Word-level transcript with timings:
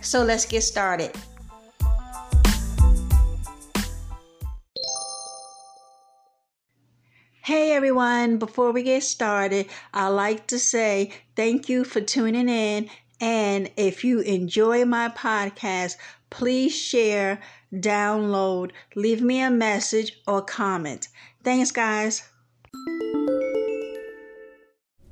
so 0.00 0.22
let's 0.24 0.46
get 0.46 0.62
started. 0.62 1.14
Hey 7.42 7.72
everyone, 7.72 8.36
before 8.36 8.72
we 8.72 8.82
get 8.82 9.02
started, 9.02 9.68
I'd 9.94 10.08
like 10.08 10.48
to 10.48 10.58
say 10.58 11.12
thank 11.34 11.68
you 11.68 11.84
for 11.84 12.00
tuning 12.00 12.48
in. 12.48 12.90
And 13.20 13.70
if 13.76 14.04
you 14.04 14.20
enjoy 14.20 14.84
my 14.84 15.08
podcast, 15.08 15.96
please 16.28 16.76
share 16.76 17.40
download, 17.72 18.72
leave 18.94 19.22
me 19.22 19.40
a 19.40 19.50
message 19.50 20.20
or 20.26 20.42
comment. 20.42 21.08
Thanks, 21.42 21.70
guys. 21.70 22.28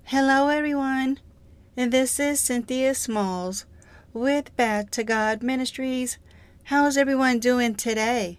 Hello, 0.04 0.48
everyone. 0.48 1.20
And 1.76 1.90
this 1.90 2.20
is 2.20 2.38
Cynthia 2.38 2.94
Smalls 2.94 3.64
with 4.16 4.56
Back 4.56 4.90
to 4.92 5.04
God 5.04 5.42
Ministries. 5.42 6.16
How's 6.64 6.96
everyone 6.96 7.38
doing 7.38 7.74
today? 7.74 8.38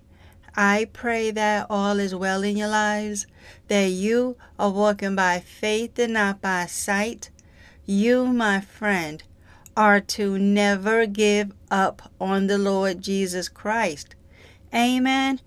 I 0.55 0.89
pray 0.91 1.29
that 1.29 1.67
all 1.69 1.99
is 1.99 2.15
well 2.15 2.41
in 2.41 2.57
your 2.57 2.67
lives, 2.67 3.27
that 3.67 3.91
you 3.91 4.37
are 4.57 4.71
walking 4.71 5.15
by 5.15 5.39
faith 5.39 5.99
and 5.99 6.13
not 6.13 6.41
by 6.41 6.65
sight. 6.65 7.29
You, 7.85 8.25
my 8.25 8.59
friend, 8.59 9.21
are 9.75 10.01
to 10.01 10.39
never 10.39 11.05
give 11.05 11.51
up 11.69 12.11
on 12.19 12.47
the 12.47 12.57
Lord 12.57 13.01
Jesus 13.01 13.47
Christ. 13.47 14.15
Amen. 14.73 15.41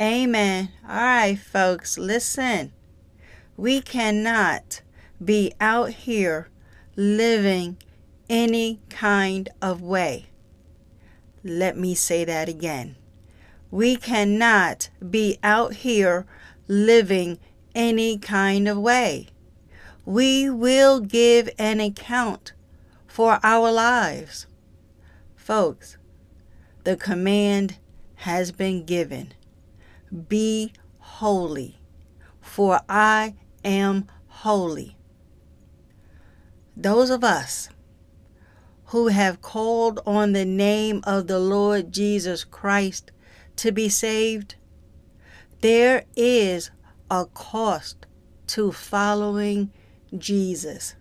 Amen. 0.00 0.70
All 0.88 0.96
right, 0.96 1.38
folks, 1.38 1.98
listen. 1.98 2.72
We 3.58 3.82
cannot 3.82 4.80
be 5.22 5.52
out 5.60 5.90
here 5.90 6.48
living 6.96 7.76
any 8.28 8.80
kind 8.88 9.48
of 9.60 9.82
way. 9.82 10.26
Let 11.42 11.76
me 11.76 11.94
say 11.94 12.24
that 12.24 12.48
again. 12.48 12.96
We 13.70 13.96
cannot 13.96 14.88
be 15.10 15.38
out 15.42 15.74
here 15.74 16.26
living 16.68 17.38
any 17.74 18.18
kind 18.18 18.68
of 18.68 18.78
way. 18.78 19.28
We 20.06 20.48
will 20.48 21.00
give 21.00 21.48
an 21.58 21.80
account 21.80 22.52
for 23.06 23.40
our 23.42 23.70
lives. 23.70 24.46
Folks, 25.34 25.98
the 26.84 26.96
command 26.96 27.78
has 28.16 28.52
been 28.52 28.84
given 28.84 29.34
Be 30.28 30.72
holy, 30.98 31.78
for 32.40 32.80
I 32.88 33.34
am 33.64 34.06
holy. 34.28 34.96
Those 36.76 37.10
of 37.10 37.22
us 37.22 37.68
who 38.94 39.08
have 39.08 39.42
called 39.42 39.98
on 40.06 40.30
the 40.30 40.44
name 40.44 41.00
of 41.02 41.26
the 41.26 41.40
Lord 41.40 41.90
Jesus 41.90 42.44
Christ 42.44 43.10
to 43.56 43.72
be 43.72 43.88
saved, 43.88 44.54
there 45.62 46.04
is 46.14 46.70
a 47.10 47.26
cost 47.26 48.06
to 48.46 48.70
following 48.70 49.72
Jesus. 50.16 50.94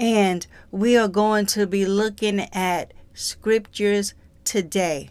And 0.00 0.44
we 0.72 0.96
are 0.96 1.06
going 1.06 1.46
to 1.46 1.68
be 1.68 1.86
looking 1.86 2.40
at 2.52 2.92
scriptures 3.14 4.14
today 4.42 5.10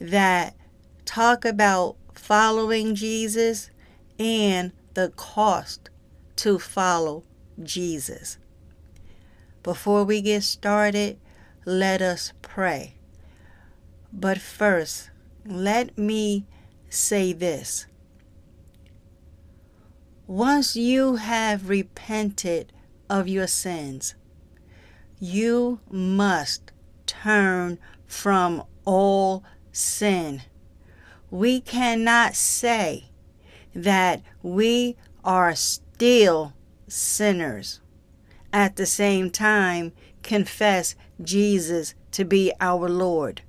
that 0.00 0.56
talk 1.04 1.44
about 1.44 1.94
following 2.12 2.96
Jesus 2.96 3.70
and 4.18 4.72
the 4.94 5.12
cost 5.14 5.90
to 6.34 6.58
follow 6.58 7.22
Jesus. 7.62 8.36
Before 9.62 10.02
we 10.02 10.20
get 10.20 10.42
started, 10.42 11.20
let 11.66 12.00
us 12.00 12.32
pray. 12.40 12.94
But 14.10 14.38
first, 14.40 15.10
let 15.44 15.98
me 15.98 16.46
say 16.88 17.34
this. 17.34 17.86
Once 20.26 20.74
you 20.74 21.16
have 21.16 21.68
repented 21.68 22.72
of 23.08 23.28
your 23.28 23.46
sins. 23.46 24.14
You 25.18 25.80
must 25.90 26.72
turn 27.06 27.78
from 28.06 28.64
all 28.84 29.44
sin. 29.72 30.42
We 31.30 31.60
cannot 31.60 32.34
say 32.34 33.10
that 33.74 34.22
we 34.42 34.96
are 35.24 35.54
still 35.54 36.54
sinners. 36.88 37.80
At 38.52 38.76
the 38.76 38.86
same 38.86 39.30
time, 39.30 39.92
confess 40.22 40.94
Jesus 41.22 41.94
to 42.12 42.24
be 42.24 42.52
our 42.60 42.88
Lord. 42.88 43.42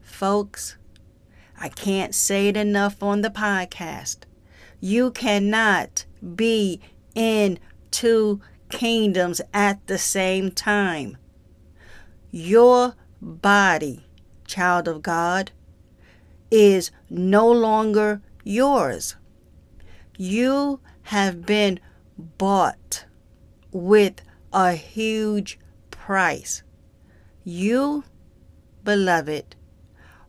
Folks, 0.00 0.76
I 1.60 1.68
can't 1.68 2.14
say 2.14 2.48
it 2.48 2.56
enough 2.56 3.02
on 3.02 3.22
the 3.22 3.30
podcast. 3.30 4.18
You 4.80 5.10
cannot 5.10 6.04
be 6.34 6.80
in 7.14 7.58
two 7.90 8.40
kingdoms 8.70 9.40
at 9.52 9.86
the 9.86 9.98
same 9.98 10.50
time. 10.50 11.16
Your 12.30 12.94
body, 13.20 14.06
child 14.46 14.86
of 14.86 15.02
God, 15.02 15.50
is 16.50 16.90
no 17.10 17.50
longer 17.50 18.22
yours. 18.44 19.16
You 20.16 20.80
have 21.04 21.44
been 21.44 21.80
bought 22.16 23.04
with 23.72 24.22
a 24.52 24.72
huge 24.72 25.58
price. 25.90 26.62
You, 27.50 28.04
beloved, 28.84 29.56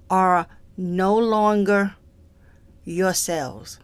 are 0.09 0.47
no 0.77 1.17
longer 1.17 1.95
yourselves. 2.85 3.77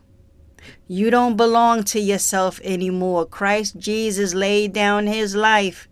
You 0.88 1.12
don't 1.12 1.36
belong 1.36 1.84
to 1.84 2.00
yourself 2.00 2.62
anymore. 2.64 3.26
Christ 3.26 3.78
Jesus 3.78 4.34
laid 4.34 4.72
down 4.72 5.08
his 5.08 5.36
life 5.36 5.90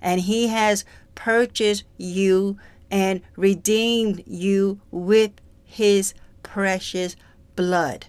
and 0.00 0.20
he 0.20 0.46
has 0.48 0.84
purchased 1.16 1.82
you 1.98 2.58
and 2.92 3.22
redeemed 3.34 4.22
you 4.24 4.80
with 4.92 5.32
his 5.64 6.14
precious 6.44 7.16
blood. 7.56 8.06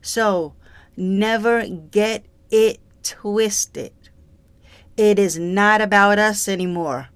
So 0.00 0.54
never 0.96 1.66
get 1.66 2.26
it 2.48 2.78
twisted. 3.02 3.92
It 4.96 5.18
is 5.18 5.36
not 5.36 5.80
about 5.80 6.20
us 6.20 6.46
anymore. 6.46 7.08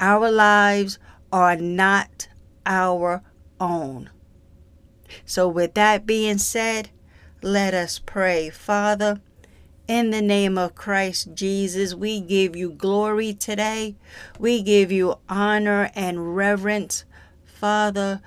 Our 0.00 0.30
lives 0.30 0.98
are 1.30 1.56
not 1.56 2.28
our 2.66 3.22
own. 3.60 4.10
So, 5.24 5.48
with 5.48 5.74
that 5.74 6.06
being 6.06 6.38
said, 6.38 6.90
let 7.42 7.74
us 7.74 7.98
pray. 7.98 8.50
Father, 8.50 9.20
in 9.86 10.10
the 10.10 10.22
name 10.22 10.56
of 10.56 10.74
Christ 10.74 11.34
Jesus, 11.34 11.94
we 11.94 12.20
give 12.20 12.54
you 12.56 12.70
glory 12.70 13.34
today. 13.34 13.96
We 14.38 14.62
give 14.62 14.90
you 14.90 15.18
honor 15.28 15.90
and 15.94 16.34
reverence. 16.36 17.04
Father, 17.44 18.22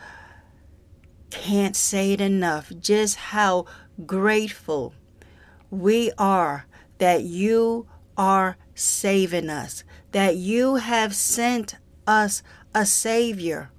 can't 1.30 1.76
say 1.76 2.12
it 2.12 2.22
enough 2.22 2.72
just 2.80 3.16
how 3.16 3.66
grateful 4.06 4.94
we 5.72 6.12
are 6.18 6.68
that 7.00 7.24
you 7.24 7.88
are 8.16 8.58
saving 8.76 9.50
us, 9.50 9.84
that 10.14 10.38
you 10.38 10.76
have 10.76 11.14
sent 11.14 11.76
us 12.08 12.42
a 12.74 12.86
Savior 12.86 13.70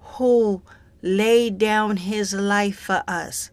who 0.00 0.62
laid 1.02 1.58
down 1.58 1.98
his 1.98 2.32
life 2.32 2.78
for 2.78 3.04
us 3.06 3.50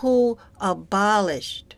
who 0.00 0.36
abolished 0.60 1.76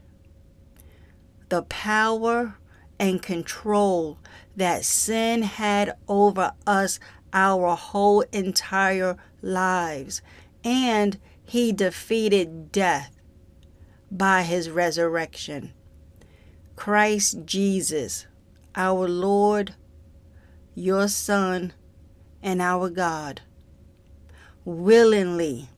the 1.48 1.62
power 1.62 2.56
and 2.98 3.22
control 3.22 4.18
that 4.56 4.84
sin 4.84 5.42
had 5.42 5.94
over 6.08 6.52
us 6.66 6.98
our 7.32 7.76
whole 7.76 8.22
entire 8.32 9.16
lives. 9.42 10.22
and 10.64 11.18
he 11.44 11.72
defeated 11.72 12.70
death 12.70 13.16
by 14.10 14.42
his 14.42 14.68
resurrection. 14.68 15.72
Christ 16.76 17.38
Jesus, 17.46 18.26
our 18.78 19.08
Lord, 19.08 19.74
your 20.76 21.08
Son, 21.08 21.72
and 22.40 22.62
our 22.62 22.88
God, 22.88 23.42
willingly 24.64 25.68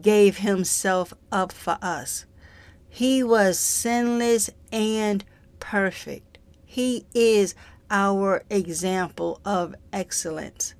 gave 0.00 0.38
himself 0.38 1.12
up 1.32 1.50
for 1.50 1.78
us. 1.82 2.24
He 2.88 3.24
was 3.24 3.58
sinless 3.58 4.50
and 4.70 5.24
perfect. 5.58 6.38
He 6.64 7.06
is 7.12 7.56
our 7.90 8.44
example 8.48 9.40
of 9.44 9.74
excellence. 9.92 10.74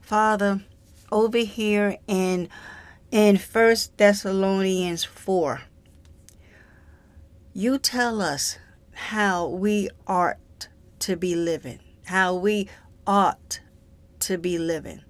Father, 0.00 0.62
over 1.10 1.38
here 1.38 1.96
in 2.06 2.48
in 3.10 3.38
First 3.38 3.96
Thessalonians 3.96 5.04
4, 5.04 5.62
you 7.52 7.78
tell 7.78 8.20
us 8.20 8.58
how 8.94 9.46
we 9.46 9.88
ought 10.06 10.68
to 11.00 11.16
be 11.16 11.34
living, 11.34 11.80
how 12.06 12.34
we 12.34 12.68
ought 13.06 13.60
to 14.20 14.38
be 14.38 14.58
living. 14.58 15.02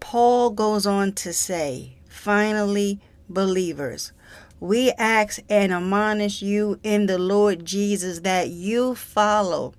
Paul 0.00 0.50
goes 0.50 0.86
on 0.86 1.12
to 1.12 1.32
say, 1.32 1.96
finally, 2.08 3.00
believers, 3.28 4.12
we 4.60 4.92
ask 4.92 5.40
and 5.48 5.72
admonish 5.72 6.42
you 6.42 6.78
in 6.82 7.06
the 7.06 7.18
Lord 7.18 7.64
Jesus 7.64 8.20
that 8.20 8.48
you 8.48 8.94
follow 8.94 9.74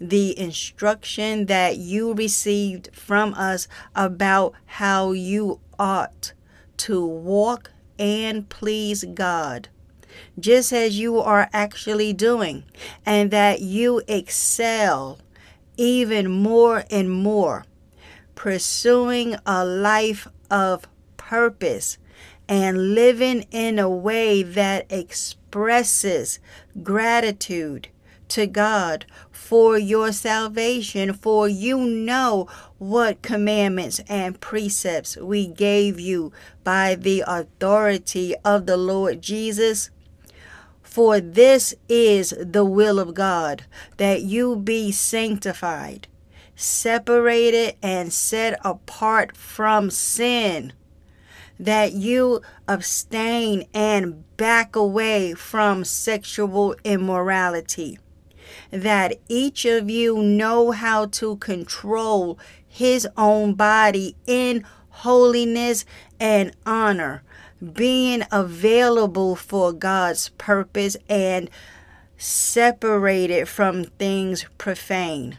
the 0.00 0.38
instruction 0.38 1.46
that 1.46 1.76
you 1.76 2.12
received 2.14 2.94
from 2.94 3.34
us 3.34 3.68
about 3.94 4.54
how 4.66 5.12
you 5.12 5.60
ought 5.78 6.32
to 6.76 7.04
walk 7.04 7.70
and 7.98 8.48
please 8.48 9.04
God, 9.14 9.68
just 10.38 10.72
as 10.72 10.98
you 10.98 11.18
are 11.18 11.48
actually 11.52 12.12
doing, 12.12 12.64
and 13.04 13.30
that 13.30 13.60
you 13.60 14.02
excel 14.08 15.18
even 15.76 16.30
more 16.30 16.84
and 16.90 17.10
more, 17.10 17.64
pursuing 18.34 19.36
a 19.46 19.64
life 19.64 20.28
of 20.50 20.86
purpose 21.16 21.98
and 22.48 22.94
living 22.94 23.46
in 23.50 23.78
a 23.78 23.88
way 23.88 24.42
that 24.42 24.84
expresses 24.90 26.38
gratitude 26.82 27.88
to 28.28 28.46
God 28.46 29.06
for 29.30 29.78
your 29.78 30.12
salvation, 30.12 31.12
for 31.12 31.46
you 31.48 31.78
know 31.78 32.48
what 32.78 33.22
commandments 33.22 34.00
and 34.08 34.40
precepts 34.40 35.16
we 35.16 35.46
gave 35.46 36.00
you 36.00 36.32
by 36.64 36.94
the 36.94 37.22
authority 37.26 38.34
of 38.44 38.66
the 38.66 38.76
Lord 38.76 39.20
Jesus. 39.20 39.90
For 40.92 41.22
this 41.22 41.74
is 41.88 42.34
the 42.38 42.66
will 42.66 42.98
of 42.98 43.14
God, 43.14 43.64
that 43.96 44.20
you 44.20 44.56
be 44.56 44.92
sanctified, 44.92 46.06
separated, 46.54 47.76
and 47.82 48.12
set 48.12 48.60
apart 48.62 49.34
from 49.34 49.88
sin, 49.88 50.74
that 51.58 51.92
you 51.94 52.42
abstain 52.68 53.64
and 53.72 54.36
back 54.36 54.76
away 54.76 55.32
from 55.32 55.82
sexual 55.84 56.76
immorality 56.84 57.98
that 58.70 59.18
each 59.30 59.64
of 59.64 59.88
you 59.88 60.22
know 60.22 60.72
how 60.72 61.06
to 61.06 61.36
control 61.36 62.38
his 62.68 63.08
own 63.16 63.54
body 63.54 64.14
in 64.26 64.62
holiness 64.90 65.86
and 66.20 66.54
honor, 66.66 67.22
being 67.72 68.22
available 68.30 69.36
for 69.36 69.72
God's 69.72 70.30
purpose 70.30 70.96
and 71.08 71.48
separated 72.16 73.48
from 73.48 73.84
things 73.84 74.46
profane. 74.58 75.38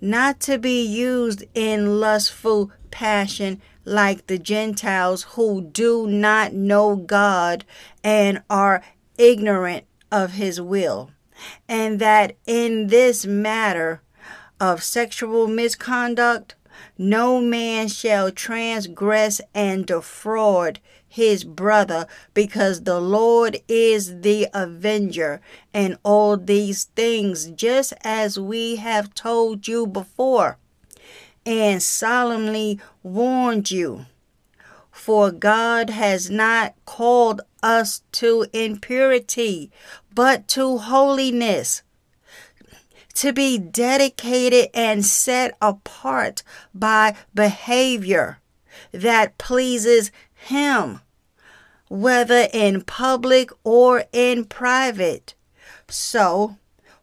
Not 0.00 0.40
to 0.40 0.58
be 0.58 0.82
used 0.82 1.44
in 1.54 2.00
lustful 2.00 2.70
passion 2.90 3.60
like 3.84 4.26
the 4.26 4.38
Gentiles 4.38 5.22
who 5.30 5.62
do 5.62 6.06
not 6.06 6.52
know 6.52 6.96
God 6.96 7.64
and 8.02 8.42
are 8.50 8.82
ignorant 9.18 9.84
of 10.10 10.32
his 10.32 10.60
will 10.60 11.10
and 11.68 11.98
that 12.00 12.36
in 12.46 12.88
this 12.88 13.26
matter 13.26 14.02
of 14.60 14.82
sexual 14.82 15.46
misconduct, 15.46 16.54
no 16.98 17.40
man 17.40 17.88
shall 17.88 18.30
transgress 18.30 19.40
and 19.54 19.86
defraud 19.86 20.80
his 21.16 21.44
brother, 21.44 22.06
because 22.34 22.82
the 22.82 23.00
Lord 23.00 23.56
is 23.68 24.20
the 24.20 24.48
avenger 24.52 25.40
and 25.72 25.96
all 26.02 26.36
these 26.36 26.84
things, 26.84 27.46
just 27.46 27.94
as 28.02 28.38
we 28.38 28.76
have 28.76 29.14
told 29.14 29.66
you 29.66 29.86
before 29.86 30.58
and 31.46 31.82
solemnly 31.82 32.78
warned 33.02 33.70
you. 33.70 34.04
For 34.90 35.30
God 35.30 35.88
has 35.88 36.28
not 36.28 36.74
called 36.84 37.40
us 37.62 38.02
to 38.12 38.44
impurity, 38.52 39.70
but 40.14 40.46
to 40.48 40.76
holiness. 40.76 41.82
To 43.14 43.32
be 43.32 43.56
dedicated 43.56 44.68
and 44.74 45.02
set 45.02 45.56
apart 45.62 46.42
by 46.74 47.16
behavior 47.34 48.40
that 48.92 49.38
pleases 49.38 50.10
Him, 50.34 51.00
whether 51.88 52.48
in 52.52 52.82
public 52.82 53.50
or 53.64 54.04
in 54.12 54.44
private. 54.44 55.34
So, 55.88 56.56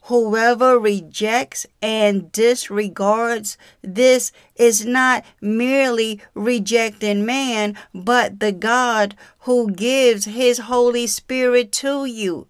Whoever 0.07 0.77
rejects 0.77 1.65
and 1.81 2.29
disregards 2.29 3.57
this 3.81 4.33
is 4.57 4.85
not 4.85 5.23
merely 5.39 6.19
rejecting 6.33 7.25
man, 7.25 7.77
but 7.93 8.41
the 8.41 8.51
God 8.51 9.15
who 9.39 9.71
gives 9.71 10.25
his 10.25 10.57
Holy 10.57 11.07
Spirit 11.07 11.71
to 11.73 12.03
you 12.03 12.47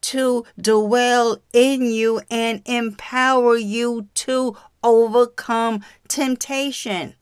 to 0.00 0.46
dwell 0.58 1.42
in 1.52 1.82
you 1.82 2.22
and 2.30 2.62
empower 2.64 3.58
you 3.58 4.08
to 4.14 4.56
overcome 4.82 5.84
temptation. 6.08 7.16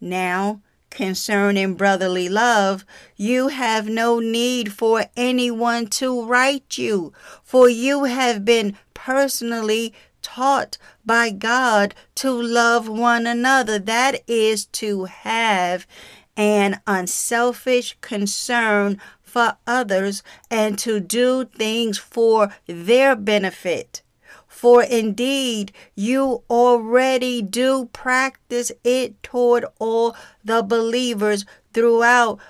Now, 0.00 0.60
Concerning 0.90 1.74
brotherly 1.74 2.28
love, 2.28 2.84
you 3.16 3.48
have 3.48 3.88
no 3.88 4.18
need 4.18 4.72
for 4.72 5.04
anyone 5.16 5.86
to 5.86 6.24
write 6.24 6.78
you, 6.78 7.12
for 7.44 7.68
you 7.68 8.04
have 8.04 8.44
been 8.44 8.76
personally 8.94 9.94
taught 10.22 10.78
by 11.04 11.30
God 11.30 11.94
to 12.16 12.30
love 12.30 12.88
one 12.88 13.26
another. 13.26 13.78
That 13.78 14.22
is 14.26 14.66
to 14.66 15.04
have 15.04 15.86
an 16.36 16.80
unselfish 16.86 17.96
concern 18.00 19.00
for 19.22 19.56
others 19.66 20.22
and 20.50 20.78
to 20.78 21.00
do 21.00 21.44
things 21.44 21.98
for 21.98 22.54
their 22.66 23.14
benefit. 23.14 24.02
For 24.60 24.82
indeed, 24.82 25.70
you 25.94 26.42
already 26.50 27.42
do 27.42 27.88
practice 27.92 28.72
it 28.82 29.22
toward 29.22 29.64
all 29.78 30.16
the 30.44 30.64
believers 30.64 31.44
throughout 31.72 32.40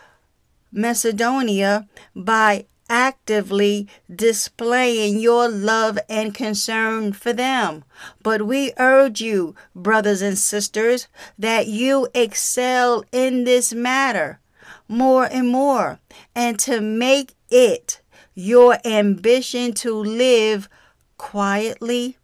Macedonia 0.72 1.86
by 2.16 2.64
actively 2.88 3.88
displaying 4.08 5.18
your 5.18 5.50
love 5.50 5.98
and 6.08 6.34
concern 6.34 7.12
for 7.12 7.34
them. 7.34 7.84
But 8.22 8.46
we 8.46 8.72
urge 8.78 9.20
you, 9.20 9.54
brothers 9.74 10.22
and 10.22 10.38
sisters, 10.38 11.08
that 11.38 11.66
you 11.66 12.08
excel 12.14 13.04
in 13.12 13.44
this 13.44 13.74
matter 13.74 14.40
more 14.88 15.28
and 15.30 15.50
more, 15.50 16.00
and 16.34 16.58
to 16.60 16.80
make 16.80 17.34
it 17.50 18.00
your 18.34 18.78
ambition 18.86 19.74
to 19.74 19.94
live 19.94 20.70
quietly 21.18 22.16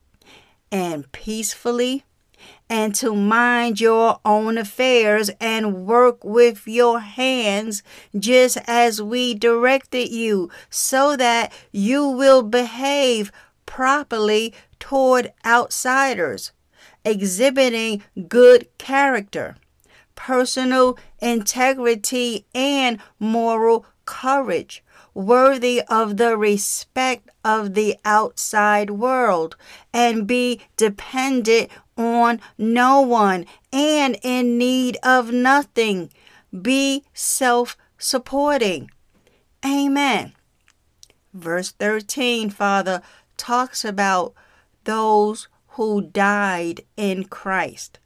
and 0.72 1.10
peacefully 1.12 2.04
and 2.68 2.94
to 2.94 3.14
mind 3.14 3.80
your 3.80 4.20
own 4.24 4.58
affairs 4.58 5.30
and 5.40 5.86
work 5.86 6.24
with 6.24 6.66
your 6.66 7.00
hands 7.00 7.82
just 8.18 8.58
as 8.66 9.02
we 9.02 9.34
directed 9.34 10.08
you, 10.08 10.50
so 10.70 11.16
that 11.16 11.52
you 11.72 12.08
will 12.08 12.42
behave 12.42 13.30
properly 13.66 14.54
toward 14.78 15.32
outsiders, 15.44 16.52
exhibiting 17.04 18.02
good 18.28 18.66
character, 18.78 19.56
personal 20.14 20.98
integrity, 21.20 22.46
and 22.54 22.98
moral 23.18 23.84
courage 24.04 24.83
worthy 25.14 25.80
of 25.88 26.16
the 26.16 26.36
respect 26.36 27.30
of 27.44 27.74
the 27.74 27.96
outside 28.04 28.90
world 28.90 29.56
and 29.92 30.26
be 30.26 30.60
dependent 30.76 31.70
on 31.96 32.40
no 32.58 33.00
one 33.00 33.46
and 33.72 34.18
in 34.22 34.58
need 34.58 34.96
of 35.02 35.30
nothing. 35.32 36.10
Be 36.62 37.04
self 37.14 37.76
supporting. 37.96 38.90
Amen. 39.64 40.34
Verse 41.32 41.72
13, 41.72 42.50
Father, 42.50 43.02
talks 43.36 43.84
about 43.84 44.34
those 44.84 45.48
who 45.68 46.02
died 46.02 46.82
in 46.96 47.24
Christ. 47.24 47.98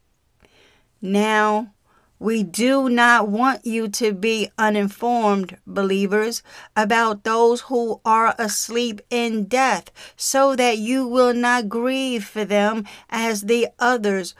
Now, 1.02 1.72
we 2.18 2.42
do 2.42 2.88
not 2.88 3.28
want 3.28 3.64
you 3.64 3.88
to 3.88 4.12
be 4.12 4.50
uninformed, 4.58 5.56
believers, 5.66 6.42
about 6.76 7.24
those 7.24 7.62
who 7.62 8.00
are 8.04 8.34
asleep 8.38 9.00
in 9.10 9.44
death, 9.44 9.90
so 10.16 10.56
that 10.56 10.78
you 10.78 11.06
will 11.06 11.32
not 11.32 11.68
grieve 11.68 12.24
for 12.24 12.44
them 12.44 12.84
as 13.08 13.42
the 13.42 13.68
others 13.78 14.34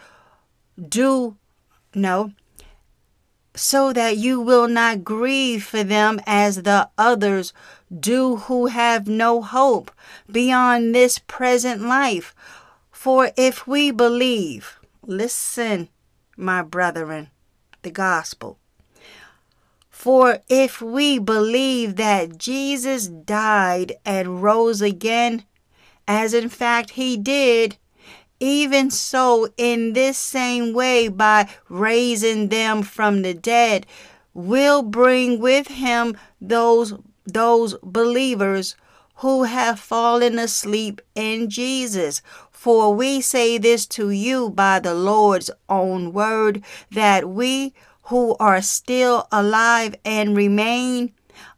do. 0.88 1.36
No, 1.94 2.32
so 3.54 3.92
that 3.92 4.16
you 4.16 4.40
will 4.40 4.68
not 4.68 5.04
grieve 5.04 5.64
for 5.64 5.82
them 5.82 6.20
as 6.26 6.62
the 6.62 6.88
others 6.96 7.52
do 7.98 8.36
who 8.36 8.66
have 8.66 9.08
no 9.08 9.42
hope 9.42 9.90
beyond 10.30 10.94
this 10.94 11.18
present 11.18 11.82
life. 11.82 12.34
For 12.92 13.30
if 13.36 13.66
we 13.66 13.90
believe, 13.90 14.78
listen, 15.02 15.88
my 16.36 16.62
brethren, 16.62 17.30
the 17.82 17.90
gospel. 17.90 18.58
For 19.90 20.38
if 20.48 20.80
we 20.80 21.18
believe 21.18 21.96
that 21.96 22.38
Jesus 22.38 23.08
died 23.08 23.94
and 24.04 24.42
rose 24.42 24.80
again, 24.80 25.44
as 26.06 26.34
in 26.34 26.48
fact 26.48 26.90
he 26.90 27.16
did, 27.16 27.76
even 28.40 28.90
so, 28.90 29.48
in 29.56 29.94
this 29.94 30.16
same 30.16 30.72
way, 30.72 31.08
by 31.08 31.48
raising 31.68 32.48
them 32.48 32.82
from 32.82 33.22
the 33.22 33.34
dead, 33.34 33.86
will 34.32 34.82
bring 34.82 35.40
with 35.40 35.66
him 35.66 36.16
those, 36.40 36.94
those 37.26 37.74
believers 37.82 38.76
who 39.16 39.42
have 39.42 39.80
fallen 39.80 40.38
asleep 40.38 41.00
in 41.16 41.50
Jesus. 41.50 42.22
For 42.58 42.92
we 42.92 43.20
say 43.20 43.56
this 43.56 43.86
to 43.86 44.10
you 44.10 44.50
by 44.50 44.80
the 44.80 44.92
Lord's 44.92 45.48
own 45.68 46.12
word, 46.12 46.64
that 46.90 47.28
we 47.28 47.72
who 48.06 48.34
are 48.40 48.60
still 48.60 49.28
alive 49.30 49.94
and 50.04 50.36
remain 50.36 51.12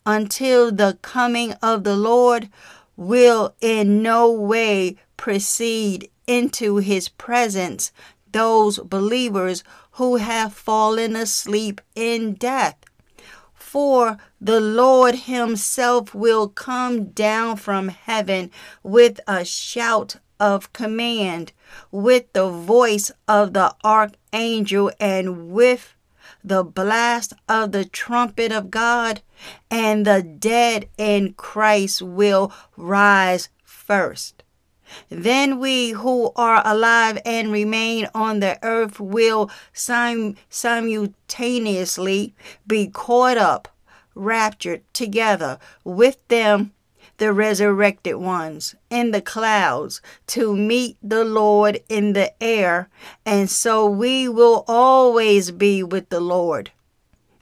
until 0.05 0.71
the 0.71 0.99
coming 1.01 1.55
of 1.63 1.85
the 1.85 1.97
Lord 1.97 2.51
will 2.99 3.55
in 3.63 4.03
no 4.03 4.31
way 4.31 4.99
precede 5.17 6.11
into 6.27 6.77
his 6.77 7.09
presence 7.09 7.93
those 8.31 8.79
believers 8.81 9.65
who 9.93 10.17
have 10.17 10.53
fallen 10.53 11.17
asleep 11.17 11.81
in 11.95 12.35
death. 12.35 12.77
For 13.55 14.19
the 14.39 14.61
Lord 14.61 15.15
himself 15.15 16.15
will 16.15 16.47
come 16.47 17.07
down 17.07 17.57
from 17.57 17.89
heaven 17.89 18.51
with 18.83 19.19
a 19.27 19.47
shout 19.47 20.17
of 20.41 20.73
command, 20.73 21.53
with 21.93 22.33
the 22.33 22.49
voice 22.49 23.13
of 23.29 23.53
the 23.53 23.75
archangel, 23.85 24.91
and 24.99 25.53
with 25.53 25.95
the 26.43 26.65
blast 26.65 27.35
of 27.49 27.73
the 27.73 27.85
trumpet 27.85 28.51
of 28.51 28.71
God, 28.71 29.21
and 29.71 30.07
the 30.07 30.23
dead 30.23 30.89
in 30.97 31.35
Christ 31.35 32.03
will 32.03 32.53
rise 32.77 33.51
first. 33.63 34.43
Then 35.09 35.59
we 35.61 35.91
who 35.91 36.33
are 36.35 36.63
alive 36.65 37.19
and 37.25 37.53
remain 37.53 38.09
on 38.15 38.41
the 38.41 38.59
earth 38.63 38.99
will 38.99 39.51
sim- 39.73 40.37
simultaneously 40.49 42.35
be 42.67 42.89
caught 42.89 43.39
up, 43.39 43.69
raptured 44.15 44.83
together 44.93 45.59
with 45.85 46.27
them 46.29 46.73
the 47.21 47.33
resurrected 47.35 48.17
ones 48.17 48.75
in 48.89 49.11
the 49.11 49.21
clouds 49.21 50.01
to 50.27 50.57
meet 50.57 50.97
the 51.03 51.23
Lord 51.23 51.79
in 51.91 52.15
the 52.15 52.33
air, 52.43 52.89
and 53.27 53.49
so 53.49 53.85
we 53.85 54.27
will 54.27 54.65
always 54.67 55.51
be 55.51 55.83
with 55.83 56.09
the 56.09 56.19
Lord. 56.19 56.73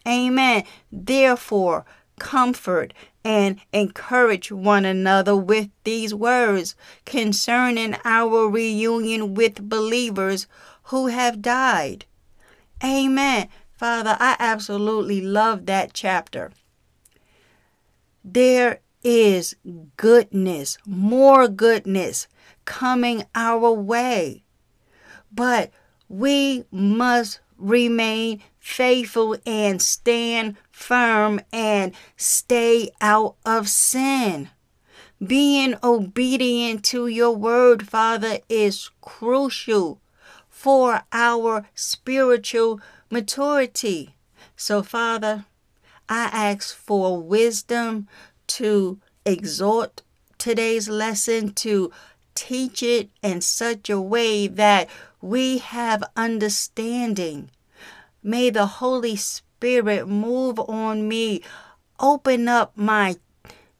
Amen. 0.07 0.65
Therefore, 0.91 1.85
comfort 2.19 2.93
and 3.25 3.61
encourage 3.73 4.51
one 4.51 4.85
another 4.85 5.37
with 5.37 5.69
these 5.85 6.13
words 6.13 6.75
concerning 7.05 7.95
our 8.05 8.49
reunion 8.49 9.35
with 9.35 9.69
believers 9.69 10.49
who 10.85 11.07
have 11.07 11.41
died. 11.41 12.05
Amen. 12.83 13.49
Father, 13.75 14.17
I 14.19 14.35
absolutely 14.41 15.21
love 15.21 15.67
that 15.67 15.93
chapter. 15.95 16.51
There 18.25 18.81
is 19.09 19.57
goodness, 19.97 20.77
more 20.85 21.49
goodness 21.49 22.29
coming 22.67 23.25
our 23.35 23.73
way. 23.73 24.45
But 25.33 25.71
we 26.11 26.65
must 26.71 27.41
remain 27.57 28.43
faithful 28.61 29.39
and 29.47 29.81
stand 29.81 30.59
firm 30.71 31.41
and 31.51 31.95
stay 32.19 32.91
out 33.01 33.37
of 33.47 33.71
sin. 33.71 34.51
Being 35.27 35.77
obedient 35.83 36.85
to 36.87 37.07
your 37.07 37.35
word, 37.35 37.89
Father, 37.89 38.41
is 38.51 38.91
crucial 39.01 40.03
for 40.51 41.01
our 41.13 41.67
spiritual 41.75 42.79
maturity. 43.11 44.17
So, 44.55 44.83
Father, 44.83 45.47
I 46.11 46.25
ask 46.31 46.77
for 46.77 47.23
wisdom 47.23 48.07
to 48.49 48.99
exhort 49.25 50.03
today's 50.39 50.89
lesson, 50.89 51.53
to 51.55 51.93
teach 52.35 52.83
it 52.83 53.11
in 53.23 53.41
such 53.41 53.91
a 53.91 54.01
way 54.01 54.47
that 54.47 54.89
we 55.21 55.59
have 55.59 56.05
understanding. 56.17 57.51
May 58.23 58.51
the 58.51 58.67
Holy 58.67 59.17
Spirit 59.17 60.09
move 60.09 60.59
on 60.61 61.09
me, 61.09 61.43
open 61.99 62.49
up 62.49 62.77
my 62.77 63.17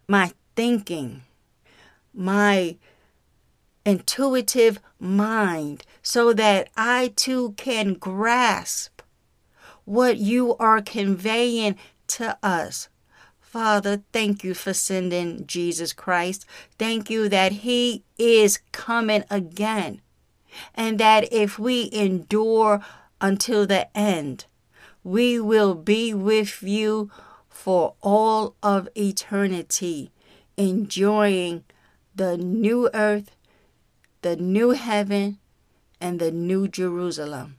my 0.09 0.33
thinking, 0.57 1.23
my 2.13 2.77
intuitive 3.85 4.81
mind 4.99 5.85
so 6.03 6.33
that 6.33 6.69
I 6.77 7.13
too 7.15 7.53
can 7.57 7.95
grasp 7.95 9.03
what 9.85 10.19
you 10.19 10.57
are 10.57 10.83
conveying 10.83 11.77
to 12.09 12.37
us 12.43 12.89
Father, 13.49 14.03
thank 14.13 14.45
you 14.45 14.53
for 14.53 14.75
sending 14.75 15.47
Jesus 15.47 15.95
Christ. 15.95 16.45
Thank 16.79 17.09
you 17.09 17.31
that 17.31 17.51
He 17.65 18.05
is 18.19 18.59
coming 18.73 19.25
again. 19.31 20.03
And 20.75 21.01
that 21.01 21.33
if 21.33 21.59
we 21.59 21.89
endure 21.91 22.83
until 23.23 23.67
the 23.67 23.89
end, 23.97 24.45
we 25.03 25.41
will 25.41 25.75
be 25.75 26.13
with 26.13 26.63
you 26.63 27.11
for 27.49 27.95
all 28.03 28.55
of 28.63 28.87
eternity, 28.95 30.11
enjoying 30.59 31.65
the 32.15 32.37
new 32.37 32.91
earth, 32.93 33.35
the 34.21 34.37
new 34.37 34.73
heaven, 34.73 35.39
and 36.03 36.21
the 36.21 36.31
new 36.31 36.69
Jerusalem. 36.69 37.57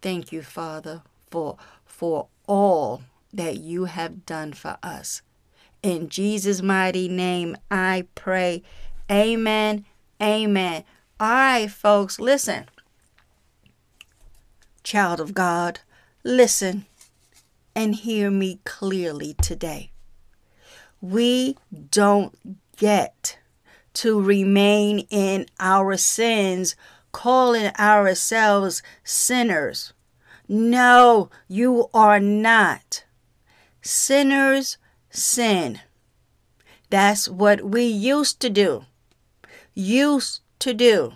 Thank 0.00 0.32
you, 0.32 0.40
Father, 0.40 1.02
for, 1.28 1.58
for 1.84 2.28
all 2.46 3.02
that 3.32 3.58
you 3.58 3.84
have 3.84 4.24
done 4.26 4.52
for 4.52 4.78
us. 4.82 5.22
In 5.82 6.08
Jesus' 6.08 6.62
mighty 6.62 7.08
name, 7.08 7.56
I 7.70 8.06
pray. 8.14 8.62
Amen. 9.10 9.84
Amen. 10.20 10.84
All 11.20 11.28
right, 11.28 11.70
folks, 11.70 12.18
listen. 12.18 12.66
Child 14.82 15.20
of 15.20 15.34
God, 15.34 15.80
listen 16.24 16.86
and 17.74 17.94
hear 17.94 18.30
me 18.30 18.58
clearly 18.64 19.34
today. 19.34 19.90
We 21.00 21.56
don't 21.90 22.36
get 22.76 23.38
to 23.94 24.20
remain 24.20 25.00
in 25.10 25.46
our 25.60 25.96
sins, 25.96 26.74
calling 27.12 27.70
ourselves 27.78 28.82
sinners. 29.04 29.92
No, 30.48 31.30
you 31.46 31.88
are 31.92 32.20
not. 32.20 33.04
Sinners 33.90 34.76
sin. 35.08 35.80
That's 36.90 37.26
what 37.26 37.62
we 37.62 37.84
used 37.84 38.38
to 38.40 38.50
do. 38.50 38.84
Used 39.72 40.42
to 40.58 40.74
do. 40.74 41.14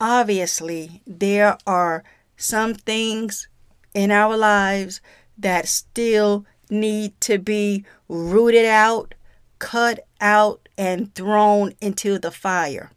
Obviously, 0.00 1.02
there 1.06 1.58
are 1.66 2.04
some 2.38 2.72
things 2.72 3.48
in 3.92 4.10
our 4.10 4.34
lives 4.34 5.02
that 5.36 5.68
still 5.68 6.46
need 6.70 7.20
to 7.20 7.36
be 7.38 7.84
rooted 8.08 8.64
out, 8.64 9.14
cut 9.58 10.06
out, 10.22 10.70
and 10.78 11.14
thrown 11.14 11.74
into 11.82 12.18
the 12.18 12.30
fire. 12.30 12.92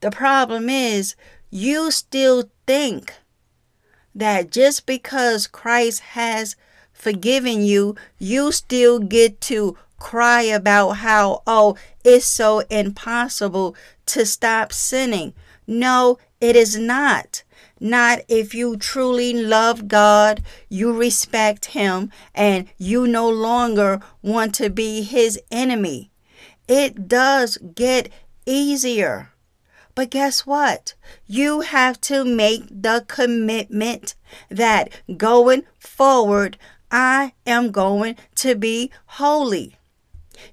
The 0.00 0.10
problem 0.10 0.68
is 0.68 1.14
you 1.48 1.92
still 1.92 2.50
think 2.66 3.14
that 4.18 4.50
just 4.50 4.86
because 4.86 5.46
Christ 5.46 6.00
has 6.00 6.56
forgiven 6.92 7.62
you, 7.62 7.96
you 8.18 8.52
still 8.52 8.98
get 8.98 9.40
to 9.42 9.76
cry 9.98 10.42
about 10.42 10.90
how, 10.98 11.42
oh, 11.46 11.76
it's 12.04 12.26
so 12.26 12.60
impossible 12.70 13.74
to 14.06 14.24
stop 14.24 14.72
sinning. 14.72 15.34
No, 15.66 16.18
it 16.40 16.56
is 16.56 16.76
not. 16.78 17.42
Not 17.80 18.20
if 18.28 18.54
you 18.54 18.76
truly 18.76 19.32
love 19.32 19.86
God, 19.86 20.42
you 20.68 20.92
respect 20.92 21.66
Him, 21.66 22.10
and 22.34 22.68
you 22.76 23.06
no 23.06 23.28
longer 23.28 24.00
want 24.22 24.54
to 24.56 24.68
be 24.70 25.02
His 25.02 25.40
enemy. 25.50 26.10
It 26.66 27.06
does 27.08 27.56
get 27.74 28.10
easier. 28.46 29.30
But 29.98 30.10
guess 30.10 30.46
what? 30.46 30.94
You 31.26 31.62
have 31.62 32.00
to 32.02 32.24
make 32.24 32.68
the 32.70 33.04
commitment 33.08 34.14
that 34.48 34.90
going 35.16 35.64
forward, 35.80 36.56
I 36.88 37.32
am 37.44 37.72
going 37.72 38.14
to 38.36 38.54
be 38.54 38.92
holy. 39.06 39.74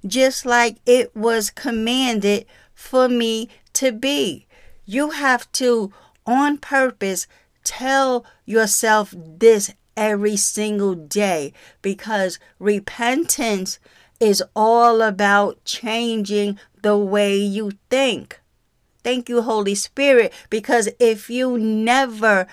Just 0.03 0.47
like 0.47 0.77
it 0.87 1.15
was 1.15 1.51
commanded 1.51 2.47
for 2.73 3.07
me 3.07 3.49
to 3.73 3.91
be. 3.91 4.47
You 4.83 5.11
have 5.11 5.51
to, 5.51 5.93
on 6.25 6.57
purpose, 6.57 7.27
tell 7.63 8.25
yourself 8.45 9.13
this 9.15 9.71
every 9.95 10.37
single 10.37 10.95
day 10.95 11.53
because 11.83 12.39
repentance 12.57 13.77
is 14.19 14.41
all 14.55 15.03
about 15.03 15.63
changing 15.65 16.57
the 16.81 16.97
way 16.97 17.37
you 17.37 17.73
think. 17.91 18.41
Thank 19.05 19.29
you, 19.29 19.43
Holy 19.43 19.75
Spirit, 19.75 20.33
because 20.50 20.89
if 21.00 21.29
you 21.29 21.59
never 21.59 22.47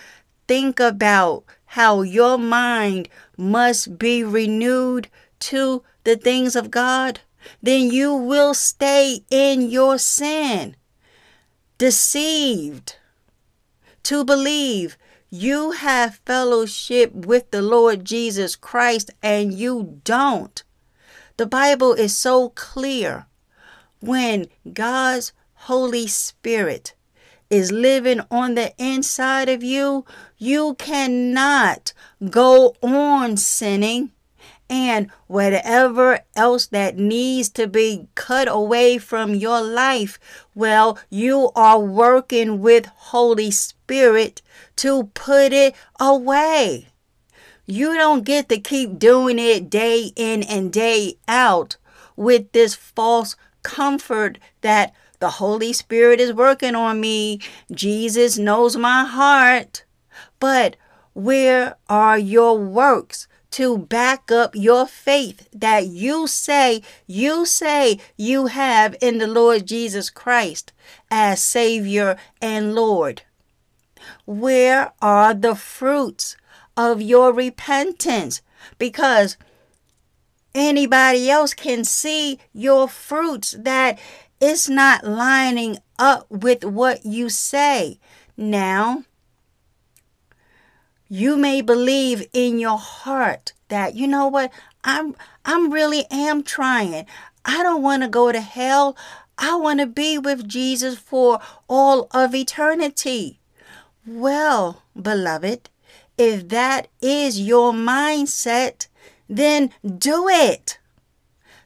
think 0.46 0.78
about 0.80 1.44
how 1.64 2.02
your 2.02 2.36
mind 2.36 3.08
must 3.38 3.96
be 3.96 4.22
renewed 4.22 5.08
to 5.40 5.82
the 6.04 6.14
things 6.14 6.54
of 6.54 6.70
God, 6.70 7.20
then 7.62 7.90
you 7.90 8.12
will 8.12 8.52
stay 8.52 9.24
in 9.30 9.70
your 9.70 9.96
sin, 9.96 10.76
deceived 11.78 12.96
to 14.02 14.22
believe 14.22 14.98
you 15.30 15.70
have 15.70 16.20
fellowship 16.26 17.14
with 17.14 17.50
the 17.50 17.62
Lord 17.62 18.04
Jesus 18.04 18.56
Christ 18.56 19.10
and 19.22 19.54
you 19.54 20.02
don't. 20.04 20.62
The 21.38 21.46
Bible 21.46 21.94
is 21.94 22.14
so 22.14 22.50
clear. 22.50 23.24
When 24.00 24.48
God's 24.70 25.32
Holy 25.66 26.08
Spirit 26.08 26.94
is 27.48 27.70
living 27.70 28.20
on 28.32 28.56
the 28.56 28.72
inside 28.78 29.48
of 29.48 29.62
you, 29.62 30.04
you 30.36 30.74
cannot 30.74 31.92
go 32.30 32.74
on 32.82 33.36
sinning. 33.36 34.10
And 34.68 35.08
whatever 35.28 36.20
else 36.34 36.66
that 36.68 36.96
needs 36.96 37.48
to 37.50 37.68
be 37.68 38.08
cut 38.16 38.48
away 38.50 38.98
from 38.98 39.36
your 39.36 39.60
life, 39.60 40.18
well, 40.52 40.98
you 41.10 41.52
are 41.54 41.78
working 41.78 42.60
with 42.60 42.86
Holy 42.86 43.52
Spirit 43.52 44.42
to 44.76 45.04
put 45.14 45.52
it 45.52 45.76
away. 46.00 46.88
You 47.66 47.94
don't 47.94 48.24
get 48.24 48.48
to 48.48 48.58
keep 48.58 48.98
doing 48.98 49.38
it 49.38 49.70
day 49.70 50.10
in 50.16 50.42
and 50.42 50.72
day 50.72 51.18
out 51.28 51.76
with 52.16 52.50
this 52.50 52.74
false 52.74 53.36
comfort 53.62 54.38
that 54.62 54.92
the 55.22 55.30
Holy 55.30 55.72
Spirit 55.72 56.18
is 56.18 56.32
working 56.32 56.74
on 56.74 57.00
me. 57.00 57.38
Jesus 57.70 58.38
knows 58.38 58.76
my 58.76 59.04
heart. 59.04 59.84
But 60.40 60.74
where 61.14 61.76
are 61.88 62.18
your 62.18 62.58
works 62.58 63.28
to 63.52 63.78
back 63.78 64.32
up 64.32 64.56
your 64.56 64.84
faith 64.84 65.48
that 65.52 65.86
you 65.86 66.26
say, 66.26 66.82
you 67.06 67.46
say 67.46 68.00
you 68.16 68.46
have 68.46 68.96
in 69.00 69.18
the 69.18 69.28
Lord 69.28 69.64
Jesus 69.64 70.10
Christ 70.10 70.72
as 71.08 71.40
Savior 71.40 72.16
and 72.40 72.74
Lord? 72.74 73.22
Where 74.26 74.90
are 75.00 75.34
the 75.34 75.54
fruits 75.54 76.36
of 76.76 77.00
your 77.00 77.32
repentance? 77.32 78.42
Because 78.76 79.36
anybody 80.52 81.30
else 81.30 81.54
can 81.54 81.84
see 81.84 82.40
your 82.52 82.88
fruits 82.88 83.54
that 83.56 84.00
it's 84.42 84.68
not 84.68 85.04
lining 85.04 85.78
up 86.00 86.28
with 86.28 86.64
what 86.64 87.06
you 87.06 87.28
say. 87.28 88.00
Now, 88.36 89.04
you 91.08 91.36
may 91.36 91.60
believe 91.60 92.26
in 92.32 92.58
your 92.58 92.76
heart 92.76 93.52
that 93.68 93.94
you 93.94 94.08
know 94.08 94.26
what 94.26 94.50
I'm 94.82 95.14
I'm 95.44 95.72
really 95.72 96.06
am 96.10 96.42
trying. 96.42 97.06
I 97.44 97.62
don't 97.62 97.82
want 97.82 98.02
to 98.02 98.08
go 98.08 98.32
to 98.32 98.40
hell. 98.40 98.96
I 99.38 99.54
want 99.54 99.78
to 99.78 99.86
be 99.86 100.18
with 100.18 100.48
Jesus 100.48 100.98
for 100.98 101.38
all 101.68 102.08
of 102.10 102.34
eternity. 102.34 103.38
Well, 104.04 104.82
beloved, 105.00 105.70
if 106.18 106.48
that 106.48 106.88
is 107.00 107.40
your 107.40 107.72
mindset, 107.72 108.88
then 109.28 109.70
do 109.84 110.26
it. 110.28 110.78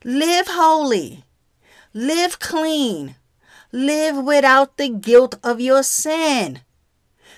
Live 0.04 0.48
holy. 0.48 1.25
Live 1.98 2.38
clean. 2.38 3.16
Live 3.72 4.18
without 4.18 4.76
the 4.76 4.90
guilt 4.90 5.36
of 5.42 5.62
your 5.62 5.82
sin. 5.82 6.60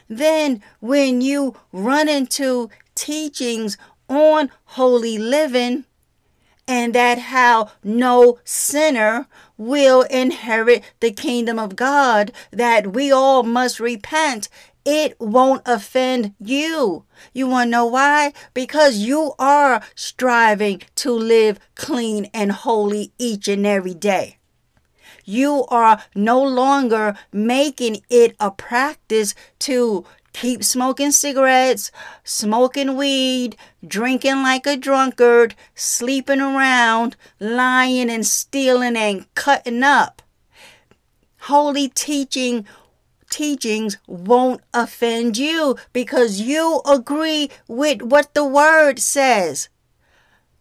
Then, 0.09 0.65
when 0.81 1.21
you 1.21 1.55
run 1.71 2.09
into 2.09 2.69
teachings 2.97 3.79
on 4.09 4.51
holy 4.65 5.17
living, 5.17 5.85
and 6.67 6.93
that 6.93 7.19
how 7.19 7.71
no 7.85 8.41
sinner 8.43 9.29
will 9.57 10.03
inherit 10.03 10.83
the 10.99 11.13
kingdom 11.13 11.61
of 11.61 11.77
God, 11.77 12.33
that 12.51 12.93
we 12.93 13.13
all 13.13 13.45
must 13.45 13.79
repent, 13.79 14.49
it 14.85 15.15
won't 15.21 15.63
offend 15.67 16.35
you. 16.41 17.05
You 17.33 17.47
want 17.47 17.69
to 17.69 17.71
know 17.71 17.87
why? 17.87 18.33
Because 18.55 18.97
you 18.97 19.35
are 19.39 19.83
striving 19.95 20.83
to 20.97 21.13
live 21.13 21.61
clean 21.77 22.25
and 22.35 22.51
holy 22.51 23.13
each 23.19 23.47
and 23.47 23.65
every 23.65 23.95
day 23.95 24.38
you 25.29 25.67
are 25.69 26.03
no 26.15 26.43
longer 26.43 27.15
making 27.31 28.01
it 28.09 28.35
a 28.41 28.51
practice 28.51 29.35
to 29.59 30.07
keep 30.33 30.65
smoking 30.65 31.11
cigarettes, 31.11 31.93
smoking 32.25 32.97
weed, 32.97 33.55
drinking 33.87 34.43
like 34.43 34.67
a 34.67 34.77
drunkard, 34.77 35.55
sleeping 35.75 36.41
around, 36.41 37.15
lying 37.39 38.09
and 38.09 38.27
stealing 38.27 38.97
and 38.97 39.27
cutting 39.35 39.83
up. 39.83 40.23
Holy 41.43 41.89
teaching 41.89 42.65
teachings 43.29 43.99
won't 44.07 44.63
offend 44.73 45.37
you 45.37 45.77
because 45.93 46.41
you 46.41 46.81
agree 46.87 47.51
with 47.67 48.01
what 48.01 48.33
the 48.33 48.45
word 48.45 48.99
says. 48.99 49.69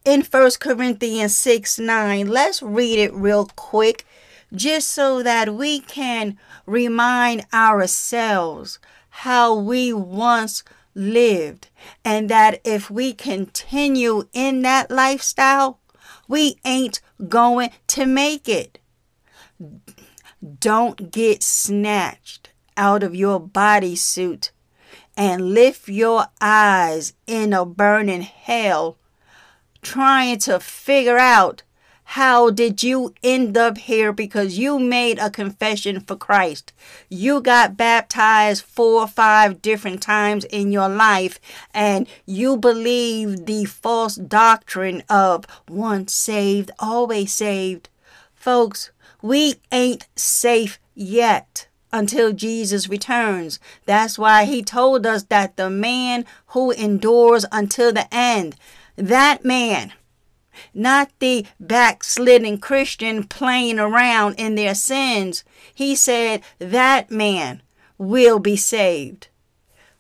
In 0.04 0.24
1 0.24 0.52
Corinthians 0.60 1.38
6 1.38 1.80
9, 1.80 2.28
let's 2.28 2.62
read 2.62 3.00
it 3.00 3.14
real 3.14 3.50
quick 3.56 4.06
just 4.54 4.90
so 4.90 5.22
that 5.24 5.54
we 5.54 5.80
can 5.80 6.38
remind 6.66 7.46
ourselves 7.54 8.80
how 9.10 9.56
we 9.56 9.92
once 9.92 10.64
lived, 10.94 11.68
and 12.04 12.30
that 12.30 12.60
if 12.64 12.90
we 12.90 13.14
continue 13.14 14.24
in 14.34 14.62
that 14.64 14.90
lifestyle, 14.90 15.80
we 16.28 16.58
ain't 16.66 17.02
going 17.28 17.70
to 17.88 18.06
make 18.06 18.50
it. 18.50 18.80
Don't 20.60 21.12
get 21.12 21.44
snatched 21.44 22.52
out 22.76 23.04
of 23.04 23.16
your 23.16 23.42
bodysuit 23.42 24.52
and 25.16 25.54
lift 25.54 25.90
your 25.90 26.28
eyes 26.40 27.14
in 27.26 27.54
a 27.54 27.66
burning 27.66 28.22
hell, 28.22 28.98
trying 29.82 30.38
to 30.38 30.60
figure 30.60 31.18
out 31.18 31.64
how 32.12 32.52
did 32.52 32.84
you 32.84 33.14
end 33.22 33.58
up 33.58 33.78
here? 33.78 34.14
Because 34.14 34.58
you 34.58 34.80
made 34.80 35.20
a 35.20 35.30
confession 35.30 36.00
for 36.00 36.16
Christ. 36.16 36.72
You 37.10 37.42
got 37.42 37.76
baptized 37.76 38.64
four 38.64 39.02
or 39.02 39.08
five 39.08 39.62
different 39.62 40.02
times 40.02 40.46
in 40.46 40.72
your 40.72 40.88
life, 40.88 41.38
and 41.74 42.08
you 42.26 42.56
believe 42.56 43.46
the 43.46 43.66
false 43.66 44.16
doctrine 44.16 45.04
of 45.10 45.46
once 45.68 46.14
saved, 46.14 46.72
always 46.80 47.34
saved. 47.34 47.90
Folks, 48.34 48.90
we 49.22 49.56
ain't 49.74 50.08
safe 50.16 50.80
yet 50.96 51.68
until 51.92 52.32
Jesus 52.32 52.88
returns. 52.88 53.60
That's 53.86 54.18
why 54.18 54.46
he 54.46 54.64
told 54.64 55.06
us 55.06 55.24
that 55.24 55.58
the 55.58 55.70
man 55.70 56.24
who 56.48 56.72
endures 56.72 57.46
until 57.52 57.92
the 57.92 58.08
end, 58.16 58.56
that 58.96 59.44
man 59.44 59.92
not 60.74 61.12
the 61.20 61.46
backslidden 61.60 62.58
Christian 62.60 63.24
playing 63.24 63.80
around 63.80 64.36
in 64.36 64.56
their 64.56 64.76
sins. 64.76 65.44
He 65.74 65.96
said 65.96 66.42
that 66.60 67.12
man 67.12 67.62
will 67.98 68.40
be 68.40 68.56
saved. 68.56 69.28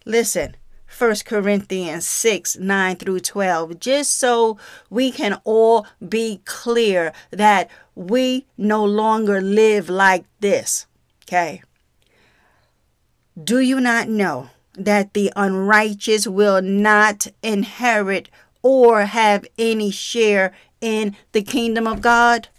Listen, 0.05 0.55
1 0.97 1.15
Corinthians 1.25 2.07
6 2.07 2.57
9 2.57 2.95
through 2.95 3.19
12, 3.19 3.79
just 3.79 4.17
so 4.17 4.57
we 4.89 5.11
can 5.11 5.39
all 5.43 5.85
be 6.07 6.41
clear 6.45 7.13
that 7.31 7.69
we 7.93 8.45
no 8.57 8.83
longer 8.83 9.41
live 9.41 9.89
like 9.89 10.25
this. 10.39 10.87
Okay. 11.23 11.61
Do 13.41 13.59
you 13.59 13.79
not 13.79 14.07
know 14.07 14.49
that 14.73 15.13
the 15.13 15.31
unrighteous 15.35 16.27
will 16.27 16.61
not 16.61 17.27
inherit 17.43 18.29
or 18.61 19.05
have 19.05 19.45
any 19.57 19.91
share 19.91 20.53
in 20.81 21.15
the 21.31 21.41
kingdom 21.41 21.87
of 21.87 22.01
God? 22.01 22.49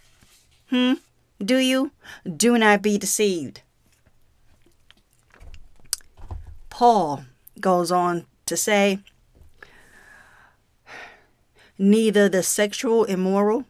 Hmm? 0.71 0.95
Do 1.43 1.57
you? 1.59 1.93
Do 2.25 2.59
not 2.59 2.83
be 2.83 2.99
deceived. 2.99 3.63
Paul 6.69 7.25
goes 7.61 7.91
on 7.91 8.27
to 8.47 8.57
say, 8.57 9.01
Neither 11.79 12.29
the 12.29 12.43
sexual 12.43 13.05
immoral, 13.05 13.65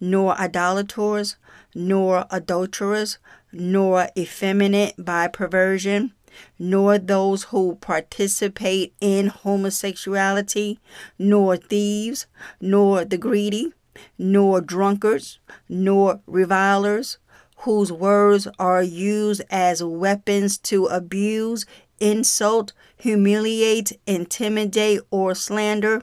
nor 0.00 0.38
idolaters, 0.40 1.36
nor 1.74 2.26
adulterers, 2.30 3.18
nor 3.52 4.08
effeminate 4.16 4.94
by 4.98 5.28
perversion, 5.28 6.12
nor 6.58 6.98
those 6.98 7.44
who 7.44 7.76
participate 7.76 8.94
in 9.00 9.28
homosexuality, 9.28 10.78
nor 11.18 11.56
thieves, 11.56 12.26
nor 12.60 13.04
the 13.04 13.18
greedy, 13.18 13.72
nor 14.18 14.60
drunkards, 14.60 15.38
nor 15.68 16.20
revilers, 16.26 17.18
whose 17.58 17.92
words 17.92 18.48
are 18.58 18.82
used 18.82 19.42
as 19.50 19.82
weapons 19.84 20.56
to 20.56 20.86
abuse, 20.86 21.66
insult, 21.98 22.72
humiliate, 22.96 23.92
intimidate, 24.06 25.00
or 25.10 25.34
slander, 25.34 26.02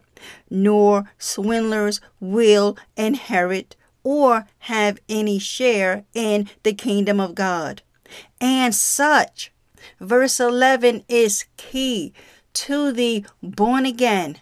nor 0.50 1.12
swindlers 1.18 2.00
will 2.20 2.78
inherit 2.96 3.76
or 4.04 4.48
have 4.60 5.00
any 5.10 5.40
share 5.40 6.06
in 6.14 6.50
the 6.64 6.74
kingdom 6.74 7.20
of 7.20 7.36
God. 7.36 7.82
And 8.40 8.74
such, 8.74 9.52
verse 10.00 10.40
11 10.40 11.04
is 11.08 11.46
key 11.58 12.14
to 12.54 12.92
the 12.92 13.26
born 13.42 13.86
again, 13.86 14.38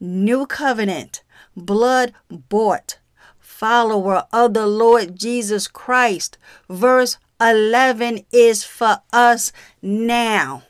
new 0.00 0.46
covenant, 0.46 1.22
blood 1.56 2.12
bought 2.30 2.98
follower 3.38 4.24
of 4.32 4.54
the 4.54 4.66
Lord 4.66 5.16
Jesus 5.16 5.66
Christ. 5.66 6.38
Verse 6.70 7.18
11 7.40 8.24
is 8.32 8.62
for 8.62 9.02
us 9.12 9.52
now. 9.82 10.62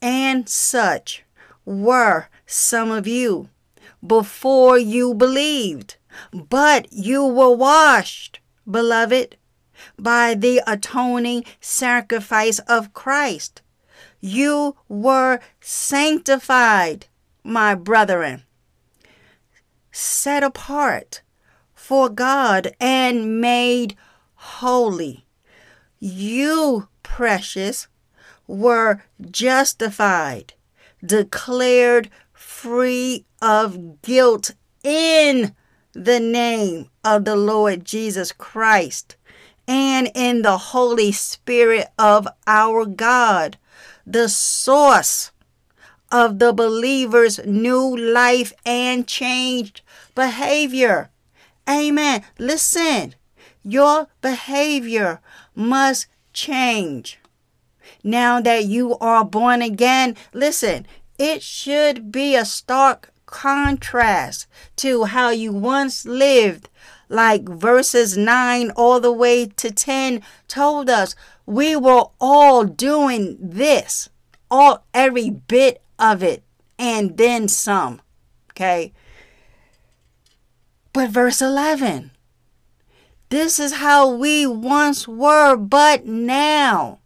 And 0.00 0.48
such 0.48 1.24
were 1.64 2.28
some 2.46 2.90
of 2.90 3.06
you 3.06 3.48
before 4.06 4.78
you 4.78 5.14
believed, 5.14 5.96
but 6.32 6.86
you 6.92 7.24
were 7.26 7.54
washed, 7.54 8.40
beloved, 8.70 9.36
by 9.98 10.34
the 10.34 10.62
atoning 10.66 11.44
sacrifice 11.60 12.58
of 12.60 12.92
Christ. 12.92 13.62
You 14.20 14.76
were 14.88 15.40
sanctified, 15.60 17.06
my 17.44 17.74
brethren, 17.74 18.42
set 19.92 20.42
apart 20.42 21.22
for 21.74 22.08
God 22.08 22.74
and 22.80 23.40
made 23.40 23.96
holy. 24.34 25.24
You, 25.98 26.88
precious, 27.02 27.88
were 28.46 29.02
justified, 29.30 30.54
declared 31.04 32.10
free 32.32 33.24
of 33.40 34.02
guilt 34.02 34.52
in 34.82 35.54
the 35.92 36.20
name 36.20 36.90
of 37.04 37.24
the 37.24 37.36
Lord 37.36 37.84
Jesus 37.84 38.32
Christ 38.32 39.16
and 39.68 40.10
in 40.14 40.42
the 40.42 40.58
Holy 40.58 41.12
Spirit 41.12 41.88
of 41.98 42.28
our 42.46 42.86
God, 42.86 43.58
the 44.06 44.28
source 44.28 45.32
of 46.10 46.38
the 46.38 46.52
believer's 46.52 47.44
new 47.44 47.96
life 47.96 48.52
and 48.64 49.06
changed 49.06 49.82
behavior. 50.14 51.10
Amen. 51.68 52.22
Listen, 52.38 53.14
your 53.64 54.08
behavior 54.20 55.20
must 55.54 56.06
change. 56.32 57.18
Now 58.04 58.40
that 58.40 58.66
you 58.66 58.96
are 58.98 59.24
born 59.24 59.62
again, 59.62 60.16
listen, 60.32 60.86
it 61.18 61.42
should 61.42 62.12
be 62.12 62.36
a 62.36 62.44
stark 62.44 63.10
contrast 63.26 64.46
to 64.76 65.04
how 65.04 65.30
you 65.30 65.52
once 65.52 66.04
lived. 66.04 66.68
Like 67.08 67.48
verses 67.48 68.16
9 68.16 68.70
all 68.70 69.00
the 69.00 69.12
way 69.12 69.46
to 69.46 69.70
10 69.70 70.22
told 70.48 70.90
us, 70.90 71.14
we 71.44 71.76
were 71.76 72.06
all 72.20 72.64
doing 72.64 73.36
this, 73.40 74.08
all 74.50 74.84
every 74.92 75.30
bit 75.30 75.82
of 75.98 76.22
it, 76.22 76.42
and 76.78 77.16
then 77.16 77.48
some. 77.48 78.00
Okay. 78.50 78.92
But 80.92 81.10
verse 81.10 81.40
11, 81.40 82.10
this 83.28 83.60
is 83.60 83.74
how 83.74 84.10
we 84.10 84.46
once 84.46 85.06
were, 85.06 85.56
but 85.56 86.06
now. 86.06 87.00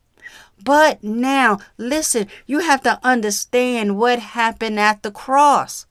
But 0.62 1.02
now, 1.02 1.58
listen, 1.76 2.28
you 2.46 2.60
have 2.60 2.82
to 2.82 3.00
understand 3.02 3.98
what 3.98 4.18
happened 4.18 4.78
at 4.78 5.02
the 5.02 5.10
cross. 5.10 5.86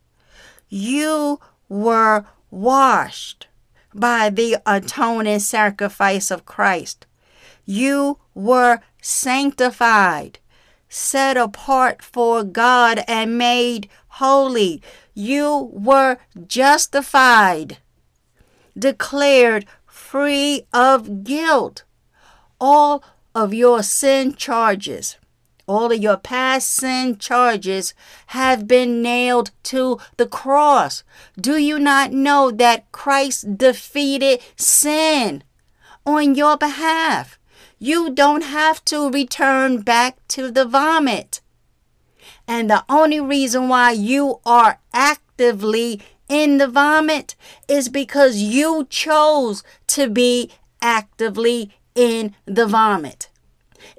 You 0.69 1.39
were 1.67 2.25
washed 2.51 3.48
by 3.93 4.29
the 4.29 4.57
atoning 4.65 5.39
sacrifice 5.39 6.31
of 6.31 6.45
Christ. 6.45 7.05
You 7.65 8.19
were 8.33 8.79
sanctified, 9.01 10.39
set 10.87 11.37
apart 11.37 12.01
for 12.01 12.43
God, 12.43 13.03
and 13.07 13.37
made 13.37 13.89
holy. 14.07 14.81
You 15.13 15.69
were 15.73 16.17
justified, 16.47 17.77
declared 18.77 19.65
free 19.85 20.63
of 20.73 21.23
guilt. 21.23 21.83
All 22.59 23.03
of 23.35 23.53
your 23.53 23.83
sin 23.83 24.33
charges, 24.33 25.17
all 25.69 25.91
of 25.91 25.99
your 25.99 26.17
past 26.17 26.67
sin 26.67 27.15
charges 27.17 27.93
have 28.27 28.67
been 28.67 29.03
nailed 29.03 29.51
to 29.61 29.99
the 30.17 30.25
cross. 30.25 31.03
Do 31.39 31.57
you 31.57 31.77
not 31.77 32.11
know 32.11 32.49
that 32.49 32.91
Christ 32.91 33.55
defeated 33.55 34.41
sin 34.55 35.43
on 36.07 36.33
your 36.33 36.57
behalf? 36.57 37.37
You 37.77 38.09
don't 38.09 38.43
have 38.43 38.83
to 38.85 39.11
return 39.11 39.81
back 39.81 40.17
to 40.29 40.49
the 40.49 40.65
vomit. 40.65 41.39
And 42.47 42.67
the 42.67 42.83
only 42.89 43.19
reason 43.19 43.69
why 43.69 43.91
you 43.91 44.39
are 44.47 44.79
actively 44.91 46.01
in 46.27 46.57
the 46.57 46.67
vomit 46.67 47.35
is 47.67 47.89
because 47.89 48.37
you 48.37 48.87
chose 48.89 49.63
to 49.87 50.09
be 50.09 50.49
actively 50.81 51.71
in 51.93 52.33
the 52.45 52.65
vomit. 52.65 53.28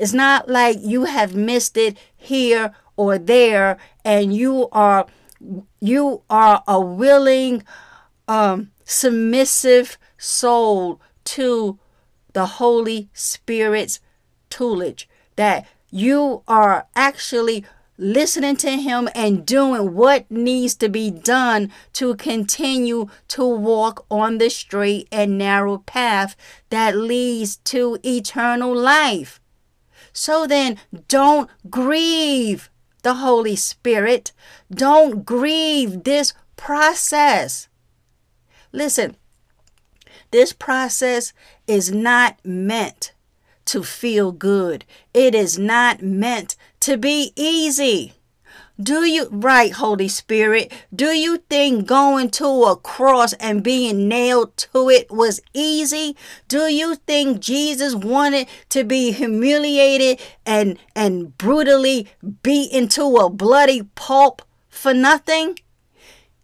It's 0.00 0.14
not 0.14 0.48
like 0.48 0.78
you 0.80 1.04
have 1.04 1.34
missed 1.34 1.76
it 1.76 1.98
here 2.16 2.74
or 2.96 3.18
there 3.18 3.76
and 4.02 4.34
you 4.34 4.70
are 4.72 5.06
you 5.78 6.22
are 6.30 6.64
a 6.66 6.80
willing 6.80 7.64
um, 8.26 8.70
submissive 8.82 9.98
soul 10.16 11.02
to 11.24 11.78
the 12.32 12.46
Holy 12.46 13.10
Spirit's 13.12 14.00
tutelage 14.48 15.06
that 15.36 15.66
you 15.90 16.44
are 16.48 16.86
actually 16.96 17.66
listening 17.98 18.56
to 18.56 18.70
Him 18.70 19.06
and 19.14 19.44
doing 19.44 19.94
what 19.94 20.30
needs 20.30 20.74
to 20.76 20.88
be 20.88 21.10
done 21.10 21.70
to 21.92 22.14
continue 22.16 23.10
to 23.28 23.44
walk 23.44 24.06
on 24.10 24.38
the 24.38 24.48
straight 24.48 25.08
and 25.12 25.36
narrow 25.36 25.76
path 25.76 26.36
that 26.70 26.96
leads 26.96 27.56
to 27.56 27.98
eternal 28.02 28.74
life. 28.74 29.40
So 30.12 30.46
then, 30.46 30.78
don't 31.08 31.50
grieve 31.68 32.70
the 33.02 33.14
Holy 33.14 33.56
Spirit. 33.56 34.32
Don't 34.70 35.24
grieve 35.24 36.04
this 36.04 36.34
process. 36.56 37.68
Listen, 38.72 39.16
this 40.30 40.52
process 40.52 41.32
is 41.66 41.90
not 41.90 42.38
meant 42.44 43.12
to 43.66 43.82
feel 43.82 44.32
good. 44.32 44.84
It 45.14 45.34
is 45.34 45.58
not 45.58 46.02
meant 46.02 46.56
to 46.80 46.96
be 46.96 47.32
easy. 47.36 48.14
Do 48.80 49.04
you, 49.04 49.28
right, 49.30 49.72
Holy 49.72 50.08
Spirit, 50.08 50.72
do 50.94 51.10
you 51.10 51.38
think 51.50 51.86
going 51.86 52.30
to 52.30 52.46
a 52.46 52.76
cross 52.76 53.34
and 53.34 53.62
being 53.62 54.08
nailed 54.08 54.56
to 54.58 54.88
it 54.88 55.10
was 55.10 55.40
easy? 55.52 56.16
Do 56.48 56.72
you 56.72 56.94
think 56.94 57.40
Jesus 57.40 57.94
wanted 57.94 58.46
to 58.70 58.84
be 58.84 59.12
humiliated 59.12 60.20
and, 60.46 60.78
and 60.96 61.36
brutally 61.36 62.08
beaten 62.42 62.88
to 62.88 63.16
a 63.16 63.28
bloody 63.28 63.82
pulp 63.96 64.40
for 64.70 64.94
nothing? 64.94 65.58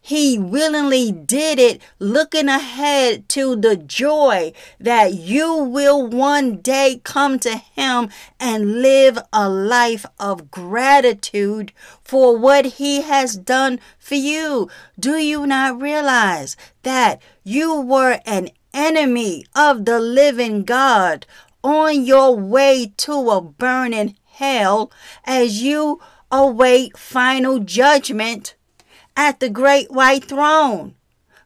He 0.07 0.39
willingly 0.39 1.11
did 1.11 1.59
it, 1.59 1.83
looking 1.99 2.49
ahead 2.49 3.29
to 3.31 3.57
the 3.57 3.77
joy 3.77 4.53
that 4.79 5.15
you 5.15 5.53
will 5.57 6.07
one 6.07 6.59
day 6.59 7.01
come 7.03 7.41
to 7.41 7.57
Him 7.57 8.11
and 8.39 8.83
live 8.83 9.19
a 9.33 9.49
life 9.49 10.07
of 10.21 10.49
gratitude 10.53 11.73
for 12.05 12.39
what 12.39 12.79
He 12.79 13.03
has 13.03 13.37
done 13.37 13.81
for 13.99 14.15
you. 14.15 14.71
Do 14.97 15.17
you 15.17 15.45
not 15.45 15.83
realize 15.83 16.57
that 16.85 17.21
you 17.43 17.81
were 17.81 18.21
an 18.25 18.51
enemy 18.73 19.45
of 19.57 19.87
the 19.87 19.99
living 19.99 20.63
God 20.63 21.27
on 21.65 22.05
your 22.05 22.37
way 22.37 22.93
to 22.99 23.31
a 23.31 23.41
burning 23.41 24.15
hell 24.27 24.93
as 25.25 25.65
you 25.65 26.01
await 26.31 26.97
final 26.97 27.59
judgment? 27.59 28.55
At 29.17 29.41
the 29.41 29.49
great 29.49 29.91
white 29.91 30.25
throne. 30.25 30.95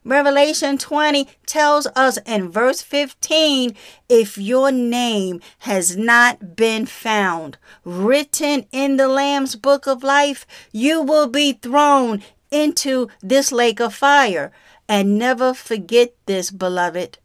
Revelation 0.03 0.79
20 0.79 1.27
tells 1.45 1.85
us 1.95 2.17
in 2.25 2.51
verse 2.51 2.81
15 2.81 3.75
if 4.09 4.37
your 4.37 4.71
name 4.71 5.41
has 5.59 5.95
not 5.95 6.55
been 6.55 6.87
found 6.87 7.57
written 7.83 8.65
in 8.71 8.97
the 8.97 9.07
Lamb's 9.07 9.55
book 9.55 9.85
of 9.85 10.03
life, 10.03 10.47
you 10.71 11.01
will 11.01 11.27
be 11.27 11.53
thrown 11.53 12.23
into 12.49 13.09
this 13.21 13.51
lake 13.51 13.79
of 13.79 13.93
fire. 13.93 14.51
And 14.89 15.17
never 15.17 15.53
forget 15.53 16.15
this, 16.25 16.51
beloved. 16.51 17.19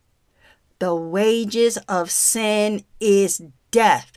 The 0.78 0.94
wages 0.94 1.78
of 1.88 2.10
sin 2.10 2.84
is 3.00 3.42
death. 3.70 4.12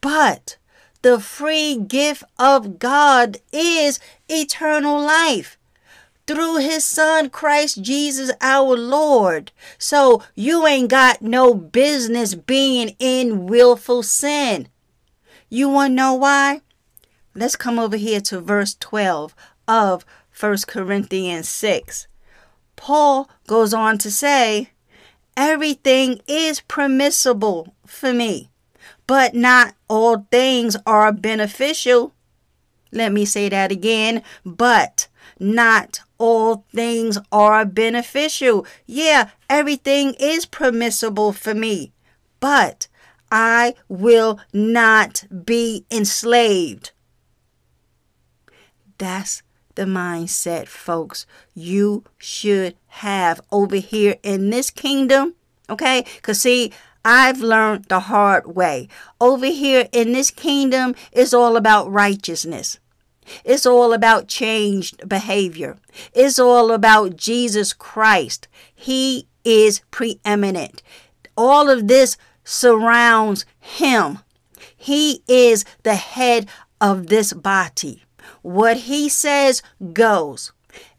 But 0.00 0.57
the 1.02 1.20
free 1.20 1.76
gift 1.76 2.24
of 2.38 2.78
God 2.78 3.38
is 3.52 4.00
eternal 4.28 5.00
life 5.00 5.56
through 6.26 6.56
his 6.56 6.84
son 6.84 7.30
Christ 7.30 7.82
Jesus 7.82 8.30
our 8.40 8.76
Lord. 8.76 9.52
So 9.78 10.22
you 10.34 10.66
ain't 10.66 10.90
got 10.90 11.22
no 11.22 11.54
business 11.54 12.34
being 12.34 12.94
in 12.98 13.46
willful 13.46 14.02
sin. 14.02 14.68
You 15.48 15.68
want 15.68 15.92
to 15.92 15.94
know 15.94 16.14
why? 16.14 16.60
Let's 17.34 17.56
come 17.56 17.78
over 17.78 17.96
here 17.96 18.20
to 18.22 18.40
verse 18.40 18.76
12 18.78 19.34
of 19.66 20.04
1 20.38 20.56
Corinthians 20.66 21.48
6. 21.48 22.06
Paul 22.76 23.30
goes 23.46 23.72
on 23.72 23.98
to 23.98 24.10
say, 24.10 24.70
Everything 25.36 26.20
is 26.26 26.60
permissible 26.60 27.74
for 27.86 28.12
me 28.12 28.50
but 29.08 29.34
not 29.34 29.74
all 29.88 30.28
things 30.30 30.76
are 30.86 31.10
beneficial. 31.10 32.12
Let 32.92 33.10
me 33.10 33.24
say 33.24 33.48
that 33.48 33.72
again. 33.72 34.22
But 34.44 35.08
not 35.40 36.00
all 36.18 36.64
things 36.74 37.18
are 37.32 37.64
beneficial. 37.64 38.66
Yeah, 38.86 39.30
everything 39.50 40.14
is 40.20 40.46
permissible 40.46 41.32
for 41.32 41.54
me, 41.54 41.92
but 42.38 42.86
I 43.32 43.74
will 43.88 44.38
not 44.52 45.24
be 45.44 45.86
enslaved. 45.90 46.92
That's 48.98 49.42
the 49.74 49.84
mindset, 49.84 50.66
folks, 50.66 51.24
you 51.54 52.04
should 52.18 52.74
have 52.88 53.40
over 53.52 53.76
here 53.76 54.16
in 54.22 54.50
this 54.50 54.70
kingdom. 54.70 55.34
Okay? 55.70 56.04
Because, 56.16 56.40
see, 56.40 56.72
I've 57.04 57.40
learned 57.40 57.86
the 57.86 58.00
hard 58.00 58.54
way. 58.54 58.88
Over 59.20 59.46
here 59.46 59.88
in 59.92 60.12
this 60.12 60.30
kingdom, 60.30 60.94
it's 61.12 61.32
all 61.32 61.56
about 61.56 61.90
righteousness. 61.90 62.78
It's 63.44 63.66
all 63.66 63.92
about 63.92 64.28
changed 64.28 65.08
behavior. 65.08 65.78
It's 66.14 66.38
all 66.38 66.70
about 66.70 67.16
Jesus 67.16 67.72
Christ. 67.72 68.48
He 68.74 69.26
is 69.44 69.80
preeminent. 69.90 70.82
All 71.36 71.68
of 71.68 71.88
this 71.88 72.16
surrounds 72.44 73.44
him. 73.58 74.20
He 74.76 75.22
is 75.28 75.64
the 75.82 75.96
head 75.96 76.48
of 76.80 77.08
this 77.08 77.32
body. 77.32 78.04
What 78.42 78.78
he 78.78 79.08
says 79.08 79.62
goes. 79.92 80.52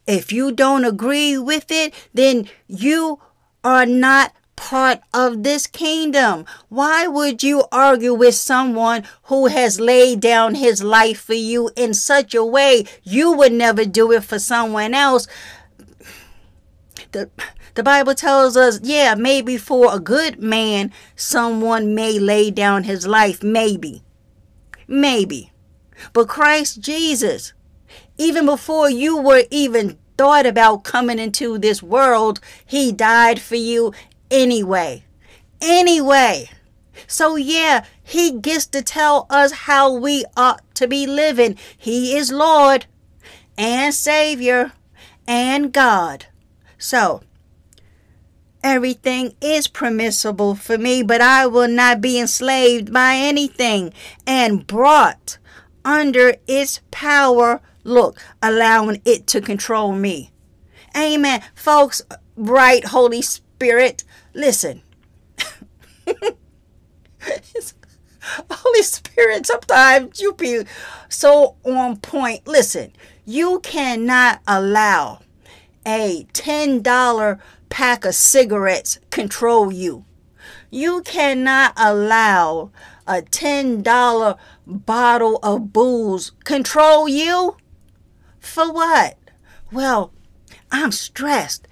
If 0.05 0.31
you 0.31 0.51
don't 0.51 0.85
agree 0.85 1.37
with 1.37 1.71
it, 1.71 1.93
then 2.13 2.49
you 2.67 3.19
are 3.63 3.85
not 3.85 4.33
part 4.59 4.99
of 5.13 5.43
this 5.43 5.65
kingdom. 5.65 6.45
Why 6.67 7.07
would 7.07 7.41
you 7.41 7.63
argue 7.71 8.13
with 8.13 8.35
someone 8.35 9.05
who 9.23 9.47
has 9.47 9.79
laid 9.79 10.19
down 10.19 10.55
his 10.55 10.83
life 10.83 11.21
for 11.21 11.33
you 11.33 11.71
in 11.77 11.93
such 11.93 12.35
a 12.35 12.43
way 12.43 12.83
you 13.01 13.31
would 13.31 13.53
never 13.53 13.85
do 13.85 14.11
it 14.11 14.25
for 14.25 14.37
someone 14.37 14.93
else? 14.93 15.27
The, 17.13 17.29
the 17.75 17.83
Bible 17.83 18.13
tells 18.13 18.57
us, 18.57 18.81
yeah, 18.83 19.15
maybe 19.15 19.55
for 19.55 19.95
a 19.95 19.99
good 19.99 20.41
man, 20.43 20.91
someone 21.15 21.95
may 21.95 22.19
lay 22.19 22.51
down 22.51 22.83
his 22.83 23.07
life. 23.07 23.41
Maybe. 23.41 24.03
Maybe. 24.89 25.53
But 26.11 26.27
Christ 26.27 26.81
Jesus, 26.81 27.53
even 28.17 28.45
before 28.45 28.89
you 28.89 29.15
were 29.21 29.43
even 29.49 29.97
thought 30.19 30.45
about 30.45 30.83
coming 30.83 31.17
into 31.17 31.57
this 31.57 31.81
world, 31.81 32.41
He 32.65 32.91
died 32.91 33.39
for 33.39 33.55
you 33.55 33.93
anyway. 34.31 35.03
Anyway. 35.61 36.49
So, 37.07 37.35
yeah, 37.35 37.85
he 38.03 38.31
gets 38.39 38.65
to 38.67 38.81
tell 38.81 39.25
us 39.29 39.51
how 39.51 39.91
we 39.93 40.25
ought 40.35 40.61
to 40.75 40.87
be 40.87 41.07
living. 41.07 41.57
He 41.77 42.15
is 42.15 42.31
Lord 42.31 42.85
and 43.57 43.93
Savior 43.93 44.73
and 45.27 45.71
God. 45.71 46.25
So, 46.77 47.21
everything 48.63 49.33
is 49.41 49.67
permissible 49.67 50.55
for 50.55 50.77
me, 50.77 51.03
but 51.03 51.21
I 51.21 51.47
will 51.47 51.67
not 51.67 52.01
be 52.01 52.19
enslaved 52.19 52.91
by 52.91 53.15
anything 53.15 53.93
and 54.25 54.67
brought 54.67 55.37
under 55.85 56.35
its 56.47 56.81
power. 56.91 57.61
Look, 57.83 58.19
allowing 58.41 59.01
it 59.05 59.27
to 59.27 59.41
control 59.41 59.93
me. 59.93 60.31
Amen. 60.95 61.41
Folks, 61.55 62.01
right, 62.35 62.83
Holy 62.85 63.21
Spirit, 63.21 64.03
Listen. 64.39 64.81
Holy 68.49 68.83
Spirit, 68.83 69.45
sometimes 69.45 70.21
you 70.21 70.31
be 70.31 70.63
so 71.09 71.57
on 71.65 71.97
point. 71.97 72.47
Listen, 72.47 72.93
you 73.25 73.59
cannot 73.59 74.39
allow 74.47 75.19
a 75.85 76.25
$10 76.31 77.39
pack 77.67 78.05
of 78.05 78.15
cigarettes 78.15 78.99
control 79.09 79.73
you. 79.73 80.05
You 80.71 81.01
cannot 81.01 81.73
allow 81.75 82.71
a 83.05 83.21
$10 83.21 84.37
bottle 84.65 85.39
of 85.43 85.73
booze 85.73 86.31
control 86.45 87.09
you. 87.09 87.57
For 88.39 88.71
what? 88.71 89.17
Well, 89.69 90.13
I'm 90.71 90.93
stressed. 90.93 91.67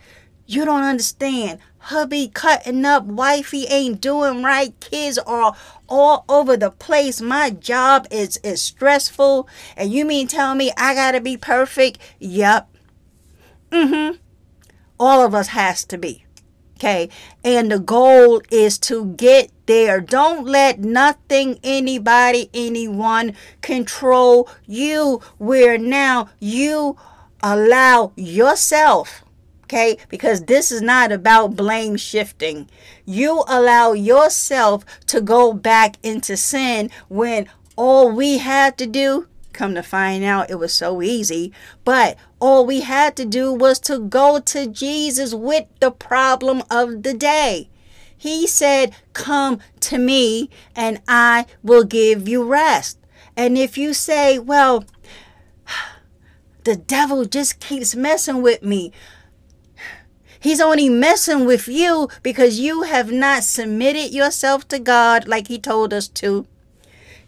You 0.46 0.66
don't 0.66 0.84
understand 0.84 1.60
hubby 1.88 2.28
cutting 2.34 2.84
up, 2.84 3.06
wifey 3.06 3.66
ain't 3.66 4.02
doing 4.02 4.44
right, 4.44 4.78
kids 4.80 5.18
are 5.20 5.56
all 5.88 6.26
over 6.28 6.58
the 6.58 6.72
place. 6.72 7.22
My 7.22 7.50
job 7.50 8.08
is 8.12 8.38
is 8.44 8.62
stressful, 8.62 9.48
and 9.76 9.92
you 9.92 10.04
mean 10.06 10.28
tell 10.28 10.54
me 10.54 10.72
I 10.78 10.94
gotta 10.94 11.22
be 11.22 11.38
perfect? 11.38 12.00
Yep. 12.20 12.70
Mm-hmm. 13.72 14.18
All 15.00 15.26
of 15.26 15.34
us 15.34 15.50
has 15.50 15.86
to 15.86 15.98
be. 15.98 16.26
Okay. 16.78 17.10
And 17.44 17.72
the 17.72 17.80
goal 17.80 18.42
is 18.52 18.78
to 18.80 19.14
get 19.14 19.52
there. 19.66 20.00
Don't 20.00 20.46
let 20.46 20.80
nothing, 20.80 21.60
anybody, 21.64 22.50
anyone 22.54 23.34
control 23.62 24.48
you 24.66 25.22
where 25.38 25.78
now 25.78 26.30
you 26.40 26.98
allow 27.42 28.12
yourself 28.16 29.24
Okay, 29.68 29.98
because 30.08 30.46
this 30.46 30.72
is 30.72 30.82
not 30.82 31.12
about 31.12 31.58
blame 31.58 31.98
shifting. 31.98 32.70
You 33.06 33.44
allow 33.50 33.92
yourself 33.92 34.86
to 35.08 35.20
go 35.20 35.52
back 35.52 35.98
into 36.02 36.38
sin 36.38 36.90
when 37.10 37.50
all 37.76 38.10
we 38.10 38.38
had 38.38 38.78
to 38.78 38.88
do, 38.88 39.28
come 39.52 39.76
to 39.76 39.84
find 39.84 40.24
out, 40.24 40.50
it 40.50 40.56
was 40.56 40.74
so 40.74 41.02
easy, 41.02 41.52
but 41.84 42.16
all 42.40 42.66
we 42.66 42.80
had 42.80 43.18
to 43.18 43.26
do 43.26 43.52
was 43.52 43.78
to 43.80 44.00
go 44.00 44.40
to 44.40 44.68
Jesus 44.68 45.34
with 45.34 45.66
the 45.82 45.92
problem 45.92 46.64
of 46.72 47.04
the 47.04 47.14
day. 47.14 47.70
He 48.18 48.48
said, 48.48 48.96
Come 49.12 49.60
to 49.82 49.98
me 49.98 50.50
and 50.78 51.02
I 51.10 51.46
will 51.62 51.84
give 51.84 52.26
you 52.26 52.46
rest. 52.46 53.00
And 53.36 53.58
if 53.58 53.78
you 53.78 53.94
say, 53.94 54.40
Well, 54.40 54.86
the 56.64 56.78
devil 56.78 57.26
just 57.26 57.60
keeps 57.60 57.98
messing 57.98 58.42
with 58.42 58.64
me. 58.64 58.94
He's 60.40 60.62
only 60.62 60.90
messing 60.90 61.46
with 61.46 61.68
you 61.68 62.10
because 62.24 62.60
you 62.60 62.84
have 62.84 63.12
not 63.12 63.44
submitted 63.44 64.14
yourself 64.14 64.68
to 64.70 64.80
God 64.80 65.28
like 65.28 65.48
He 65.48 65.60
told 65.60 65.94
us 65.94 66.08
to. 66.10 66.46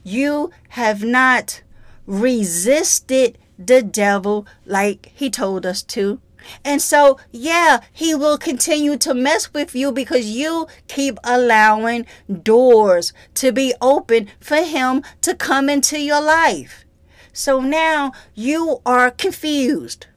You 0.04 0.52
have 0.70 1.04
not 1.04 1.62
resisted 2.06 3.38
the 3.58 3.82
devil 3.82 4.48
like 4.66 5.12
He 5.16 5.30
told 5.30 5.66
us 5.66 5.84
to. 5.84 6.22
And 6.64 6.82
so, 6.82 7.20
yeah, 7.32 7.82
he 7.92 8.16
will 8.16 8.38
continue 8.38 8.98
to 8.98 9.14
mess 9.14 9.54
with 9.54 9.76
you 9.76 9.92
because 9.92 10.28
you 10.28 10.68
keep 10.88 11.20
allowing 11.24 12.06
doors 12.44 13.14
to 13.36 13.52
be 13.52 13.74
open 13.82 14.30
for 14.40 14.64
him 14.64 15.04
to 15.22 15.36
come 15.36 15.70
into 15.70 16.00
your 16.00 16.22
life. 16.22 16.86
So 17.34 17.60
now 17.60 18.12
you 18.34 18.82
are 18.86 19.12
confused, 19.12 20.08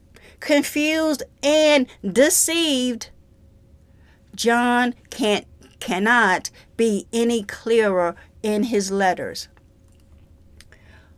confused 0.43 1.23
and 1.41 1.87
deceived. 2.05 3.09
John 4.35 4.93
can't 5.09 5.47
cannot 5.79 6.49
be 6.77 7.07
any 7.11 7.43
clearer 7.43 8.15
in 8.41 8.63
his 8.63 8.91
letters. 8.91 9.47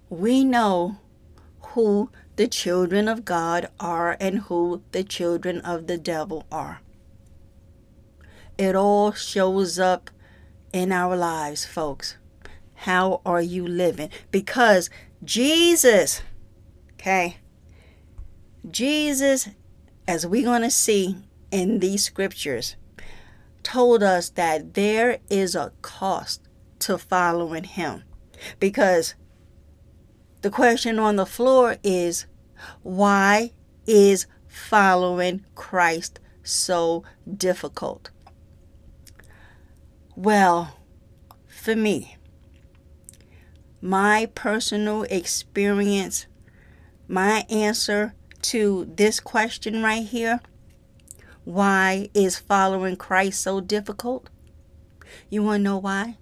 We 0.09 0.43
know 0.43 0.97
who 1.69 2.09
the 2.35 2.47
children 2.47 3.07
of 3.07 3.25
God 3.25 3.69
are 3.79 4.15
and 4.19 4.39
who 4.39 4.83
the 4.91 5.03
children 5.03 5.59
of 5.61 5.87
the 5.87 5.97
devil 5.97 6.45
are. 6.51 6.81
It 8.57 8.75
all 8.75 9.11
shows 9.11 9.79
up 9.79 10.09
in 10.71 10.91
our 10.91 11.15
lives, 11.15 11.65
folks. 11.65 12.17
How 12.75 13.21
are 13.25 13.41
you 13.41 13.67
living? 13.67 14.09
Because 14.31 14.89
Jesus, 15.23 16.21
okay, 16.93 17.37
Jesus, 18.69 19.49
as 20.07 20.25
we're 20.25 20.43
going 20.43 20.61
to 20.63 20.71
see 20.71 21.17
in 21.51 21.79
these 21.79 22.03
scriptures, 22.03 22.75
told 23.63 24.03
us 24.03 24.29
that 24.29 24.73
there 24.73 25.19
is 25.29 25.55
a 25.55 25.71
cost 25.81 26.41
to 26.79 26.97
following 26.97 27.63
him. 27.63 28.03
Because 28.59 29.15
the 30.41 30.49
question 30.49 30.99
on 30.99 31.15
the 31.15 31.25
floor 31.25 31.77
is 31.83 32.25
why 32.83 33.51
is 33.87 34.27
following 34.47 35.45
Christ 35.55 36.19
so 36.43 37.03
difficult? 37.37 38.09
Well, 40.15 40.79
for 41.47 41.75
me, 41.75 42.17
my 43.81 44.27
personal 44.33 45.03
experience, 45.03 46.27
my 47.07 47.45
answer 47.49 48.13
to 48.49 48.85
this 48.95 49.19
question 49.19 49.83
right 49.83 50.05
here 50.05 50.41
why 51.45 52.09
is 52.15 52.39
following 52.39 52.95
Christ 52.95 53.41
so 53.41 53.61
difficult? 53.61 54.29
You 55.29 55.43
want 55.43 55.59
to 55.59 55.63
know 55.63 55.77
why? 55.77 56.17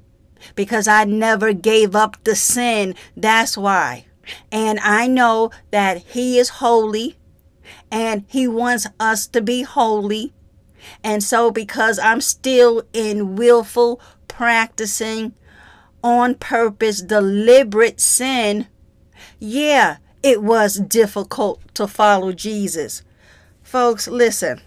Because 0.54 0.86
I 0.86 1.06
never 1.06 1.54
gave 1.54 1.96
up 1.96 2.22
the 2.26 2.36
sin. 2.36 2.94
That's 3.16 3.58
why. 3.58 4.06
And 4.52 4.80
I 4.82 5.08
know 5.08 5.50
that 5.72 5.98
He 5.98 6.38
is 6.38 6.50
holy 6.50 7.16
and 7.90 8.26
He 8.28 8.48
wants 8.50 8.86
us 9.00 9.26
to 9.28 9.42
be 9.42 9.62
holy. 9.62 10.34
And 11.02 11.24
so, 11.24 11.50
because 11.50 11.98
I'm 11.98 12.20
still 12.20 12.84
in 12.92 13.38
willful 13.38 14.02
practicing, 14.28 15.34
on 16.04 16.36
purpose, 16.36 17.02
deliberate 17.02 18.02
sin, 18.02 18.68
yeah, 19.40 19.98
it 20.24 20.42
was 20.42 20.80
difficult 20.80 21.62
to 21.76 21.86
follow 21.86 22.32
Jesus. 22.32 23.04
Folks, 23.62 24.08
listen. 24.08 24.62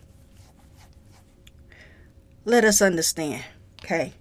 Let 2.44 2.64
us 2.64 2.80
understand, 2.80 3.44
okay? 3.82 4.12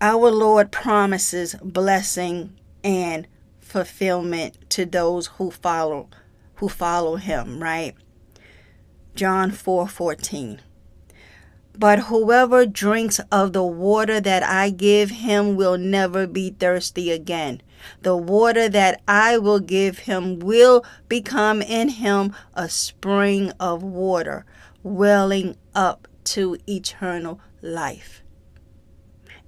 Our 0.00 0.30
Lord 0.30 0.72
promises 0.72 1.54
blessing 1.62 2.58
and 2.82 3.28
fulfillment 3.60 4.68
to 4.70 4.84
those 4.84 5.28
who 5.38 5.50
follow 5.50 6.08
who 6.56 6.68
follow 6.68 7.16
him, 7.16 7.62
right? 7.62 7.94
John 9.14 9.50
4:14. 9.50 10.58
4, 10.58 10.58
but 11.78 12.00
whoever 12.00 12.66
drinks 12.66 13.20
of 13.30 13.52
the 13.52 13.62
water 13.62 14.20
that 14.20 14.42
I 14.42 14.70
give 14.70 15.10
him 15.10 15.56
will 15.56 15.78
never 15.78 16.26
be 16.26 16.50
thirsty 16.50 17.10
again. 17.10 17.62
The 18.00 18.16
water 18.16 18.68
that 18.68 19.02
I 19.06 19.38
will 19.38 19.60
give 19.60 20.00
him 20.00 20.38
will 20.38 20.84
become 21.08 21.62
in 21.62 21.88
him 21.88 22.34
a 22.54 22.68
spring 22.68 23.52
of 23.60 23.82
water, 23.82 24.44
welling 24.82 25.56
up 25.74 26.08
to 26.24 26.56
eternal 26.68 27.40
life. 27.60 28.22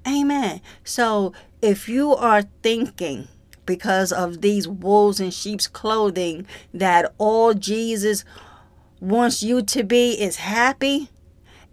Amen. 0.07 0.61
So 0.83 1.33
if 1.63 1.89
you 1.89 2.15
are 2.15 2.43
thinking 2.63 3.29
because 3.67 4.13
of 4.13 4.43
these 4.43 4.69
wolves 4.69 5.21
in 5.21 5.31
sheep's 5.31 5.67
clothing 5.67 6.47
that 6.73 7.15
all 7.19 7.55
Jesus 7.55 8.25
wants 9.01 9.43
you 9.43 9.63
to 9.63 9.83
be 9.83 10.13
is 10.21 10.37
happy 10.37 11.09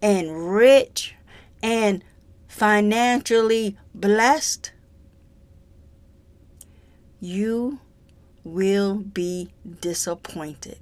and 0.02 0.50
rich 0.50 1.16
and 1.62 2.04
financially 2.48 3.78
blessed, 3.94 4.72
you 7.22 7.80
will 8.44 8.96
be 8.96 9.52
disappointed 9.80 10.80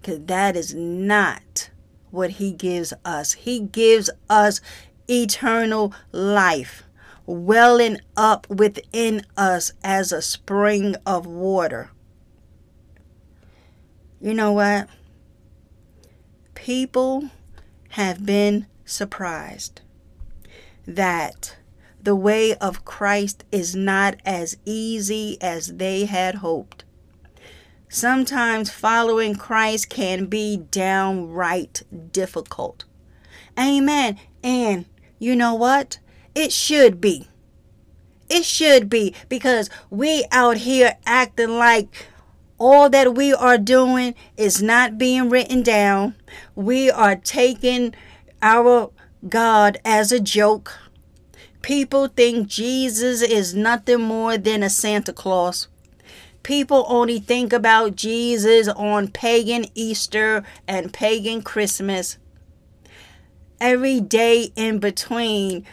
because 0.00 0.20
that 0.24 0.56
is 0.56 0.74
not 0.74 1.70
what 2.10 2.30
he 2.30 2.50
gives 2.50 2.94
us. 3.04 3.34
He 3.34 3.60
gives 3.60 4.08
us 4.30 4.60
eternal 5.08 5.92
life 6.10 6.82
welling 7.26 8.00
up 8.16 8.48
within 8.48 9.24
us 9.36 9.72
as 9.84 10.12
a 10.12 10.22
spring 10.22 10.96
of 11.04 11.26
water. 11.26 11.90
You 14.20 14.32
know 14.32 14.52
what? 14.52 14.88
People 16.54 17.30
have 17.90 18.24
been 18.24 18.66
surprised 18.86 19.82
that 20.86 21.56
the 22.06 22.14
way 22.14 22.54
of 22.58 22.84
Christ 22.84 23.42
is 23.50 23.74
not 23.74 24.14
as 24.24 24.56
easy 24.64 25.36
as 25.40 25.78
they 25.78 26.04
had 26.04 26.36
hoped. 26.36 26.84
Sometimes 27.88 28.70
following 28.70 29.34
Christ 29.34 29.90
can 29.90 30.26
be 30.26 30.56
downright 30.56 31.82
difficult. 32.12 32.84
Amen. 33.58 34.20
And 34.44 34.84
you 35.18 35.34
know 35.34 35.54
what? 35.54 35.98
It 36.32 36.52
should 36.52 37.00
be. 37.00 37.26
It 38.28 38.44
should 38.44 38.88
be 38.88 39.12
because 39.28 39.68
we 39.90 40.26
out 40.30 40.58
here 40.58 40.98
acting 41.06 41.58
like 41.58 42.06
all 42.56 42.88
that 42.88 43.16
we 43.16 43.34
are 43.34 43.58
doing 43.58 44.14
is 44.36 44.62
not 44.62 44.96
being 44.96 45.28
written 45.28 45.64
down. 45.64 46.14
We 46.54 46.88
are 46.88 47.16
taking 47.16 47.96
our 48.40 48.92
God 49.28 49.78
as 49.84 50.12
a 50.12 50.20
joke. 50.20 50.78
People 51.66 52.06
think 52.06 52.46
Jesus 52.46 53.22
is 53.22 53.52
nothing 53.52 54.00
more 54.00 54.38
than 54.38 54.62
a 54.62 54.70
Santa 54.70 55.12
Claus. 55.12 55.66
People 56.44 56.84
only 56.86 57.18
think 57.18 57.52
about 57.52 57.96
Jesus 57.96 58.68
on 58.68 59.08
pagan 59.08 59.64
Easter 59.74 60.44
and 60.68 60.92
pagan 60.92 61.42
Christmas. 61.42 62.18
Every 63.60 63.98
day 63.98 64.52
in 64.54 64.78
between, 64.78 65.66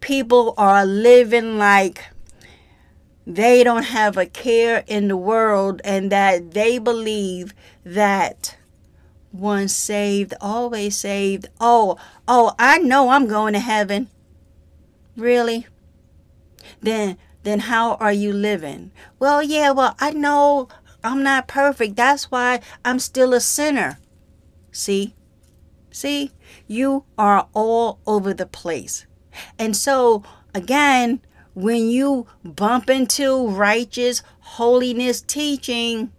people 0.00 0.54
are 0.56 0.86
living 0.86 1.58
like 1.58 2.06
they 3.26 3.62
don't 3.62 3.82
have 3.82 4.16
a 4.16 4.24
care 4.24 4.82
in 4.86 5.08
the 5.08 5.16
world 5.18 5.82
and 5.84 6.10
that 6.10 6.52
they 6.52 6.78
believe 6.78 7.52
that 7.84 8.56
once 9.30 9.74
saved, 9.74 10.32
always 10.40 10.96
saved. 10.96 11.50
Oh, 11.60 11.98
oh, 12.26 12.54
I 12.58 12.78
know 12.78 13.10
I'm 13.10 13.26
going 13.26 13.52
to 13.52 13.60
heaven. 13.60 14.08
Really? 15.18 15.66
Then 16.80 17.18
then 17.42 17.60
how 17.60 17.94
are 17.94 18.12
you 18.12 18.32
living? 18.32 18.92
Well, 19.18 19.42
yeah, 19.42 19.72
well, 19.72 19.96
I 19.98 20.12
know 20.12 20.68
I'm 21.02 21.22
not 21.22 21.48
perfect. 21.48 21.96
That's 21.96 22.30
why 22.30 22.60
I'm 22.84 22.98
still 23.00 23.34
a 23.34 23.40
sinner. 23.40 23.98
See? 24.70 25.14
See? 25.90 26.32
You 26.66 27.04
are 27.16 27.48
all 27.52 27.98
over 28.06 28.32
the 28.32 28.46
place. 28.46 29.06
And 29.58 29.76
so, 29.76 30.22
again, 30.54 31.20
when 31.54 31.88
you 31.88 32.26
bump 32.44 32.88
into 32.88 33.48
righteous 33.48 34.22
holiness 34.40 35.20
teaching, 35.20 36.12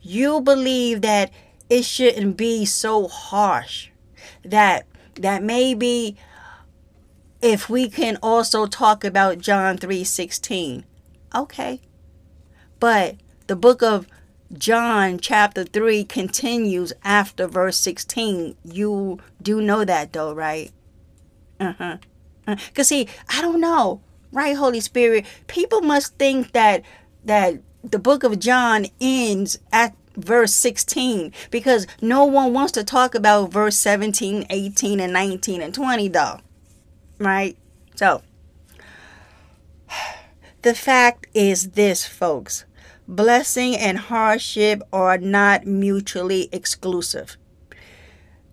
you 0.00 0.40
believe 0.40 1.00
that 1.00 1.32
it 1.68 1.84
shouldn't 1.84 2.36
be 2.36 2.64
so 2.64 3.08
harsh. 3.08 3.88
That 4.44 4.86
that 5.16 5.42
maybe 5.42 6.16
if 7.40 7.68
we 7.68 7.88
can 7.88 8.18
also 8.22 8.66
talk 8.66 9.04
about 9.04 9.38
John 9.38 9.78
3:16. 9.78 10.84
Okay. 11.34 11.80
But 12.80 13.16
the 13.46 13.56
book 13.56 13.82
of 13.82 14.06
John 14.52 15.18
chapter 15.18 15.64
3 15.64 16.04
continues 16.04 16.92
after 17.04 17.46
verse 17.46 17.76
16. 17.76 18.56
You 18.64 19.18
do 19.42 19.60
know 19.60 19.84
that 19.84 20.12
though, 20.12 20.32
right? 20.32 20.72
Uh-huh. 21.60 21.98
Uh, 22.46 22.56
see, 22.82 23.08
I 23.28 23.42
don't 23.42 23.60
know, 23.60 24.00
right, 24.32 24.56
Holy 24.56 24.80
Spirit? 24.80 25.26
People 25.48 25.82
must 25.82 26.16
think 26.16 26.52
that 26.52 26.82
that 27.24 27.60
the 27.84 27.98
book 27.98 28.24
of 28.24 28.38
John 28.38 28.86
ends 29.00 29.58
at 29.70 29.94
verse 30.16 30.52
16 30.54 31.32
because 31.50 31.86
no 32.00 32.24
one 32.24 32.52
wants 32.52 32.72
to 32.72 32.84
talk 32.84 33.14
about 33.14 33.52
verse 33.52 33.76
17, 33.76 34.46
18, 34.48 35.00
and 35.00 35.12
19 35.12 35.62
and 35.62 35.74
20, 35.74 36.08
though. 36.08 36.40
Right? 37.18 37.56
So, 37.94 38.22
the 40.62 40.74
fact 40.74 41.26
is 41.34 41.70
this, 41.70 42.06
folks 42.06 42.64
blessing 43.08 43.74
and 43.74 43.96
hardship 43.96 44.82
are 44.92 45.16
not 45.16 45.66
mutually 45.66 46.48
exclusive. 46.52 47.38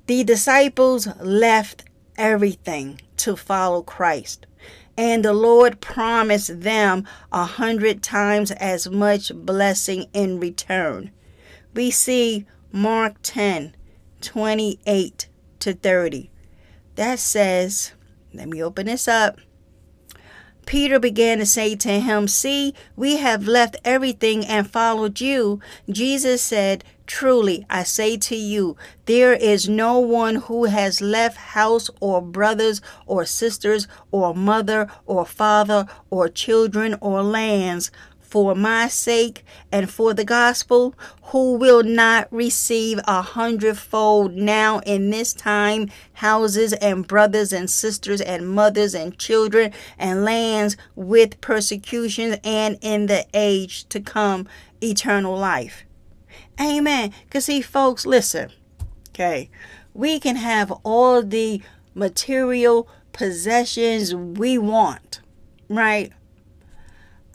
The 0.07 0.23
disciples 0.23 1.07
left 1.19 1.83
everything 2.17 3.01
to 3.17 3.35
follow 3.35 3.81
Christ. 3.81 4.47
And 4.97 5.25
the 5.25 5.33
Lord 5.33 5.81
promised 5.81 6.61
them 6.61 7.05
a 7.33 7.43
hundred 7.43 8.01
times 8.01 8.51
as 8.51 8.89
much 8.89 9.33
blessing 9.35 10.05
in 10.13 10.39
return. 10.39 11.11
We 11.73 11.91
see 11.91 12.45
Mark 12.71 13.15
10 13.23 13.75
28 14.21 15.27
to 15.59 15.73
30. 15.73 16.31
That 16.95 17.19
says, 17.19 17.91
let 18.37 18.49
me 18.49 18.63
open 18.63 18.85
this 18.87 19.07
up. 19.07 19.39
Peter 20.65 20.99
began 20.99 21.37
to 21.37 21.45
say 21.45 21.75
to 21.75 21.99
him, 21.99 22.27
See, 22.27 22.73
we 22.95 23.17
have 23.17 23.47
left 23.47 23.77
everything 23.85 24.45
and 24.45 24.69
followed 24.69 25.21
you. 25.21 25.59
Jesus 25.89 26.41
said, 26.41 26.83
Truly, 27.05 27.67
I 27.69 27.83
say 27.83 28.17
to 28.17 28.35
you, 28.35 28.75
there 29.05 29.33
is 29.33 29.69
no 29.69 29.99
one 29.99 30.35
who 30.35 30.65
has 30.65 31.01
left 31.01 31.37
house 31.37 31.91
or 31.99 32.19
brothers 32.19 32.81
or 33.05 33.25
sisters 33.25 33.87
or 34.11 34.33
mother 34.33 34.89
or 35.05 35.23
father 35.23 35.85
or 36.09 36.27
children 36.29 36.97
or 37.01 37.21
lands 37.21 37.91
for 38.35 38.53
my 38.53 38.85
sake 38.89 39.45
and 39.71 39.89
for 39.89 40.13
the 40.13 40.25
gospel, 40.25 40.93
who 41.27 41.55
will 41.55 41.83
not 41.83 42.27
receive 42.33 42.99
a 43.07 43.21
hundredfold 43.21 44.33
now 44.33 44.79
in 44.79 45.09
this 45.09 45.31
time 45.31 45.89
houses 46.15 46.73
and 46.73 47.07
brothers 47.07 47.53
and 47.53 47.69
sisters 47.69 48.19
and 48.19 48.49
mothers 48.49 48.93
and 48.93 49.17
children 49.17 49.71
and 49.97 50.25
lands 50.25 50.75
with 50.95 51.39
persecutions 51.39 52.35
and 52.43 52.77
in 52.81 53.05
the 53.05 53.25
age 53.33 53.87
to 53.87 54.01
come 54.01 54.45
eternal 54.83 55.37
life. 55.37 55.85
Amen. 56.59 57.13
Because, 57.23 57.45
see, 57.45 57.61
folks, 57.61 58.05
listen, 58.05 58.51
okay, 59.11 59.49
we 59.93 60.19
can 60.19 60.35
have 60.35 60.73
all 60.83 61.23
the 61.23 61.61
material 61.93 62.89
possessions 63.13 64.13
we 64.13 64.57
want, 64.57 65.21
right? 65.69 66.11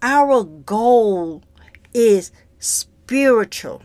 Our 0.03 0.45
goal 0.45 1.43
is 1.93 2.33
spiritual, 2.59 3.83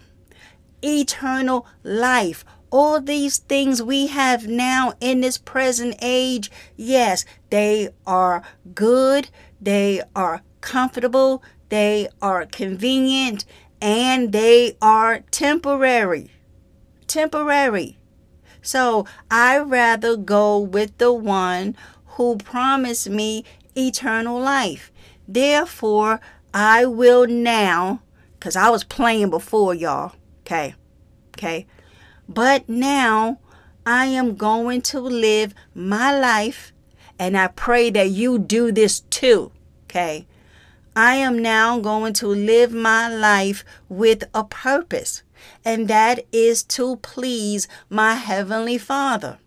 eternal 0.82 1.68
life. 1.84 2.46
All 2.72 3.02
these 3.02 3.38
things 3.38 3.84
we 3.84 4.08
have 4.08 4.48
now 4.48 4.94
in 5.02 5.22
this 5.22 5.38
present 5.38 5.96
age, 6.02 6.50
yes, 6.78 7.26
they 7.50 7.90
are 8.08 8.44
good, 8.74 9.30
they 9.60 10.02
are 10.16 10.42
comfortable, 10.62 11.44
they 11.70 12.08
are 12.22 12.46
convenient, 12.46 13.44
and 13.82 14.32
they 14.32 14.78
are 14.82 15.20
temporary. 15.32 16.32
Temporary. 17.08 17.98
So 18.62 19.06
I 19.30 19.60
rather 19.60 20.16
go 20.16 20.60
with 20.60 20.98
the 20.98 21.12
one 21.12 21.76
who 22.16 22.38
promised 22.38 23.10
me 23.10 23.44
eternal 23.76 24.40
life. 24.40 24.92
Therefore, 25.28 26.20
I 26.54 26.86
will 26.86 27.28
now, 27.28 28.02
because 28.34 28.56
I 28.56 28.70
was 28.70 28.84
playing 28.84 29.30
before 29.30 29.74
y'all, 29.74 30.14
okay? 30.42 30.76
Okay? 31.36 31.68
But 32.28 32.68
now 32.70 33.40
I 33.86 34.06
am 34.06 34.36
going 34.36 34.82
to 34.84 35.00
live 35.00 35.54
my 35.74 36.18
life, 36.18 36.74
and 37.20 37.38
I 37.38 37.48
pray 37.48 37.90
that 37.92 38.10
you 38.10 38.40
do 38.40 38.72
this 38.72 39.02
too, 39.02 39.52
okay? 39.86 40.28
I 40.96 41.16
am 41.16 41.40
now 41.40 41.80
going 41.80 42.14
to 42.14 42.28
live 42.28 42.72
my 42.72 43.14
life 43.14 43.66
with 43.90 44.24
a 44.34 44.44
purpose, 44.46 45.24
and 45.66 45.88
that 45.90 46.26
is 46.32 46.64
to 46.64 46.96
please 46.98 47.68
my 47.90 48.14
heavenly 48.16 48.78
Father. 48.78 49.40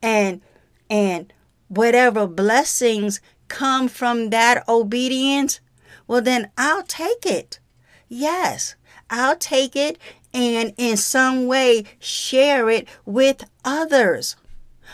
And 0.00 0.40
and 0.88 1.32
whatever 1.68 2.26
blessings 2.26 3.20
come 3.52 3.86
from 3.86 4.30
that 4.30 4.66
obedience, 4.66 5.60
well, 6.08 6.22
then 6.22 6.50
I'll 6.56 6.82
take 6.82 7.26
it. 7.26 7.60
Yes, 8.08 8.74
I'll 9.10 9.36
take 9.36 9.76
it 9.76 9.98
and 10.32 10.72
in 10.78 10.96
some 10.96 11.46
way 11.46 11.84
share 11.98 12.70
it 12.70 12.88
with 13.04 13.44
others. 13.62 14.36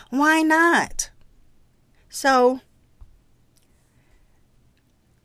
Why 0.09 0.41
not? 0.41 1.09
So, 2.09 2.59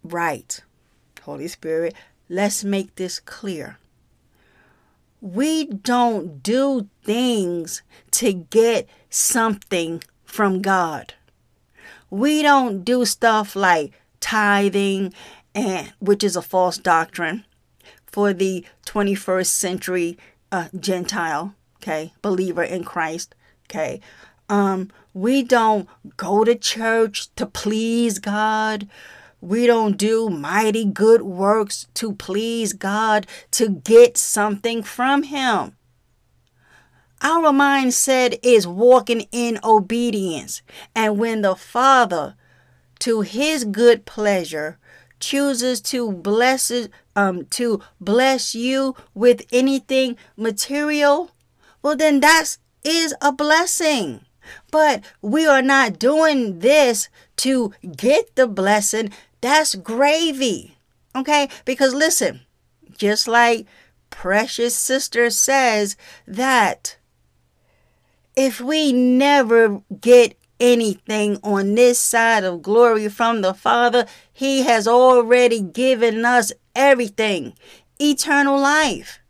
right, 0.05 0.63
Holy 1.23 1.49
Spirit, 1.49 1.95
let's 2.29 2.63
make 2.63 2.95
this 2.95 3.19
clear. 3.19 3.79
We 5.21 5.65
don't 5.65 6.41
do 6.41 6.89
things 7.03 7.83
to 8.13 8.33
get 8.33 8.89
something 9.11 10.05
from 10.25 10.63
God 10.63 11.15
we 12.11 12.43
don't 12.43 12.85
do 12.85 13.05
stuff 13.05 13.57
like 13.57 13.93
tithing 14.21 15.13
and 15.55 15.93
which 15.99 16.25
is 16.25 16.37
a 16.37 16.43
false 16.43 16.79
doctrine 16.79 17.45
for 18.07 18.33
the 18.33 18.65
21st 18.87 19.47
century 19.47 20.19
uh, 20.53 20.69
gentile 20.79 21.55
okay 21.77 22.13
believer 22.23 22.63
in 22.63 22.85
christ 22.85 23.35
okay? 23.69 24.01
Um 24.49 24.91
we 25.13 25.43
don't 25.43 25.89
go 26.17 26.45
to 26.45 26.57
church 26.57 27.33
to 27.37 27.47
please 27.47 28.19
god. 28.19 28.89
We 29.41 29.67
don't 29.67 29.97
do 29.97 30.29
mighty 30.31 30.85
good 30.87 31.23
works 31.23 31.87
to 31.95 32.15
please 32.15 32.73
god 32.73 33.27
to 33.53 33.69
get 33.69 34.17
something 34.17 34.83
from 34.83 35.25
him 35.25 35.77
our 37.25 37.51
mindset 37.53 38.39
is 38.43 38.67
walking 38.67 39.27
in 39.33 39.59
obedience. 39.65 40.61
And 40.95 41.19
when 41.19 41.41
the 41.41 41.57
Father, 41.57 42.37
to 43.01 43.23
his 43.23 43.65
good 43.65 44.05
pleasure, 44.05 44.79
chooses 45.19 45.81
to 45.81 46.13
bless 46.13 46.71
um 47.17 47.47
to 47.47 47.81
bless 47.99 48.55
you 48.55 48.95
with 49.15 49.47
anything 49.51 50.17
material, 50.37 51.31
well 51.83 51.97
then 51.97 52.21
that 52.21 52.59
is 52.85 53.15
a 53.23 53.33
blessing. 53.33 54.21
But 54.71 55.03
we 55.23 55.47
are 55.47 55.63
not 55.63 55.99
doing 55.99 56.59
this 56.59 57.09
to 57.37 57.73
get 57.97 58.37
the 58.37 58.47
blessing. 58.47 59.11
That's 59.41 59.75
gravy. 59.75 60.77
Okay? 61.17 61.49
Because 61.65 61.95
listen, 61.95 62.41
just 62.99 63.27
like 63.27 63.67
precious 64.11 64.77
sister 64.77 65.31
says 65.31 65.97
that 66.27 66.99
if 68.37 68.61
we 68.61 68.93
never 68.93 69.83
get 70.01 70.37
anything 70.61 71.39
on 71.43 71.75
this 71.75 71.99
side 71.99 72.45
of 72.45 72.63
glory 72.63 73.09
from 73.09 73.41
the 73.41 73.55
Father, 73.55 74.07
He 74.33 74.63
has 74.63 74.87
already 74.89 75.61
given 75.61 76.25
us 76.25 76.53
everything 76.75 77.55
eternal 78.01 78.59
life. 78.59 79.21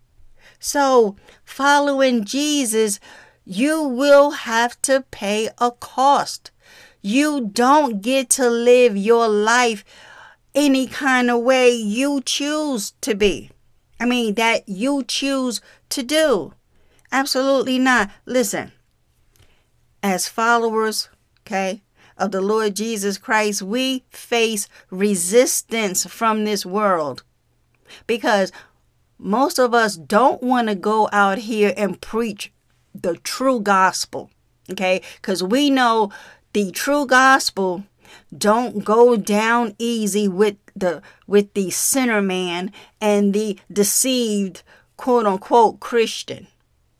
So, 0.58 1.16
following 1.44 2.24
Jesus, 2.24 2.98
you 3.44 3.82
will 3.82 4.30
have 4.30 4.80
to 4.82 5.04
pay 5.10 5.50
a 5.58 5.70
cost. 5.70 6.50
You 7.02 7.50
don't 7.52 8.00
get 8.00 8.30
to 8.30 8.48
live 8.48 8.96
your 8.96 9.28
life 9.28 9.84
any 10.54 10.86
kind 10.86 11.30
of 11.30 11.42
way 11.42 11.70
you 11.70 12.22
choose 12.22 12.92
to 13.02 13.14
be. 13.14 13.50
I 14.00 14.06
mean, 14.06 14.34
that 14.34 14.68
you 14.68 15.04
choose 15.06 15.60
to 15.90 16.02
do. 16.02 16.54
Absolutely 17.12 17.78
not. 17.78 18.10
Listen, 18.24 18.72
as 20.04 20.28
followers, 20.28 21.08
okay, 21.40 21.82
of 22.18 22.30
the 22.30 22.42
Lord 22.42 22.76
Jesus 22.76 23.16
Christ, 23.16 23.62
we 23.62 24.04
face 24.10 24.68
resistance 24.90 26.04
from 26.04 26.44
this 26.44 26.66
world 26.66 27.24
because 28.06 28.52
most 29.18 29.58
of 29.58 29.72
us 29.72 29.96
don't 29.96 30.42
want 30.42 30.68
to 30.68 30.74
go 30.74 31.08
out 31.10 31.38
here 31.38 31.72
and 31.74 32.02
preach 32.02 32.52
the 32.94 33.16
true 33.16 33.60
gospel, 33.60 34.30
okay? 34.70 35.00
Because 35.16 35.42
we 35.42 35.70
know 35.70 36.12
the 36.52 36.70
true 36.70 37.06
gospel 37.06 37.84
don't 38.36 38.84
go 38.84 39.16
down 39.16 39.74
easy 39.78 40.28
with 40.28 40.56
the 40.76 41.00
with 41.26 41.54
the 41.54 41.70
sinner 41.70 42.20
man 42.20 42.70
and 43.00 43.32
the 43.32 43.58
deceived 43.72 44.62
quote 44.98 45.26
unquote 45.26 45.80
Christian. 45.80 46.46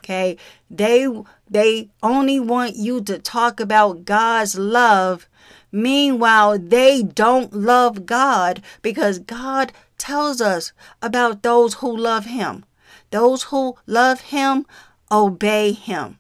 Okay? 0.05 0.37
They 0.77 1.07
they 1.49 1.91
only 2.03 2.41
want 2.41 2.75
you 2.75 3.01
to 3.03 3.19
talk 3.19 3.61
about 3.61 4.05
God's 4.05 4.59
love. 4.59 5.29
Meanwhile, 5.71 6.59
they 6.59 7.03
don't 7.03 7.53
love 7.53 8.07
God 8.07 8.63
because 8.83 9.19
God 9.21 9.73
tells 9.99 10.41
us 10.41 10.73
about 11.01 11.43
those 11.43 11.75
who 11.75 11.97
love 11.97 12.27
him. 12.27 12.65
Those 13.11 13.45
who 13.45 13.77
love 13.87 14.21
him 14.21 14.67
obey 15.13 15.73
him. 15.73 16.19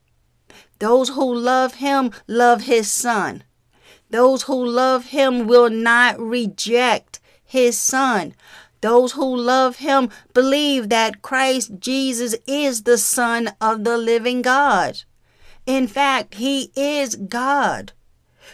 Those 0.78 1.10
who 1.10 1.34
love 1.34 1.74
him 1.74 2.12
love 2.28 2.62
his 2.62 2.90
son. 2.90 3.42
Those 4.10 4.44
who 4.44 4.64
love 4.64 5.06
him 5.06 5.48
will 5.48 5.70
not 5.70 6.20
reject 6.20 7.18
his 7.44 7.76
son. 7.76 8.34
Those 8.84 9.12
who 9.12 9.34
love 9.34 9.76
him 9.76 10.10
believe 10.34 10.90
that 10.90 11.22
Christ 11.22 11.78
Jesus 11.78 12.36
is 12.46 12.82
the 12.82 12.98
Son 12.98 13.54
of 13.58 13.82
the 13.82 13.96
living 13.96 14.42
God. 14.42 15.04
In 15.64 15.88
fact, 15.88 16.34
he 16.34 16.70
is 16.76 17.16
God. 17.16 17.92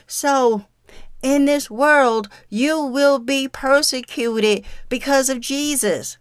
So, 0.06 0.66
in 1.20 1.46
this 1.46 1.68
world, 1.68 2.28
you 2.48 2.80
will 2.80 3.18
be 3.18 3.48
persecuted 3.48 4.64
because 4.88 5.28
of 5.28 5.40
Jesus. 5.40 6.16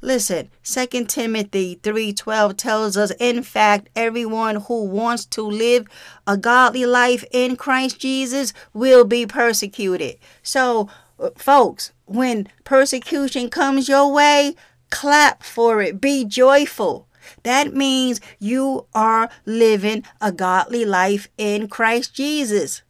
Listen, 0.00 0.48
2 0.62 1.04
Timothy 1.04 1.78
3:12 1.82 2.56
tells 2.56 2.96
us 2.96 3.12
in 3.20 3.42
fact 3.42 3.90
everyone 3.94 4.56
who 4.62 4.84
wants 4.84 5.26
to 5.26 5.42
live 5.42 5.86
a 6.26 6.38
godly 6.38 6.86
life 6.86 7.22
in 7.30 7.56
Christ 7.56 7.98
Jesus 7.98 8.54
will 8.72 9.04
be 9.04 9.26
persecuted. 9.26 10.16
So, 10.42 10.88
uh, 11.20 11.28
folks, 11.36 11.92
when 12.14 12.48
persecution 12.64 13.50
comes 13.50 13.88
your 13.88 14.12
way, 14.12 14.54
clap 14.90 15.42
for 15.42 15.80
it. 15.82 16.00
Be 16.00 16.24
joyful. 16.24 17.08
That 17.42 17.74
means 17.74 18.20
you 18.38 18.86
are 18.94 19.30
living 19.46 20.04
a 20.20 20.32
godly 20.32 20.84
life 20.84 21.28
in 21.38 21.68
Christ 21.68 22.14
Jesus. 22.14 22.82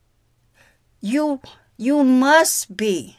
You 1.01 1.41
you 1.77 2.05
must 2.05 2.77
be 2.77 3.17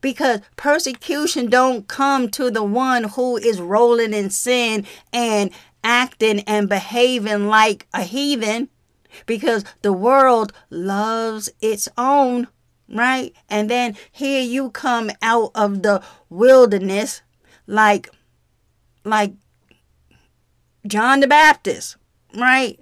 because 0.00 0.40
persecution 0.56 1.48
don't 1.48 1.88
come 1.88 2.28
to 2.30 2.50
the 2.50 2.62
one 2.62 3.04
who 3.04 3.36
is 3.36 3.60
rolling 3.60 4.12
in 4.12 4.30
sin 4.30 4.86
and 5.12 5.50
acting 5.82 6.40
and 6.40 6.68
behaving 6.68 7.46
like 7.46 7.86
a 7.94 8.02
heathen 8.02 8.68
because 9.26 9.64
the 9.82 9.92
world 9.92 10.52
loves 10.70 11.50
its 11.60 11.88
own 11.96 12.48
right 12.92 13.34
and 13.48 13.70
then 13.70 13.96
here 14.10 14.42
you 14.42 14.70
come 14.70 15.10
out 15.22 15.50
of 15.54 15.82
the 15.82 16.02
wilderness 16.28 17.22
like 17.66 18.08
like 19.04 19.32
John 20.86 21.20
the 21.20 21.26
Baptist 21.26 21.96
right 22.36 22.78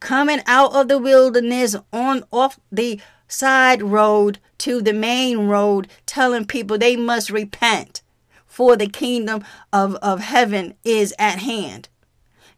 coming 0.00 0.40
out 0.46 0.74
of 0.74 0.88
the 0.88 0.98
wilderness 0.98 1.74
on 1.92 2.24
off 2.30 2.60
the 2.70 3.00
side 3.28 3.82
road 3.82 4.38
to 4.58 4.80
the 4.80 4.92
main 4.92 5.48
road, 5.48 5.88
telling 6.06 6.46
people 6.46 6.78
they 6.78 6.96
must 6.96 7.30
repent, 7.30 8.02
for 8.46 8.76
the 8.76 8.86
kingdom 8.86 9.44
of, 9.72 9.96
of 9.96 10.20
heaven 10.20 10.74
is 10.84 11.14
at 11.18 11.40
hand. 11.40 11.88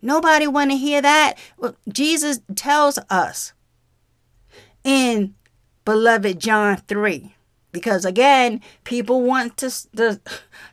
Nobody 0.01 0.47
want 0.47 0.71
to 0.71 0.77
hear 0.77 1.03
that. 1.03 1.35
Well, 1.57 1.77
Jesus 1.89 2.41
tells 2.55 2.99
us 3.11 3.53
in 4.85 5.35
beloved 5.89 6.39
John 6.39 6.77
3. 6.87 7.35
Because 7.73 8.05
again, 8.05 8.61
people 8.85 9.23
want 9.23 9.57
to, 9.57 9.71
to 9.97 10.21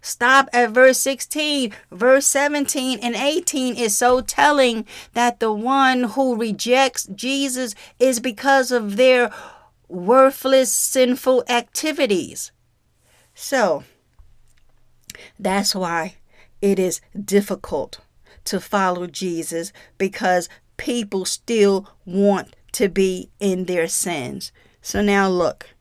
stop 0.01 0.49
at 0.51 0.71
verse 0.71 0.97
16. 0.97 1.71
Verse 1.89 2.27
17 2.27 2.99
and 2.99 3.15
18 3.15 3.77
is 3.77 3.95
so 3.95 4.19
telling 4.19 4.85
that 5.13 5.39
the 5.39 5.53
one 5.53 6.03
who 6.03 6.35
rejects 6.35 7.05
Jesus 7.05 7.75
is 7.97 8.19
because 8.19 8.73
of 8.73 8.97
their 8.97 9.31
worthless, 9.87 10.73
sinful 10.73 11.45
activities. 11.47 12.51
So, 13.33 13.85
that's 15.39 15.73
why 15.73 16.15
it 16.61 16.77
is 16.77 16.99
difficult 17.17 18.01
to 18.43 18.59
follow 18.59 19.07
Jesus 19.07 19.71
because 19.97 20.49
people 20.75 21.23
still 21.23 21.87
want 22.05 22.53
to 22.73 22.89
be 22.89 23.29
in 23.39 23.63
their 23.63 23.87
sins. 23.87 24.51
So, 24.85 25.01
now 25.01 25.27
look, 25.27 25.71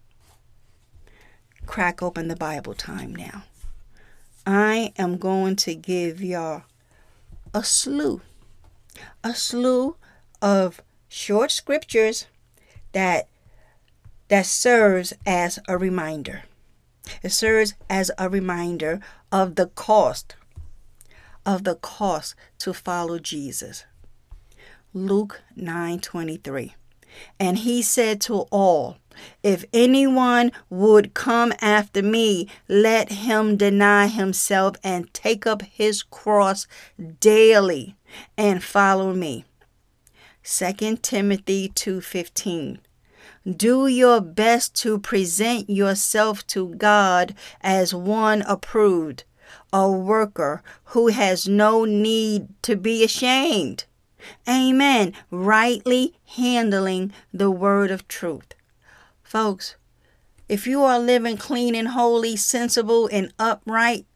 crack 1.66 2.02
open 2.02 2.28
the 2.28 2.36
Bible 2.36 2.72
time 2.72 3.14
now. 3.14 3.44
I 4.46 4.94
am 4.96 5.18
going 5.18 5.56
to 5.56 5.74
give 5.74 6.22
y'all 6.22 6.62
a 7.52 7.62
slew, 7.62 8.22
a 9.22 9.34
slew 9.34 9.96
of 10.40 10.80
short 11.06 11.50
scriptures 11.50 12.28
that 12.92 13.28
that 14.28 14.46
serves 14.46 15.12
as 15.26 15.58
a 15.68 15.76
reminder. 15.76 16.44
It 17.22 17.32
serves 17.32 17.74
as 17.90 18.10
a 18.16 18.30
reminder 18.30 19.00
of 19.30 19.56
the 19.56 19.66
cost, 19.66 20.34
of 21.44 21.64
the 21.64 21.74
cost 21.74 22.36
to 22.60 22.72
follow 22.72 23.18
Jesus. 23.18 23.84
Luke 24.94 25.42
9:23. 25.58 26.72
And 27.38 27.58
he 27.58 27.82
said 27.82 28.20
to 28.22 28.46
all, 28.50 28.98
If 29.42 29.64
anyone 29.72 30.52
would 30.70 31.14
come 31.14 31.52
after 31.60 32.02
me, 32.02 32.48
let 32.68 33.10
him 33.12 33.56
deny 33.56 34.08
himself 34.08 34.76
and 34.82 35.12
take 35.14 35.46
up 35.46 35.62
his 35.62 36.02
cross 36.02 36.66
daily 37.20 37.96
and 38.36 38.62
follow 38.62 39.12
me. 39.12 39.44
2 40.42 40.96
Timothy 41.02 41.68
2:15 41.68 42.78
do 43.46 43.86
your 43.86 44.22
best 44.22 44.74
to 44.76 44.98
present 44.98 45.68
yourself 45.68 46.46
to 46.46 46.74
God 46.76 47.34
as 47.60 47.94
one 47.94 48.40
approved, 48.42 49.24
a 49.70 49.90
worker 49.90 50.62
who 50.84 51.08
has 51.08 51.46
no 51.46 51.84
need 51.84 52.48
to 52.62 52.74
be 52.74 53.04
ashamed. 53.04 53.84
Amen. 54.48 55.12
Rightly 55.30 56.14
handling 56.36 57.12
the 57.32 57.50
word 57.50 57.90
of 57.90 58.08
truth. 58.08 58.54
Folks, 59.22 59.76
if 60.48 60.66
you 60.66 60.82
are 60.82 60.98
living 60.98 61.36
clean 61.36 61.74
and 61.74 61.88
holy, 61.88 62.36
sensible 62.36 63.08
and 63.12 63.32
upright, 63.38 64.06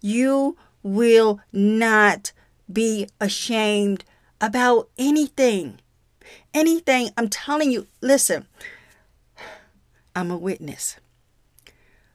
you 0.00 0.56
will 0.82 1.40
not 1.52 2.32
be 2.72 3.08
ashamed 3.20 4.04
about 4.40 4.88
anything 4.96 5.80
anything, 6.54 7.10
I'm 7.16 7.28
telling 7.28 7.70
you, 7.70 7.86
listen, 8.00 8.46
I'm 10.14 10.30
a 10.30 10.36
witness. 10.36 10.96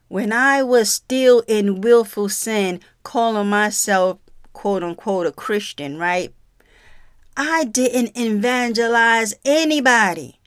When 0.08 0.32
I 0.32 0.62
was 0.62 0.92
still 0.92 1.44
in 1.48 1.82
willful 1.82 2.30
sin, 2.30 2.82
calling 3.04 3.50
myself 3.50 4.20
quote 4.52 4.84
unquote 4.84 5.26
a 5.26 5.32
Christian, 5.32 5.98
right? 5.98 6.34
I 7.36 7.66
didn't 7.66 8.18
evangelize 8.18 9.34
anybody. 9.44 10.40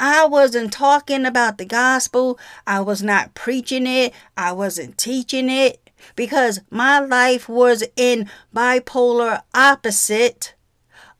I 0.00 0.26
wasn't 0.26 0.72
talking 0.72 1.24
about 1.24 1.58
the 1.58 1.64
gospel. 1.64 2.38
I 2.66 2.80
was 2.80 3.02
not 3.02 3.34
preaching 3.34 3.86
it. 3.86 4.12
I 4.36 4.52
wasn't 4.52 4.98
teaching 4.98 5.48
it 5.48 5.90
because 6.16 6.60
my 6.70 6.98
life 6.98 7.48
was 7.48 7.84
in 7.96 8.28
bipolar 8.54 9.42
opposite 9.54 10.54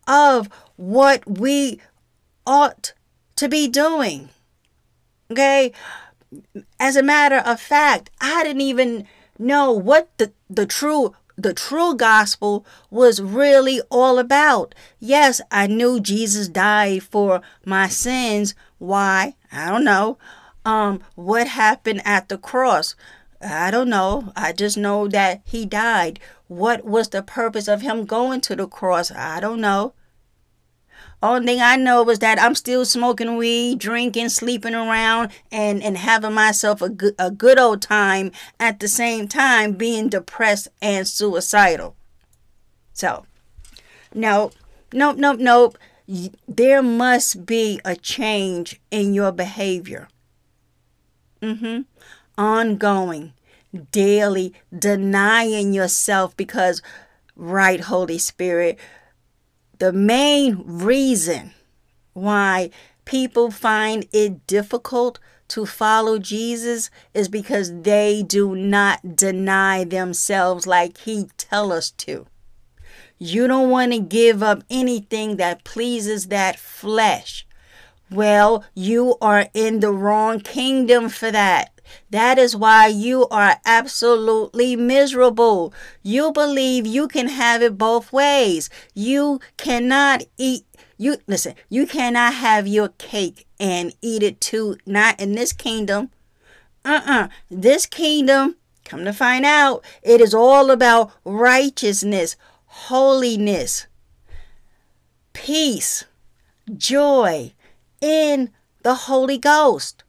of 0.08 0.48
what 0.76 1.38
we 1.38 1.80
ought 2.46 2.92
to 3.36 3.48
be 3.48 3.68
doing. 3.68 4.30
Okay? 5.30 5.72
As 6.80 6.96
a 6.96 7.02
matter 7.02 7.38
of 7.38 7.60
fact, 7.60 8.10
I 8.20 8.42
didn't 8.42 8.62
even 8.62 9.06
know 9.38 9.72
what 9.72 10.08
the, 10.18 10.32
the 10.48 10.66
true 10.66 11.14
the 11.36 11.54
true 11.54 11.94
gospel 11.94 12.66
was 12.90 13.22
really 13.22 13.80
all 13.90 14.18
about. 14.18 14.74
Yes, 14.98 15.40
I 15.50 15.66
knew 15.66 16.00
Jesus 16.00 16.48
died 16.48 17.02
for 17.02 17.40
my 17.64 17.88
sins. 17.88 18.54
Why? 18.78 19.36
I 19.50 19.70
don't 19.70 19.84
know. 19.84 20.18
Um 20.64 21.00
what 21.14 21.48
happened 21.48 22.02
at 22.04 22.28
the 22.28 22.38
cross? 22.38 22.94
I 23.40 23.70
don't 23.70 23.88
know. 23.88 24.32
I 24.36 24.52
just 24.52 24.76
know 24.76 25.08
that 25.08 25.40
he 25.44 25.66
died. 25.66 26.20
What 26.46 26.84
was 26.84 27.08
the 27.08 27.22
purpose 27.22 27.66
of 27.66 27.82
him 27.82 28.04
going 28.04 28.40
to 28.42 28.54
the 28.54 28.68
cross? 28.68 29.10
I 29.10 29.40
don't 29.40 29.60
know. 29.60 29.94
Only 31.22 31.46
thing 31.46 31.62
I 31.62 31.76
know 31.76 32.08
is 32.10 32.18
that 32.18 32.42
I'm 32.42 32.56
still 32.56 32.84
smoking 32.84 33.36
weed, 33.36 33.78
drinking, 33.78 34.30
sleeping 34.30 34.74
around, 34.74 35.30
and, 35.52 35.80
and 35.80 35.96
having 35.96 36.32
myself 36.32 36.82
a 36.82 36.88
good, 36.88 37.14
a 37.16 37.30
good 37.30 37.60
old 37.60 37.80
time 37.80 38.32
at 38.58 38.80
the 38.80 38.88
same 38.88 39.28
time 39.28 39.74
being 39.74 40.08
depressed 40.08 40.66
and 40.80 41.06
suicidal. 41.06 41.94
So, 42.92 43.24
no, 44.12 44.50
nope, 44.92 45.16
nope, 45.16 45.38
nope. 45.38 45.78
There 46.48 46.82
must 46.82 47.46
be 47.46 47.80
a 47.84 47.94
change 47.94 48.80
in 48.90 49.14
your 49.14 49.30
behavior. 49.30 50.08
Mm-hmm. 51.40 51.82
Ongoing, 52.36 53.32
daily 53.92 54.54
denying 54.76 55.72
yourself 55.72 56.36
because 56.36 56.82
right, 57.36 57.80
Holy 57.80 58.18
Spirit. 58.18 58.78
The 59.82 59.92
main 59.92 60.62
reason 60.64 61.54
why 62.12 62.70
people 63.04 63.50
find 63.50 64.06
it 64.12 64.46
difficult 64.46 65.18
to 65.48 65.66
follow 65.66 66.20
Jesus 66.20 66.88
is 67.14 67.26
because 67.28 67.82
they 67.82 68.22
do 68.22 68.54
not 68.54 69.16
deny 69.16 69.82
themselves 69.82 70.68
like 70.68 70.98
he 70.98 71.30
tell 71.36 71.72
us 71.72 71.90
to. 72.06 72.26
You 73.18 73.48
don't 73.48 73.70
want 73.70 73.90
to 73.90 73.98
give 73.98 74.40
up 74.40 74.62
anything 74.70 75.34
that 75.38 75.64
pleases 75.64 76.28
that 76.28 76.60
flesh. 76.60 77.44
Well, 78.08 78.64
you 78.76 79.16
are 79.20 79.48
in 79.52 79.80
the 79.80 79.90
wrong 79.90 80.38
kingdom 80.38 81.08
for 81.08 81.32
that. 81.32 81.71
That 82.10 82.38
is 82.38 82.56
why 82.56 82.86
you 82.86 83.28
are 83.28 83.56
absolutely 83.64 84.76
miserable. 84.76 85.72
You 86.02 86.32
believe 86.32 86.86
you 86.86 87.08
can 87.08 87.28
have 87.28 87.62
it 87.62 87.78
both 87.78 88.12
ways. 88.12 88.70
You 88.94 89.40
cannot 89.56 90.24
eat 90.36 90.64
you 91.02 91.16
listen, 91.26 91.54
you 91.68 91.86
cannot 91.86 92.34
have 92.34 92.68
your 92.68 92.90
cake 92.90 93.48
and 93.58 93.92
eat 94.00 94.22
it 94.22 94.40
too. 94.40 94.76
Not 94.86 95.18
in 95.20 95.32
this 95.32 95.52
kingdom. 95.52 96.10
Uh-uh. 96.84 97.28
This 97.50 97.86
kingdom, 97.86 98.56
come 98.84 99.04
to 99.04 99.12
find 99.12 99.44
out, 99.44 99.84
it 100.02 100.20
is 100.20 100.32
all 100.32 100.70
about 100.70 101.10
righteousness, 101.24 102.36
holiness, 102.66 103.88
peace, 105.32 106.04
joy 106.76 107.52
in 108.00 108.50
the 108.82 108.94
Holy 108.94 109.38
Ghost. 109.38 110.04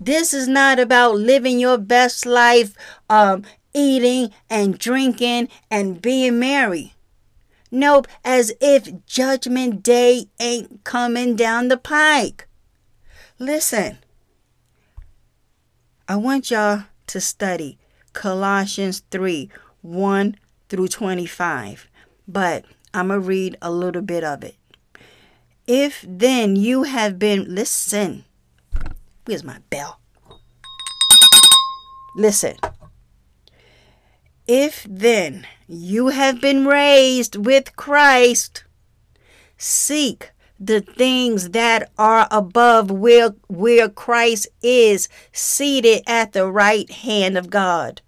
This 0.00 0.34
is 0.34 0.48
not 0.48 0.78
about 0.78 1.14
living 1.16 1.58
your 1.58 1.78
best 1.78 2.26
life, 2.26 2.74
um, 3.08 3.44
eating 3.72 4.30
and 4.50 4.78
drinking 4.78 5.48
and 5.70 6.00
being 6.00 6.38
merry. 6.38 6.94
Nope, 7.70 8.06
as 8.24 8.52
if 8.60 9.04
Judgment 9.06 9.82
Day 9.82 10.26
ain't 10.38 10.84
coming 10.84 11.34
down 11.34 11.68
the 11.68 11.76
pike. 11.76 12.46
Listen, 13.38 13.98
I 16.06 16.16
want 16.16 16.50
y'all 16.50 16.84
to 17.08 17.20
study 17.20 17.78
Colossians 18.12 19.02
3 19.10 19.50
1 19.82 20.36
through 20.68 20.88
25, 20.88 21.88
but 22.28 22.64
I'm 22.92 23.08
going 23.08 23.20
to 23.20 23.26
read 23.26 23.56
a 23.60 23.72
little 23.72 24.02
bit 24.02 24.22
of 24.22 24.44
it. 24.44 24.56
If 25.66 26.04
then 26.06 26.56
you 26.56 26.84
have 26.84 27.18
been, 27.18 27.54
listen, 27.54 28.24
where's 29.24 29.44
my 29.44 29.58
bell? 29.70 30.00
Listen. 32.16 32.56
If 34.46 34.86
then 34.88 35.46
you 35.66 36.08
have 36.08 36.40
been 36.40 36.66
raised 36.66 37.34
with 37.46 37.76
Christ, 37.76 38.64
seek 39.56 40.30
the 40.60 40.80
things 40.80 41.50
that 41.50 41.90
are 41.98 42.28
above 42.30 42.90
where, 42.90 43.30
where 43.48 43.88
Christ 43.88 44.48
is 44.62 45.08
seated 45.32 46.02
at 46.06 46.32
the 46.32 46.50
right 46.50 46.90
hand 46.90 47.36
of 47.36 47.50
God. 47.50 48.02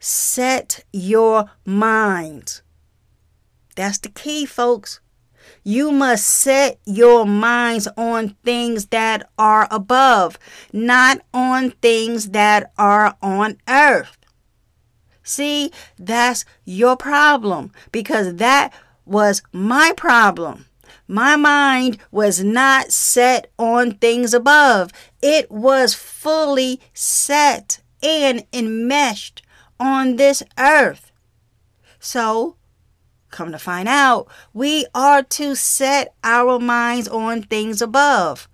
Set 0.00 0.84
your 0.92 1.50
mind. 1.64 2.62
That's 3.76 3.98
the 3.98 4.08
key, 4.08 4.46
folks. 4.46 5.00
You 5.64 5.92
must 5.92 6.26
set 6.26 6.78
your 6.84 7.24
minds 7.24 7.88
on 7.96 8.36
things 8.44 8.86
that 8.86 9.28
are 9.38 9.66
above, 9.70 10.38
not 10.72 11.22
on 11.32 11.70
things 11.70 12.30
that 12.30 12.70
are 12.76 13.16
on 13.22 13.56
earth. 13.66 14.18
See, 15.22 15.72
that's 15.98 16.44
your 16.66 16.98
problem 16.98 17.72
because 17.90 18.36
that 18.36 18.74
was 19.06 19.42
my 19.52 19.94
problem. 19.96 20.66
My 21.08 21.36
mind 21.36 21.98
was 22.10 22.44
not 22.44 22.92
set 22.92 23.50
on 23.58 23.94
things 23.94 24.34
above. 24.34 24.90
It 25.22 25.50
was 25.50 25.94
fully 25.94 26.80
set 26.92 27.80
and 28.02 28.44
enmeshed 28.52 29.42
on 29.80 30.16
this 30.16 30.42
earth. 30.58 31.10
So, 31.98 32.56
come 33.34 33.52
to 33.52 33.58
find 33.58 33.88
out, 33.88 34.28
we 34.52 34.86
are 34.94 35.22
to 35.22 35.54
set 35.54 36.14
our 36.24 36.58
minds 36.58 37.08
on 37.08 37.42
things 37.42 37.82
above. 37.82 38.48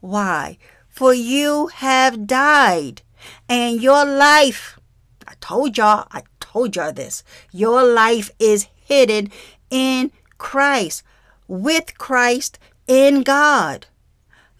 Why? 0.00 0.58
For 0.88 1.12
you 1.12 1.68
have 1.68 2.26
died, 2.26 3.02
and 3.48 3.82
your 3.82 4.04
life 4.04 4.78
I 5.26 5.34
told 5.40 5.76
y'all, 5.76 6.06
I 6.12 6.22
told 6.40 6.76
y'all 6.76 6.92
this. 6.92 7.24
Your 7.50 7.84
life 7.84 8.30
is 8.38 8.68
hidden 8.76 9.30
in 9.70 10.12
Christ, 10.38 11.02
with 11.48 11.98
Christ 11.98 12.58
in 12.86 13.22
God. 13.22 13.86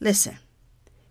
Listen, 0.01 0.39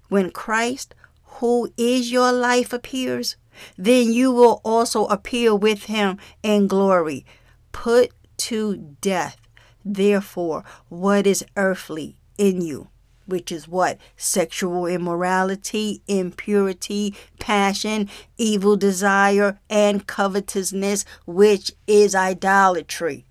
when 0.09 0.31
Christ, 0.31 0.93
who 1.23 1.71
is 1.77 2.11
your 2.11 2.31
life, 2.31 2.73
appears, 2.73 3.37
then 3.77 4.11
you 4.11 4.31
will 4.31 4.61
also 4.65 5.05
appear 5.05 5.55
with 5.55 5.85
him 5.85 6.17
in 6.43 6.67
glory. 6.67 7.25
Put 7.71 8.11
to 8.37 8.95
death, 9.01 9.37
therefore, 9.83 10.63
what 10.89 11.27
is 11.27 11.45
earthly 11.55 12.17
in 12.37 12.61
you 12.61 12.89
which 13.25 13.51
is 13.51 13.67
what? 13.67 13.97
Sexual 14.15 14.85
immorality, 14.85 16.01
impurity, 16.07 17.15
passion, 17.39 18.09
evil 18.37 18.77
desire, 18.77 19.59
and 19.69 20.07
covetousness, 20.07 21.05
which 21.25 21.71
is 21.87 22.15
idolatry. 22.15 23.25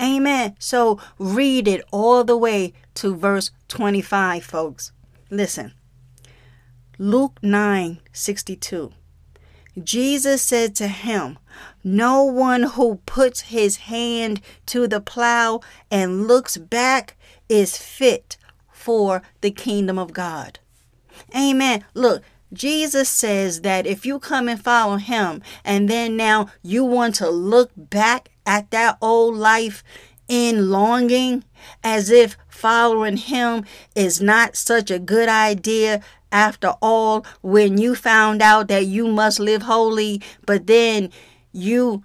Amen. 0.00 0.54
So 0.58 1.00
read 1.18 1.66
it 1.66 1.82
all 1.90 2.22
the 2.24 2.36
way 2.36 2.72
to 2.94 3.14
verse 3.14 3.50
25, 3.68 4.44
folks. 4.44 4.92
Listen. 5.30 5.72
Luke 6.96 7.40
9 7.42 7.98
62. 8.12 8.92
Jesus 9.82 10.42
said 10.42 10.74
to 10.76 10.88
him, 10.88 11.38
No 11.82 12.22
one 12.22 12.62
who 12.62 12.96
puts 13.06 13.42
his 13.42 13.76
hand 13.76 14.40
to 14.66 14.86
the 14.86 15.00
plow 15.00 15.60
and 15.90 16.28
looks 16.28 16.56
back 16.56 17.16
is 17.48 17.76
fit 17.76 18.36
for 18.72 19.22
the 19.40 19.50
kingdom 19.50 19.98
of 19.98 20.12
God. 20.12 20.58
Amen. 21.34 21.84
Look, 21.94 22.22
Jesus 22.52 23.08
says 23.08 23.62
that 23.62 23.86
if 23.86 24.06
you 24.06 24.18
come 24.18 24.48
and 24.48 24.62
follow 24.62 24.96
him 24.96 25.42
and 25.64 25.88
then 25.88 26.16
now 26.16 26.50
you 26.62 26.84
want 26.84 27.16
to 27.16 27.28
look 27.28 27.70
back 27.76 28.30
at 28.46 28.70
that 28.70 28.96
old 29.00 29.34
life 29.34 29.82
in 30.28 30.70
longing 30.70 31.44
as 31.82 32.10
if 32.10 32.36
following 32.48 33.16
him 33.16 33.64
is 33.94 34.20
not 34.20 34.56
such 34.56 34.90
a 34.90 34.98
good 34.98 35.28
idea 35.28 36.00
after 36.32 36.74
all 36.80 37.24
when 37.42 37.78
you 37.78 37.94
found 37.94 38.42
out 38.42 38.68
that 38.68 38.86
you 38.86 39.06
must 39.06 39.38
live 39.38 39.62
holy 39.62 40.20
but 40.46 40.66
then 40.66 41.10
you 41.52 42.04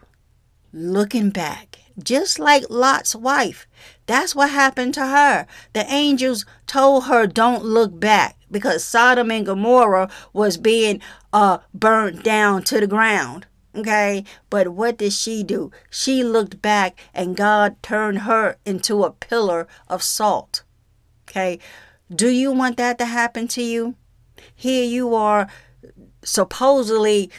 looking 0.71 1.29
back 1.29 1.79
just 2.03 2.39
like 2.39 2.63
Lot's 2.69 3.15
wife 3.15 3.67
that's 4.09 4.33
what 4.33 4.49
happened 4.49 4.95
to 4.95 5.05
her. 5.05 5.45
The 5.73 5.85
angels 5.85 6.43
told 6.65 7.05
her, 7.05 7.27
don't 7.27 7.63
look 7.63 7.99
back 7.99 8.37
because 8.49 8.83
Sodom 8.83 9.29
and 9.29 9.45
Gomorrah 9.45 10.09
was 10.33 10.57
being 10.57 10.99
uh, 11.31 11.59
burnt 11.75 12.23
down 12.23 12.63
to 12.63 12.79
the 12.79 12.87
ground. 12.87 13.45
Okay, 13.75 14.23
but 14.49 14.69
what 14.69 14.97
did 14.97 15.13
she 15.13 15.43
do? 15.43 15.71
She 15.89 16.23
looked 16.23 16.61
back 16.61 16.99
and 17.13 17.37
God 17.37 17.81
turned 17.83 18.19
her 18.19 18.57
into 18.65 19.03
a 19.03 19.11
pillar 19.11 19.67
of 19.87 20.01
salt. 20.01 20.63
Okay, 21.27 21.59
do 22.13 22.29
you 22.29 22.51
want 22.51 22.77
that 22.77 22.97
to 22.97 23.05
happen 23.05 23.47
to 23.49 23.61
you? 23.61 23.95
Here 24.55 24.85
you 24.85 25.13
are 25.13 25.47
supposedly 26.23 27.29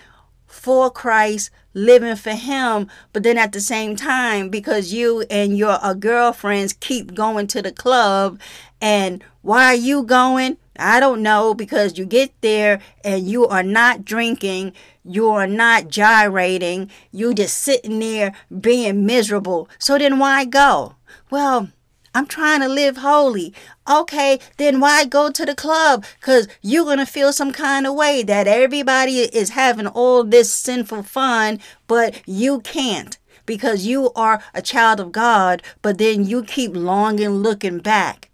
for 0.46 0.90
Christ, 0.90 1.50
living 1.74 2.16
for 2.16 2.32
him 2.32 2.88
but 3.12 3.22
then 3.22 3.38
at 3.38 3.52
the 3.52 3.60
same 3.60 3.94
time 3.94 4.48
because 4.48 4.92
you 4.92 5.24
and 5.30 5.56
your 5.56 5.78
uh, 5.82 5.94
girlfriends 5.94 6.72
keep 6.72 7.14
going 7.14 7.46
to 7.46 7.62
the 7.62 7.70
club 7.70 8.40
and 8.80 9.22
why 9.42 9.66
are 9.66 9.74
you 9.74 10.02
going 10.02 10.56
i 10.80 10.98
don't 10.98 11.22
know 11.22 11.54
because 11.54 11.98
you 11.98 12.04
get 12.04 12.32
there 12.40 12.80
and 13.04 13.28
you 13.28 13.46
are 13.46 13.62
not 13.62 14.04
drinking 14.04 14.72
you 15.04 15.28
are 15.28 15.46
not 15.46 15.88
gyrating 15.88 16.90
you 17.12 17.34
just 17.34 17.58
sitting 17.58 17.98
there 17.98 18.32
being 18.60 19.06
miserable 19.06 19.68
so 19.78 19.98
then 19.98 20.18
why 20.18 20.44
go 20.44 20.94
well 21.30 21.68
I'm 22.12 22.26
trying 22.26 22.60
to 22.60 22.68
live 22.68 22.96
holy. 22.98 23.54
Okay, 23.88 24.40
then 24.56 24.80
why 24.80 25.04
go 25.04 25.30
to 25.30 25.46
the 25.46 25.54
club? 25.54 26.04
Because 26.18 26.48
you're 26.60 26.84
going 26.84 26.98
to 26.98 27.06
feel 27.06 27.32
some 27.32 27.52
kind 27.52 27.86
of 27.86 27.94
way 27.94 28.24
that 28.24 28.48
everybody 28.48 29.20
is 29.20 29.50
having 29.50 29.86
all 29.86 30.24
this 30.24 30.52
sinful 30.52 31.04
fun, 31.04 31.60
but 31.86 32.20
you 32.26 32.62
can't 32.62 33.16
because 33.46 33.86
you 33.86 34.12
are 34.14 34.42
a 34.54 34.62
child 34.62 35.00
of 35.00 35.12
God, 35.12 35.62
but 35.82 35.98
then 35.98 36.24
you 36.24 36.42
keep 36.42 36.74
longing, 36.74 37.30
looking 37.30 37.78
back. 37.78 38.29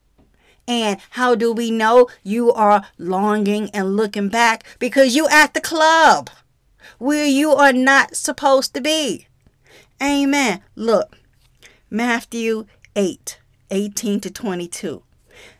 And 0.68 1.00
how 1.10 1.34
do 1.34 1.52
we 1.52 1.70
know 1.70 2.08
you 2.22 2.52
are 2.52 2.86
longing 2.98 3.70
and 3.70 3.96
looking 3.96 4.28
back? 4.28 4.64
Because 4.78 5.14
you 5.14 5.28
at 5.28 5.54
the 5.54 5.60
club 5.60 6.30
where 6.98 7.26
you 7.26 7.52
are 7.52 7.72
not 7.72 8.16
supposed 8.16 8.74
to 8.74 8.80
be. 8.80 9.28
Amen. 10.02 10.62
Look, 10.74 11.16
Matthew 11.90 12.66
8 12.94 13.38
18 13.70 14.20
to 14.20 14.30
22. 14.30 15.02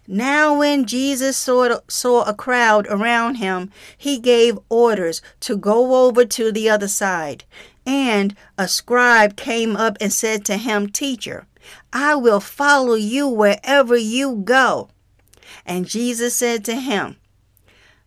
Now, 0.09 0.59
when 0.59 0.87
Jesus 0.87 1.37
saw, 1.37 1.81
saw 1.89 2.23
a 2.23 2.35
crowd 2.35 2.87
around 2.89 3.37
him, 3.37 3.73
he 3.97 4.19
gave 4.19 4.59
orders 4.69 5.21
to 5.41 5.57
go 5.57 6.07
over 6.07 6.25
to 6.25 6.53
the 6.53 6.69
other 6.69 6.87
side. 6.89 7.45
And 7.85 8.37
a 8.57 8.69
scribe 8.69 9.37
came 9.37 9.77
up 9.77 9.97
and 10.01 10.13
said 10.13 10.45
to 10.47 10.57
him, 10.57 10.89
Teacher, 10.89 11.47
I 11.93 12.15
will 12.15 12.41
follow 12.41 12.95
you 12.95 13.27
wherever 13.27 13.97
you 13.97 14.37
go. 14.37 14.91
And 15.65 15.89
Jesus 15.89 16.35
said 16.35 16.65
to 16.65 16.77
him, 16.77 17.17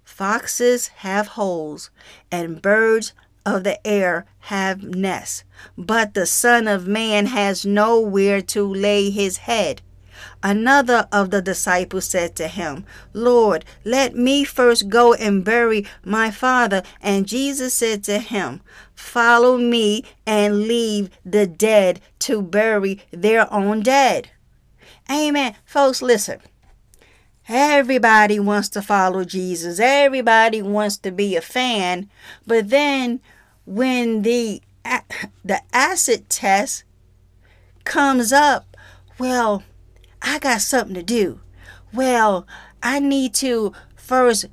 Foxes 0.04 0.88
have 0.98 1.28
holes, 1.30 1.92
and 2.32 2.62
birds 2.62 3.14
of 3.46 3.64
the 3.64 3.86
air 3.88 4.26
have 4.40 4.84
nests, 4.84 5.44
but 5.78 6.14
the 6.14 6.26
Son 6.26 6.68
of 6.68 6.88
Man 6.88 7.28
has 7.28 7.66
nowhere 7.66 8.42
to 8.42 8.64
lay 8.64 9.10
his 9.10 9.38
head. 9.38 9.82
Another 10.44 11.08
of 11.12 11.32
the 11.32 11.42
disciples 11.42 12.06
said 12.06 12.36
to 12.36 12.48
him, 12.48 12.86
Lord, 13.14 13.66
let 13.86 14.16
me 14.16 14.44
first 14.44 14.90
go 14.90 15.14
and 15.14 15.44
bury 15.44 15.86
my 16.04 16.32
father. 16.32 16.84
And 17.02 17.28
Jesus 17.28 17.74
said 17.74 18.04
to 18.06 18.20
him, 18.20 18.62
Follow 18.94 19.58
me 19.58 20.04
and 20.26 20.64
leave 20.64 21.10
the 21.26 21.48
dead 21.48 22.02
to 22.20 22.42
bury 22.42 23.02
their 23.12 23.52
own 23.54 23.82
dead. 23.82 24.30
Amen. 25.10 25.56
Folks, 25.66 26.02
listen. 26.02 26.40
Everybody 27.52 28.40
wants 28.40 28.70
to 28.70 28.82
follow 28.82 29.24
Jesus. 29.24 29.80
Everybody 29.80 30.62
wants 30.62 30.98
to 30.98 31.12
be 31.12 31.36
a 31.36 31.42
fan. 31.42 32.08
But 32.46 32.70
then 32.70 33.22
when 33.66 34.22
the 34.22 34.62
the 35.44 35.62
acid 35.74 36.30
test 36.30 36.84
comes 37.86 38.32
up, 38.32 38.78
well, 39.18 39.64
I 40.22 40.38
got 40.38 40.62
something 40.62 40.94
to 40.94 41.02
do. 41.02 41.42
Well, 41.92 42.46
I 42.84 43.00
need 43.00 43.34
to 43.36 43.74
first 43.96 44.46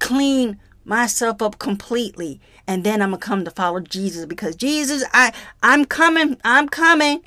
clean 0.00 0.58
myself 0.84 1.40
up 1.40 1.58
completely 1.60 2.40
and 2.66 2.82
then 2.82 3.00
I'm 3.00 3.10
going 3.10 3.20
to 3.20 3.26
come 3.26 3.44
to 3.44 3.50
follow 3.50 3.80
Jesus 3.80 4.26
because 4.26 4.56
Jesus 4.56 5.04
I 5.12 5.32
I'm 5.62 5.84
coming. 5.84 6.36
I'm 6.42 6.68
coming. 6.68 7.22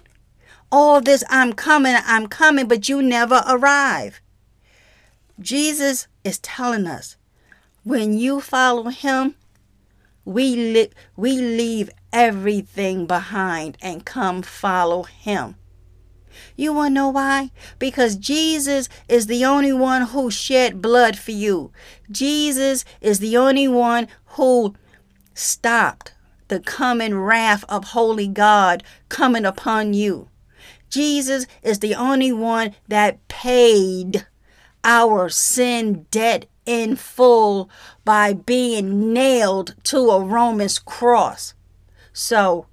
All 0.70 1.00
this 1.00 1.24
I'm 1.30 1.54
coming. 1.54 1.96
I'm 2.06 2.28
coming, 2.28 2.68
but 2.68 2.90
you 2.90 3.02
never 3.02 3.42
arrive. 3.48 4.22
Jesus 5.40 6.08
is 6.24 6.40
telling 6.40 6.88
us 6.88 7.18
when 7.84 8.18
you 8.18 8.40
follow 8.40 8.90
him, 8.90 9.36
we 10.26 10.56
li- 10.56 10.92
we 11.16 11.38
leave 11.38 11.90
everything 12.12 13.06
behind 13.06 13.78
and 13.82 14.06
come 14.06 14.42
follow 14.42 15.04
him. 15.04 15.56
You 16.56 16.74
want 16.74 16.92
to 16.92 16.94
know 16.94 17.10
why? 17.10 17.52
Because 17.80 18.16
Jesus 18.16 18.90
is 19.08 19.28
the 19.28 19.46
only 19.46 19.74
one 19.74 20.04
who 20.04 20.32
shed 20.32 20.82
blood 20.82 21.18
for 21.18 21.32
you. 21.32 21.72
Jesus 22.10 22.86
is 23.02 23.20
the 23.20 23.38
only 23.38 23.68
one 23.68 24.08
who 24.26 24.76
stopped 25.34 26.14
the 26.48 26.60
coming 26.60 27.18
wrath 27.18 27.64
of 27.70 27.86
holy 27.86 28.28
God 28.28 28.84
coming 29.10 29.46
upon 29.46 29.94
you. 29.94 30.30
Jesus 30.90 31.48
is 31.64 31.80
the 31.80 31.96
only 31.96 32.32
one 32.32 32.76
that 32.88 33.28
paid 33.28 34.28
our 34.84 35.30
sin 35.30 36.06
debt 36.12 36.46
in 36.66 36.96
full 36.96 37.70
by 38.06 38.34
being 38.34 39.14
nailed 39.14 39.76
to 39.84 39.98
a 40.12 40.24
Roman's 40.24 40.80
cross. 40.80 41.54
So, 42.14 42.68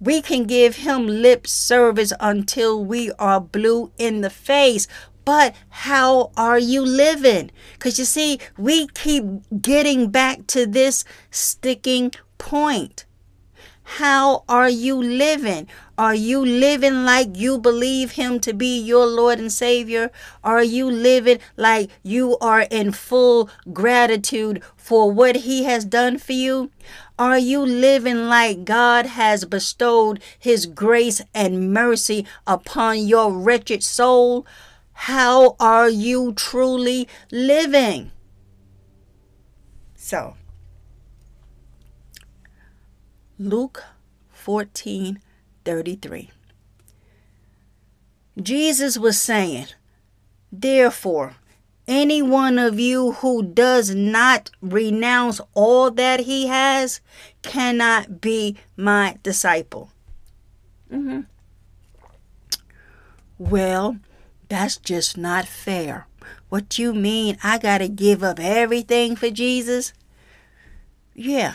we 0.00 0.22
can 0.22 0.44
give 0.44 0.76
him 0.76 1.06
lip 1.06 1.46
service 1.46 2.12
until 2.20 2.82
we 2.82 3.12
are 3.12 3.40
blue 3.40 3.92
in 3.98 4.22
the 4.22 4.30
face. 4.30 4.88
But 5.24 5.54
how 5.68 6.32
are 6.36 6.58
you 6.58 6.82
living? 6.84 7.50
Because 7.74 7.98
you 7.98 8.06
see, 8.06 8.40
we 8.56 8.88
keep 8.88 9.24
getting 9.60 10.10
back 10.10 10.46
to 10.48 10.66
this 10.66 11.04
sticking 11.30 12.12
point. 12.38 13.04
How 13.82 14.44
are 14.48 14.70
you 14.70 14.96
living? 14.96 15.68
Are 16.00 16.14
you 16.14 16.42
living 16.42 17.04
like 17.04 17.36
you 17.36 17.58
believe 17.58 18.12
Him 18.12 18.40
to 18.40 18.54
be 18.54 18.80
your 18.80 19.04
Lord 19.04 19.38
and 19.38 19.52
Savior? 19.52 20.10
Are 20.42 20.64
you 20.64 20.90
living 20.90 21.40
like 21.58 21.90
you 22.02 22.38
are 22.38 22.62
in 22.62 22.92
full 22.92 23.50
gratitude 23.70 24.62
for 24.76 25.12
what 25.12 25.36
He 25.36 25.64
has 25.64 25.84
done 25.84 26.16
for 26.16 26.32
you? 26.32 26.70
Are 27.18 27.38
you 27.38 27.60
living 27.60 28.28
like 28.30 28.64
God 28.64 29.04
has 29.04 29.44
bestowed 29.44 30.22
His 30.38 30.64
grace 30.64 31.20
and 31.34 31.70
mercy 31.70 32.26
upon 32.46 33.06
your 33.06 33.30
wretched 33.30 33.82
soul? 33.82 34.46
How 35.04 35.54
are 35.60 35.90
you 35.90 36.32
truly 36.32 37.08
living? 37.30 38.10
So, 39.96 40.34
Luke 43.38 43.84
14 44.30 45.20
33. 45.64 46.30
Jesus 48.40 48.98
was 48.98 49.20
saying, 49.20 49.66
Therefore, 50.52 51.36
any 51.86 52.22
one 52.22 52.58
of 52.58 52.78
you 52.78 53.12
who 53.12 53.42
does 53.42 53.94
not 53.94 54.50
renounce 54.60 55.40
all 55.54 55.90
that 55.90 56.20
he 56.20 56.46
has 56.46 57.00
cannot 57.42 58.20
be 58.20 58.56
my 58.76 59.18
disciple. 59.22 59.90
Mm-hmm. 60.92 61.20
Well, 63.38 63.96
that's 64.48 64.76
just 64.76 65.16
not 65.16 65.46
fair. 65.46 66.06
What 66.48 66.78
you 66.78 66.92
mean 66.92 67.38
I 67.42 67.58
got 67.58 67.78
to 67.78 67.88
give 67.88 68.22
up 68.22 68.38
everything 68.38 69.16
for 69.16 69.30
Jesus? 69.30 69.92
Yeah. 71.14 71.54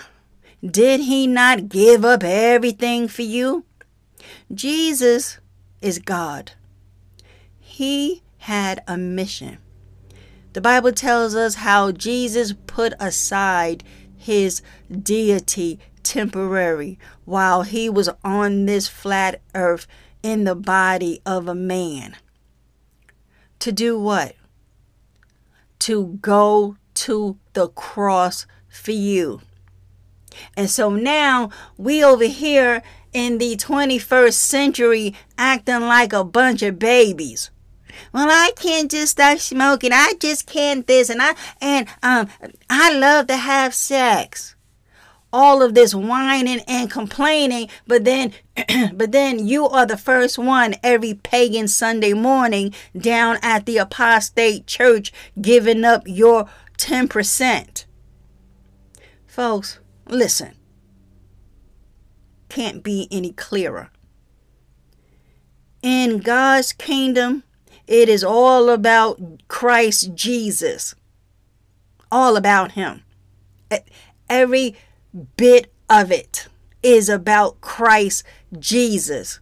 Did 0.65 1.01
he 1.01 1.27
not 1.27 1.69
give 1.69 2.03
up 2.03 2.23
everything 2.23 3.07
for 3.07 3.21
you? 3.21 3.65
Jesus 4.53 5.39
is 5.82 5.99
God. 5.99 6.51
He 7.59 8.23
had 8.39 8.84
a 8.88 8.97
mission. 8.97 9.57
The 10.53 10.61
Bible 10.61 10.91
tells 10.91 11.36
us 11.36 11.55
how 11.55 11.91
Jesus 11.91 12.53
put 12.67 12.93
aside 12.99 13.84
his 14.15 14.61
deity 14.89 15.80
temporary 16.01 16.97
while 17.26 17.63
he 17.63 17.89
was 17.89 18.09
on 18.23 18.65
this 18.65 18.88
flat 18.88 19.41
earth 19.53 19.88
in 20.23 20.43
the 20.43 20.55
body 20.55 21.21
of 21.26 21.47
a 21.47 21.55
man. 21.55 22.15
To 23.59 23.71
do 23.71 23.99
what? 23.99 24.36
To 25.80 26.17
go 26.21 26.78
to 26.95 27.38
the 27.53 27.67
cross 27.67 28.45
for 28.69 28.91
you. 28.91 29.41
And 30.55 30.69
so 30.69 30.89
now 30.89 31.49
we 31.78 32.03
over 32.03 32.26
here 32.26 32.82
in 33.16 33.38
the 33.38 33.55
21st 33.55 34.34
century 34.34 35.16
acting 35.38 35.80
like 35.80 36.11
a 36.11 36.22
bunch 36.22 36.61
of 36.61 36.78
babies. 36.78 37.49
Well 38.11 38.28
i 38.30 38.51
can't 38.57 38.91
just 38.91 39.13
stop 39.13 39.39
smoking. 39.39 39.91
I 39.93 40.16
just 40.20 40.45
can't 40.45 40.86
this 40.86 41.09
and 41.09 41.22
i 41.22 41.34
and 41.61 41.88
um 42.03 42.28
i 42.70 42.93
love 42.93 43.28
to 43.28 43.38
have 43.38 43.74
sex. 43.74 44.55
All 45.32 45.61
of 45.61 45.76
this 45.76 45.95
whining 45.95 46.59
and 46.68 46.91
complaining 46.91 47.70
but 47.88 48.03
then 48.03 48.34
but 48.93 49.13
then 49.13 49.47
you 49.47 49.66
are 49.66 49.86
the 49.86 49.97
first 49.97 50.38
one 50.38 50.76
every 50.84 51.13
pagan 51.13 51.70
sunday 51.70 52.13
morning 52.13 52.74
down 52.97 53.38
at 53.41 53.66
the 53.66 53.78
apostate 53.78 54.68
church 54.68 55.13
giving 55.41 55.86
up 55.86 56.03
your 56.05 56.49
10% 56.78 57.86
folks 59.26 59.80
listen 60.07 60.55
can't 62.55 62.83
be 62.83 63.07
any 63.11 63.31
clearer 63.31 63.89
in 65.81 66.19
god's 66.19 66.71
kingdom 66.73 67.43
it 67.87 68.09
is 68.09 68.23
all 68.23 68.69
about 68.69 69.19
Christ 69.47 70.15
Jesus. 70.15 70.95
All 72.11 72.35
about 72.35 72.71
Him. 72.71 73.03
Every 74.27 74.75
bit 75.37 75.71
of 75.89 76.11
it 76.11 76.47
is 76.81 77.09
about 77.09 77.61
Christ 77.61 78.23
Jesus. 78.57 79.39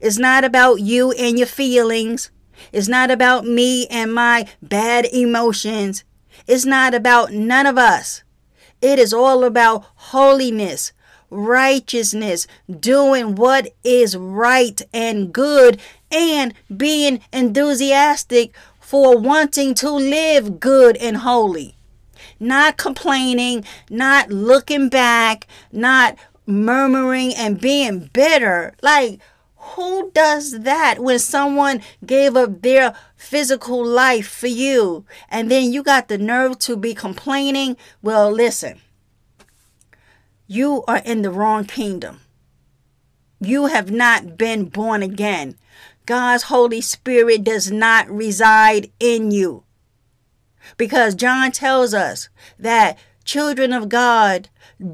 It's 0.00 0.18
not 0.18 0.44
about 0.44 0.80
you 0.80 1.12
and 1.12 1.38
your 1.38 1.46
feelings. 1.46 2.30
It's 2.72 2.88
not 2.88 3.10
about 3.10 3.44
me 3.44 3.86
and 3.88 4.14
my 4.14 4.48
bad 4.62 5.04
emotions. 5.06 6.04
It's 6.46 6.64
not 6.64 6.94
about 6.94 7.32
none 7.32 7.66
of 7.66 7.76
us. 7.76 8.22
It 8.80 8.98
is 8.98 9.12
all 9.12 9.44
about 9.44 9.84
holiness, 9.94 10.92
righteousness, 11.34 12.46
doing 12.80 13.34
what 13.34 13.74
is 13.82 14.16
right 14.16 14.80
and 14.92 15.32
good, 15.32 15.80
and 16.10 16.54
being 16.74 17.20
enthusiastic 17.32 18.54
for 18.80 19.18
wanting 19.18 19.74
to 19.74 19.90
live 19.90 20.60
good 20.60 20.96
and 20.98 21.18
holy. 21.18 21.74
Not 22.38 22.76
complaining, 22.76 23.64
not 23.90 24.30
looking 24.30 24.88
back, 24.88 25.46
not 25.72 26.16
murmuring 26.46 27.34
and 27.34 27.60
being 27.60 28.10
bitter. 28.12 28.74
Like, 28.82 29.20
Who 29.74 30.10
does 30.12 30.60
that 30.60 30.98
when 31.00 31.18
someone 31.18 31.80
gave 32.04 32.36
up 32.36 32.60
their 32.60 32.94
physical 33.16 33.84
life 33.84 34.28
for 34.28 34.46
you 34.46 35.06
and 35.30 35.50
then 35.50 35.72
you 35.72 35.82
got 35.82 36.08
the 36.08 36.18
nerve 36.18 36.58
to 36.60 36.76
be 36.76 36.94
complaining? 36.94 37.76
Well, 38.02 38.30
listen, 38.30 38.80
you 40.46 40.84
are 40.86 40.98
in 41.04 41.22
the 41.22 41.30
wrong 41.30 41.64
kingdom. 41.64 42.20
You 43.40 43.66
have 43.66 43.90
not 43.90 44.36
been 44.36 44.66
born 44.66 45.02
again. 45.02 45.56
God's 46.06 46.44
Holy 46.44 46.80
Spirit 46.80 47.44
does 47.44 47.70
not 47.70 48.08
reside 48.10 48.90
in 49.00 49.30
you. 49.30 49.64
Because 50.76 51.14
John 51.14 51.52
tells 51.52 51.94
us 51.94 52.28
that 52.58 52.98
children 53.24 53.72
of 53.72 53.88
God 53.88 54.48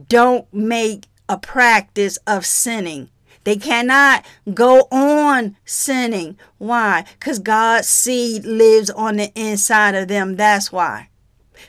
don't 0.08 0.52
make 0.52 1.06
a 1.28 1.38
practice 1.38 2.16
of 2.26 2.46
sinning. 2.46 3.10
They 3.44 3.56
cannot 3.56 4.24
go 4.52 4.86
on 4.90 5.56
sinning. 5.64 6.38
Why? 6.58 7.04
Because 7.18 7.38
God's 7.38 7.88
seed 7.88 8.44
lives 8.44 8.90
on 8.90 9.16
the 9.16 9.32
inside 9.34 9.94
of 9.94 10.08
them. 10.08 10.36
That's 10.36 10.70
why. 10.70 11.09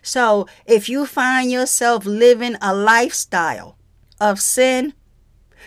So 0.02 0.48
if 0.66 0.90
you 0.90 1.06
find 1.06 1.52
yourself 1.52 2.06
living 2.06 2.56
a 2.62 2.74
lifestyle 2.74 3.78
of 4.20 4.40
sin, 4.40 4.94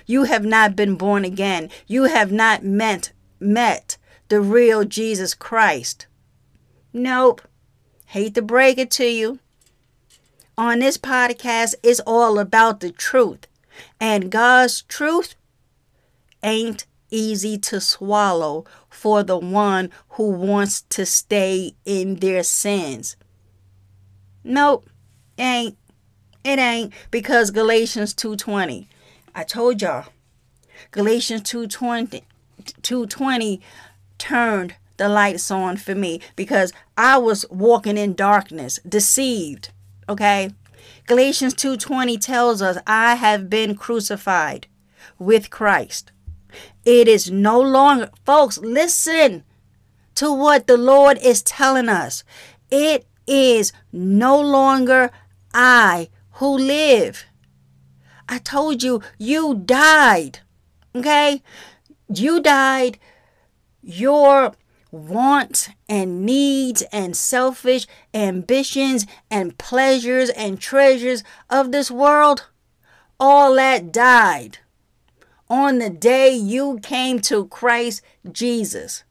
you 0.06 0.24
have 0.24 0.44
not 0.44 0.76
been 0.76 0.96
born 0.96 1.24
again. 1.24 1.70
You 1.86 2.04
have 2.04 2.32
not 2.32 2.64
met, 2.64 3.12
met 3.40 3.96
the 4.28 4.40
real 4.40 4.84
Jesus 4.84 5.34
Christ. 5.34 6.06
Nope. 6.92 7.42
Hate 8.06 8.34
to 8.34 8.42
break 8.42 8.78
it 8.78 8.90
to 8.92 9.06
you. 9.06 9.38
On 10.56 10.78
this 10.78 10.96
podcast, 10.98 11.74
it's 11.82 12.00
all 12.00 12.38
about 12.38 12.80
the 12.80 12.92
truth. 12.92 13.46
And 14.00 14.30
God's 14.30 14.82
truth 14.82 15.34
ain't 16.42 16.86
easy 17.10 17.58
to 17.58 17.80
swallow 17.80 18.64
for 18.88 19.22
the 19.22 19.38
one 19.38 19.90
who 20.10 20.30
wants 20.30 20.82
to 20.82 21.04
stay 21.06 21.74
in 21.84 22.16
their 22.16 22.42
sins. 22.42 23.16
Nope, 24.44 24.88
ain't. 25.38 25.76
It 26.44 26.58
ain't 26.58 26.92
because 27.10 27.50
Galatians 27.50 28.14
2:20. 28.14 28.86
I 29.34 29.42
told 29.44 29.80
y'all. 29.80 30.06
Galatians 30.90 31.42
2:20 31.42 32.22
2:20 32.82 33.60
turned 34.18 34.74
the 34.96 35.08
lights 35.08 35.50
on 35.50 35.76
for 35.76 35.94
me 35.94 36.20
because 36.36 36.72
I 36.96 37.16
was 37.18 37.44
walking 37.50 37.96
in 37.96 38.14
darkness, 38.14 38.78
deceived, 38.86 39.70
okay? 40.08 40.50
Galatians 41.06 41.54
2:20 41.54 42.18
tells 42.18 42.60
us 42.60 42.76
I 42.86 43.14
have 43.16 43.48
been 43.50 43.74
crucified 43.74 44.66
with 45.18 45.50
Christ. 45.50 46.12
It 46.84 47.08
is 47.08 47.30
no 47.30 47.58
longer, 47.60 48.10
folks, 48.24 48.58
listen 48.58 49.44
to 50.14 50.32
what 50.32 50.66
the 50.66 50.76
Lord 50.76 51.18
is 51.18 51.42
telling 51.42 51.88
us. 51.88 52.22
It 52.70 53.06
is 53.26 53.72
no 53.92 54.40
longer 54.40 55.10
I 55.52 56.08
who 56.32 56.56
live. 56.56 57.24
I 58.28 58.38
told 58.38 58.82
you, 58.82 59.02
you 59.18 59.54
died. 59.54 60.40
Okay? 60.94 61.42
You 62.08 62.40
died. 62.40 62.98
Your 63.82 64.54
wants 64.90 65.68
and 65.88 66.24
needs 66.24 66.82
and 66.92 67.16
selfish 67.16 67.86
ambitions 68.14 69.06
and 69.30 69.58
pleasures 69.58 70.30
and 70.30 70.60
treasures 70.60 71.24
of 71.50 71.72
this 71.72 71.90
world, 71.90 72.46
all 73.18 73.54
that 73.56 73.92
died 73.92 74.58
on 75.48 75.78
the 75.78 75.90
day 75.90 76.34
you 76.34 76.78
came 76.82 77.20
to 77.20 77.46
Christ 77.46 78.02
Jesus. 78.30 79.04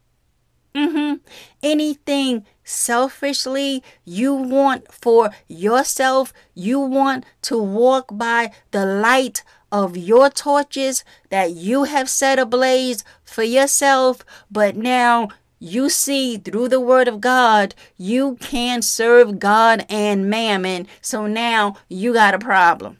Mm-hmm. 0.75 1.15
Anything 1.61 2.45
selfishly 2.63 3.83
you 4.05 4.33
want 4.33 4.91
for 4.91 5.31
yourself, 5.47 6.33
you 6.53 6.79
want 6.79 7.25
to 7.43 7.57
walk 7.57 8.09
by 8.11 8.51
the 8.71 8.85
light 8.85 9.43
of 9.71 9.97
your 9.97 10.29
torches 10.29 11.03
that 11.29 11.51
you 11.51 11.85
have 11.85 12.09
set 12.09 12.37
ablaze 12.37 13.03
for 13.25 13.43
yourself, 13.43 14.23
but 14.51 14.75
now 14.75 15.29
you 15.63 15.89
see 15.89 16.37
through 16.37 16.67
the 16.67 16.79
word 16.79 17.07
of 17.07 17.21
God, 17.21 17.73
you 17.97 18.35
can 18.41 18.81
serve 18.81 19.39
God 19.39 19.85
and 19.89 20.29
mammon. 20.29 20.87
So 21.01 21.25
now 21.25 21.77
you 21.87 22.13
got 22.13 22.33
a 22.33 22.39
problem. 22.39 22.99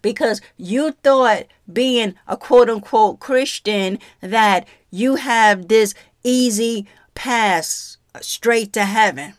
Because 0.00 0.40
you 0.56 0.92
thought 0.92 1.44
being 1.70 2.14
a 2.26 2.38
quote 2.38 2.70
unquote 2.70 3.20
Christian 3.20 3.98
that 4.22 4.66
you 4.90 5.16
have 5.16 5.68
this 5.68 5.94
easy 6.22 6.86
pass 7.14 7.98
straight 8.20 8.72
to 8.72 8.84
heaven 8.84 9.34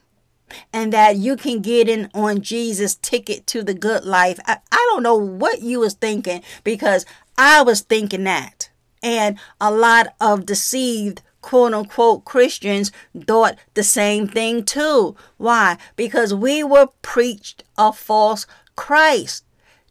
and 0.72 0.94
that 0.94 1.18
you 1.18 1.36
can 1.36 1.62
get 1.62 1.90
in 1.90 2.10
on 2.14 2.42
Jesus 2.42 2.96
ticket 2.96 3.48
to 3.48 3.64
the 3.64 3.74
good 3.74 4.06
life. 4.06 4.40
I, 4.46 4.58
I 4.72 4.88
don't 4.92 5.04
know 5.04 5.16
what 5.16 5.62
you 5.62 5.80
was 5.80 5.94
thinking 5.94 6.44
because 6.64 7.06
I 7.38 7.62
was 7.62 7.82
thinking 7.82 8.24
that. 8.26 8.70
And 9.02 9.38
a 9.60 9.72
lot 9.72 10.16
of 10.20 10.46
deceived 10.46 11.22
quote 11.42 11.74
unquote 11.74 12.26
Christians 12.26 12.92
thought 13.28 13.58
the 13.74 13.84
same 13.84 14.28
thing 14.28 14.64
too. 14.64 15.16
Why? 15.38 15.78
Because 15.96 16.34
we 16.34 16.64
were 16.64 16.88
preached 17.02 17.64
a 17.78 17.94
false 17.94 18.48
Christ. 18.76 19.44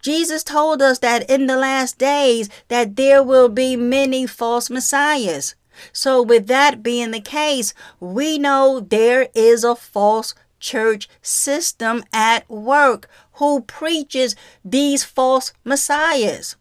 Jesus 0.03 0.45
told 0.45 0.83
us 0.83 0.99
that 0.99 1.31
in 1.31 1.47
the 1.47 1.57
last 1.57 1.97
days 1.97 2.51
that 2.69 2.97
there 2.97 3.23
will 3.23 3.49
be 3.49 3.77
many 3.77 4.27
false 4.27 4.69
messiahs. 4.69 5.55
So 5.93 6.23
with 6.23 6.47
that 6.47 6.83
being 6.83 7.11
the 7.11 7.21
case, 7.21 7.75
we 8.01 8.39
know 8.39 8.81
there 8.81 9.29
is 9.35 9.65
a 9.65 9.75
false 9.75 10.35
church 10.61 11.09
system 11.21 12.05
at 12.13 12.49
work 12.49 13.09
who 13.35 13.63
preaches 13.63 14.35
these 14.65 15.05
false 15.05 15.53
messiahs. 15.65 16.57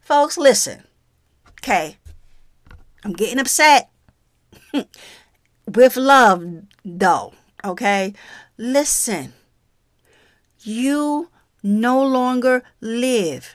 Folks, 0.00 0.36
listen. 0.36 0.84
Okay. 1.60 1.98
I'm 3.04 3.12
getting 3.12 3.38
upset. 3.38 3.90
With 5.66 5.96
love, 5.96 6.62
though. 6.84 7.34
Okay. 7.64 8.14
Listen. 8.56 9.34
You 10.60 11.30
no 11.62 12.02
longer 12.02 12.62
live, 12.80 13.54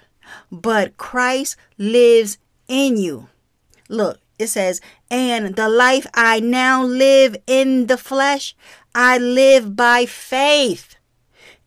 but 0.52 0.98
Christ 0.98 1.58
lives 1.78 2.38
in 2.68 2.98
you. 2.98 3.28
Look, 3.90 4.20
it 4.40 4.48
says, 4.48 4.82
and 5.10 5.56
the 5.56 5.70
life 5.70 6.08
I 6.14 6.40
now 6.40 6.84
live 6.84 7.36
in 7.48 7.88
the 7.88 7.98
flesh, 7.98 8.56
I 8.96 9.18
live 9.18 9.76
by 9.76 10.06
faith 10.06 10.96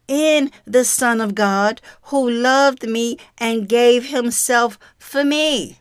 in 0.09 0.51
the 0.65 0.85
Son 0.85 1.21
of 1.21 1.35
God 1.35 1.81
who 2.05 2.29
loved 2.29 2.89
me 2.89 3.19
and 3.39 3.69
gave 3.69 4.07
himself 4.07 4.79
for 4.99 5.25
me. 5.25 5.79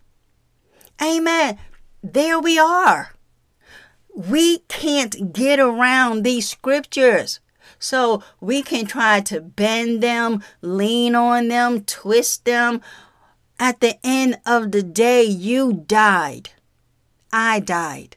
Amen. 1.02 1.58
There 2.02 2.40
we 2.40 2.58
are. 2.58 3.14
We 4.14 4.60
can't 4.70 5.34
get 5.34 5.60
around 5.60 6.24
these 6.24 6.48
scriptures. 6.48 7.40
So 7.78 8.24
we 8.40 8.62
can 8.62 8.86
try 8.86 9.22
to 9.22 9.42
bend 9.42 10.02
them, 10.02 10.42
lean 10.62 11.16
on 11.16 11.50
them, 11.50 11.84
twist 11.84 12.46
them. 12.46 12.82
At 13.60 13.80
the 13.80 13.98
end 14.04 14.38
of 14.46 14.72
the 14.72 14.84
day, 14.84 15.24
you 15.24 15.74
died. 15.74 16.52
I 17.38 17.60
died. 17.60 18.16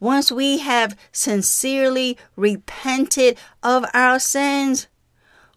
Once 0.00 0.32
we 0.32 0.56
have 0.58 0.96
sincerely 1.12 2.16
repented 2.36 3.36
of 3.62 3.84
our 3.92 4.18
sins, 4.18 4.86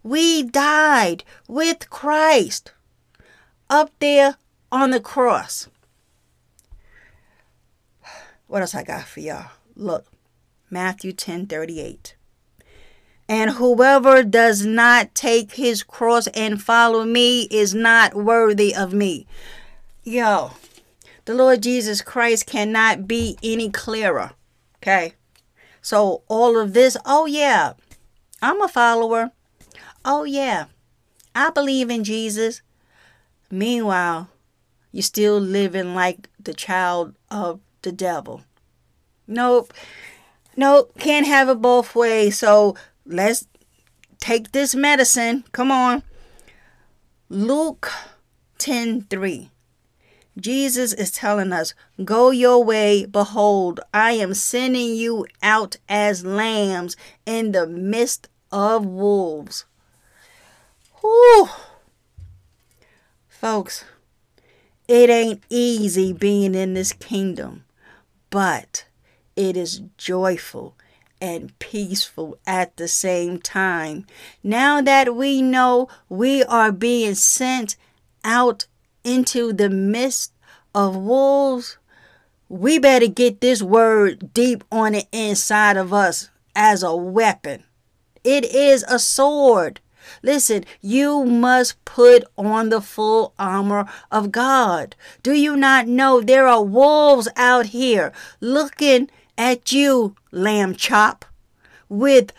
we 0.03 0.43
died 0.43 1.23
with 1.47 1.89
Christ 1.89 2.73
up 3.69 3.91
there 3.99 4.35
on 4.69 4.91
the 4.91 4.99
cross. 4.99 5.69
What 8.47 8.61
else 8.61 8.75
I 8.75 8.83
got 8.83 9.05
for 9.05 9.21
y'all? 9.21 9.51
Look, 9.77 10.05
Matthew 10.69 11.13
10 11.13 11.47
38. 11.47 12.15
And 13.29 13.51
whoever 13.51 14.23
does 14.23 14.65
not 14.65 15.15
take 15.15 15.53
his 15.53 15.83
cross 15.83 16.27
and 16.27 16.61
follow 16.61 17.05
me 17.05 17.43
is 17.43 17.73
not 17.73 18.13
worthy 18.13 18.75
of 18.75 18.91
me. 18.91 19.25
Yo, 20.03 20.51
the 21.27 21.35
Lord 21.35 21.61
Jesus 21.61 22.01
Christ 22.01 22.45
cannot 22.45 23.05
be 23.05 23.37
any 23.43 23.69
clearer. 23.69 24.31
Okay. 24.77 25.13
So, 25.81 26.23
all 26.29 26.57
of 26.57 26.71
this, 26.73 26.95
oh, 27.05 27.25
yeah, 27.25 27.73
I'm 28.41 28.61
a 28.61 28.69
follower. 28.69 29.31
Oh, 30.05 30.23
yeah, 30.23 30.67
I 31.35 31.49
believe 31.49 31.89
in 31.89 32.05
Jesus. 32.05 32.61
Meanwhile, 33.51 34.29
you're 34.93 35.03
still 35.03 35.37
living 35.37 35.93
like 35.93 36.29
the 36.39 36.53
child 36.53 37.13
of 37.29 37.59
the 37.81 37.91
devil. 37.91 38.43
Nope. 39.27 39.73
Nope. 40.55 40.93
Can't 40.97 41.27
have 41.27 41.49
it 41.49 41.61
both 41.61 41.93
ways. 41.93 42.37
So, 42.37 42.77
let's 43.05 43.45
take 44.21 44.53
this 44.53 44.75
medicine. 44.75 45.43
Come 45.51 45.71
on. 45.71 46.03
Luke 47.27 47.91
10 48.59 49.01
3. 49.01 49.49
Jesus 50.39 50.93
is 50.93 51.11
telling 51.11 51.51
us, 51.51 51.73
Go 52.03 52.29
your 52.31 52.63
way, 52.63 53.05
behold, 53.05 53.79
I 53.93 54.11
am 54.11 54.33
sending 54.33 54.95
you 54.95 55.25
out 55.41 55.77
as 55.89 56.23
lambs 56.23 56.95
in 57.25 57.51
the 57.51 57.65
midst 57.65 58.29
of 58.51 58.85
wolves. 58.85 59.65
Whew. 61.01 61.49
Folks, 63.27 63.83
it 64.87 65.09
ain't 65.09 65.43
easy 65.49 66.13
being 66.13 66.55
in 66.55 66.73
this 66.73 66.93
kingdom, 66.93 67.65
but 68.29 68.85
it 69.35 69.57
is 69.57 69.81
joyful 69.97 70.75
and 71.19 71.57
peaceful 71.59 72.37
at 72.45 72.77
the 72.77 72.87
same 72.87 73.39
time. 73.39 74.05
Now 74.43 74.81
that 74.81 75.15
we 75.15 75.41
know 75.41 75.87
we 76.09 76.43
are 76.43 76.71
being 76.71 77.15
sent 77.15 77.75
out 78.23 78.67
into 79.07 79.53
the 79.53 79.69
midst 79.69 80.33
of 80.75 80.97
wolves, 80.97 81.77
we 82.49 82.77
better 82.77 83.07
get 83.07 83.39
this 83.39 83.63
word 83.63 84.33
deep 84.33 84.65
on 84.69 84.91
the 84.91 85.05
inside 85.13 85.77
of 85.77 85.93
us 85.93 86.29
as 86.55 86.83
a 86.83 86.93
weapon. 86.93 87.63
It 88.23 88.43
is 88.43 88.83
a 88.83 88.99
sword. 88.99 89.79
Listen, 90.21 90.65
you 90.81 91.23
must 91.23 91.83
put 91.85 92.25
on 92.37 92.67
the 92.69 92.81
full 92.81 93.33
armor 93.39 93.87
of 94.11 94.31
God. 94.31 94.95
Do 95.23 95.31
you 95.33 95.55
not 95.55 95.87
know 95.87 96.19
there 96.19 96.47
are 96.47 96.63
wolves 96.63 97.29
out 97.37 97.67
here 97.67 98.11
looking 98.41 99.09
at 99.37 99.71
you, 99.71 100.15
lamb 100.31 100.75
chop, 100.75 101.23
with 101.87 102.33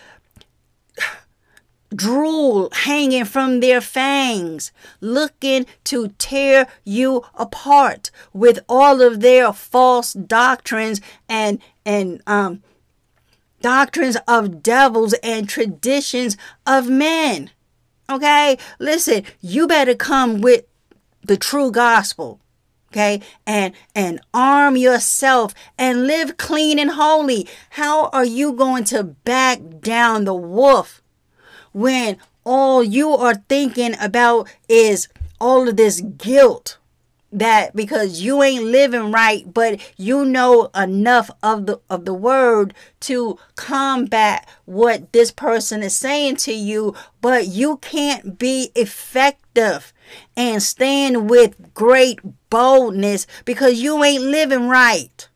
drool 1.95 2.68
hanging 2.72 3.24
from 3.24 3.61
their 3.61 3.80
fangs, 3.80 4.72
looking 5.01 5.66
to 5.84 6.09
tear 6.18 6.66
you 6.84 7.24
apart 7.34 8.11
with 8.32 8.59
all 8.68 9.01
of 9.01 9.20
their 9.20 9.53
false 9.53 10.12
doctrines 10.12 11.01
and 11.28 11.61
and 11.84 12.22
um 12.26 12.62
doctrines 13.61 14.16
of 14.26 14.62
devils 14.62 15.14
and 15.22 15.49
traditions 15.49 16.36
of 16.66 16.89
men. 16.89 17.51
Okay? 18.11 18.57
Listen, 18.78 19.24
you 19.41 19.66
better 19.66 19.95
come 19.95 20.41
with 20.41 20.64
the 21.22 21.36
true 21.36 21.70
gospel. 21.70 22.41
Okay? 22.93 23.20
And 23.47 23.74
and 23.95 24.20
arm 24.32 24.76
yourself 24.76 25.55
and 25.76 26.07
live 26.07 26.36
clean 26.36 26.78
and 26.78 26.93
holy. 26.93 27.49
How 27.70 28.09
are 28.09 28.24
you 28.24 28.53
going 28.53 28.84
to 28.84 29.03
back 29.05 29.61
down 29.80 30.24
the 30.24 30.34
wolf 30.34 31.03
when 31.73 32.16
all 32.45 32.83
you 32.83 33.11
are 33.11 33.35
thinking 33.35 33.95
about 34.01 34.49
is 34.69 35.09
all 35.41 35.69
of 35.69 35.77
this 35.77 36.01
guilt 36.01 36.79
that 37.31 37.77
because 37.77 38.23
you 38.23 38.43
ain't 38.43 38.64
living 38.64 39.12
right 39.12 39.53
but 39.53 39.79
you 39.99 40.25
know 40.25 40.71
enough 40.75 41.31
of 41.43 41.66
the 41.66 41.79
of 41.91 42.07
the 42.07 42.14
word 42.14 42.73
to 43.01 43.39
combat 43.55 44.49
what 44.64 45.12
this 45.12 45.31
person 45.31 45.83
is 45.83 45.95
saying 45.95 46.35
to 46.35 46.55
you 46.55 46.95
but 47.21 47.47
you 47.47 47.77
can't 47.79 48.39
be 48.39 48.71
effective 48.75 49.93
and 50.37 50.62
stand 50.62 51.29
with 51.29 51.75
great 51.75 52.21
boldness 52.51 53.27
because 53.45 53.81
you 53.81 54.03
ain't 54.05 54.23
living 54.23 54.69
right. 54.69 55.29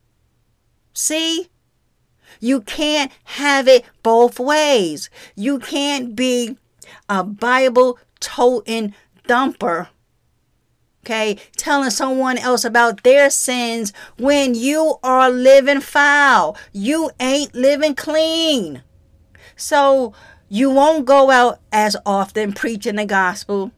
See 0.95 1.49
you 2.43 2.61
can't 2.61 3.13
have 3.23 3.69
it 3.69 3.85
both 4.03 4.41
ways. 4.41 5.09
You 5.37 5.61
can't 5.61 6.17
be 6.17 6.57
a 7.09 7.23
Bible 7.23 8.01
toting 8.19 8.95
thumper. 9.25 9.89
Okay, 11.05 11.39
telling 11.57 11.91
someone 11.91 12.39
else 12.39 12.65
about 12.65 13.05
their 13.05 13.31
sins 13.31 13.93
when 14.19 14.57
you 14.57 14.97
are 15.05 15.31
living 15.31 15.81
foul. 15.81 16.57
You 16.73 17.11
ain't 17.21 17.55
living 17.55 17.95
clean. 17.95 18.83
So 19.55 20.13
you 20.49 20.69
won't 20.69 21.05
go 21.05 21.31
out 21.31 21.61
as 21.71 21.97
often 22.05 22.53
preaching 22.53 22.97
the 22.97 23.05
gospel. 23.05 23.71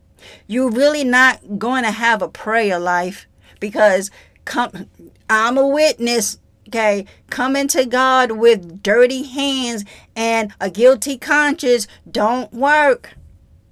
You're 0.46 0.70
really 0.70 1.04
not 1.04 1.58
going 1.58 1.84
to 1.84 1.90
have 1.90 2.22
a 2.22 2.28
prayer 2.28 2.78
life 2.78 3.26
because 3.60 4.10
come, 4.46 4.88
I'm 5.28 5.58
a 5.58 5.68
witness 5.68 6.38
okay, 6.74 7.06
coming 7.30 7.68
to 7.68 7.86
God 7.86 8.32
with 8.32 8.82
dirty 8.82 9.22
hands 9.22 9.84
and 10.16 10.52
a 10.60 10.68
guilty 10.68 11.16
conscience 11.16 11.86
don't 12.10 12.52
work. 12.52 13.14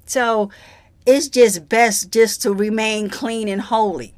So 0.07 0.50
it's 1.05 1.28
just 1.28 1.68
best 1.68 2.12
just 2.12 2.42
to 2.42 2.53
remain 2.53 3.11
clean 3.11 3.48
and 3.48 3.61
holy 3.61 4.14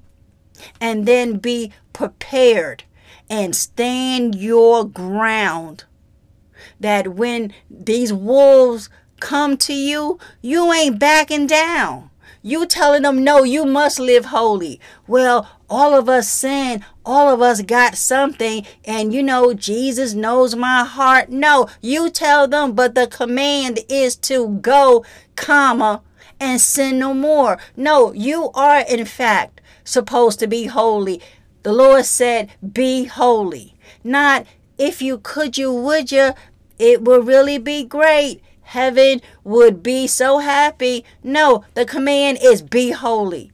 and 0.81 1.07
then 1.07 1.39
be 1.39 1.73
prepared 1.95 2.85
and 3.31 3.57
stand 3.57 4.35
your 4.35 4.85
ground. 4.85 5.85
That 6.79 7.15
when 7.15 7.55
these 7.71 8.13
wolves 8.13 8.91
come 9.21 9.57
to 9.59 9.73
you, 9.73 10.19
you 10.43 10.71
ain't 10.73 10.99
backing 10.99 11.47
down. 11.47 12.11
You 12.43 12.67
telling 12.67 13.03
them, 13.03 13.25
no, 13.25 13.45
you 13.45 13.65
must 13.65 13.99
live 13.99 14.27
holy. 14.27 14.79
Well, 15.07 15.49
all 15.71 15.95
of 15.95 16.11
us 16.11 16.29
sin. 16.29 16.85
All 17.05 17.33
of 17.33 17.41
us 17.41 17.63
got 17.63 17.97
something. 17.97 18.67
And 18.85 19.13
you 19.13 19.23
know, 19.23 19.55
Jesus 19.55 20.15
knows 20.15 20.57
my 20.57 20.85
heart. 20.85 21.31
No, 21.31 21.69
you 21.81 22.11
tell 22.11 22.49
them, 22.49 22.73
but 22.73 22.95
the 22.95 23.07
command 23.07 23.81
is 23.89 24.17
to 24.17 24.49
go, 24.61 25.05
comma, 25.37 26.03
and 26.41 26.61
sin 26.61 26.99
no 26.99 27.15
more. 27.15 27.59
No, 27.77 28.13
you 28.13 28.51
are 28.55 28.85
in 28.89 29.05
fact 29.05 29.61
supposed 29.85 30.39
to 30.41 30.47
be 30.47 30.67
holy. 30.67 31.21
The 31.63 31.73
Lord 31.73 32.05
said, 32.05 32.51
be 32.73 33.05
holy. 33.05 33.75
Not 34.03 34.47
if 34.77 35.01
you 35.01 35.19
could 35.19 35.57
you, 35.57 35.73
would 35.73 36.11
you, 36.11 36.33
it 36.79 37.03
would 37.03 37.27
really 37.27 37.59
be 37.59 37.85
great 37.85 38.43
heaven 38.65 39.21
would 39.45 39.83
be 39.83 40.07
so 40.07 40.39
happy. 40.39 41.05
No, 41.23 41.65
the 41.75 41.85
command 41.85 42.39
is 42.43 42.63
be 42.63 42.91
holy. 42.91 43.53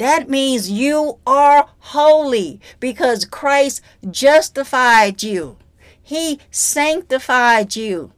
That 0.00 0.30
means 0.30 0.70
you 0.70 1.18
are 1.26 1.68
holy 1.78 2.58
because 2.80 3.26
Christ 3.26 3.82
justified 4.10 5.22
you. 5.22 5.58
He 6.02 6.40
sanctified 6.50 7.76
you. 7.76 8.12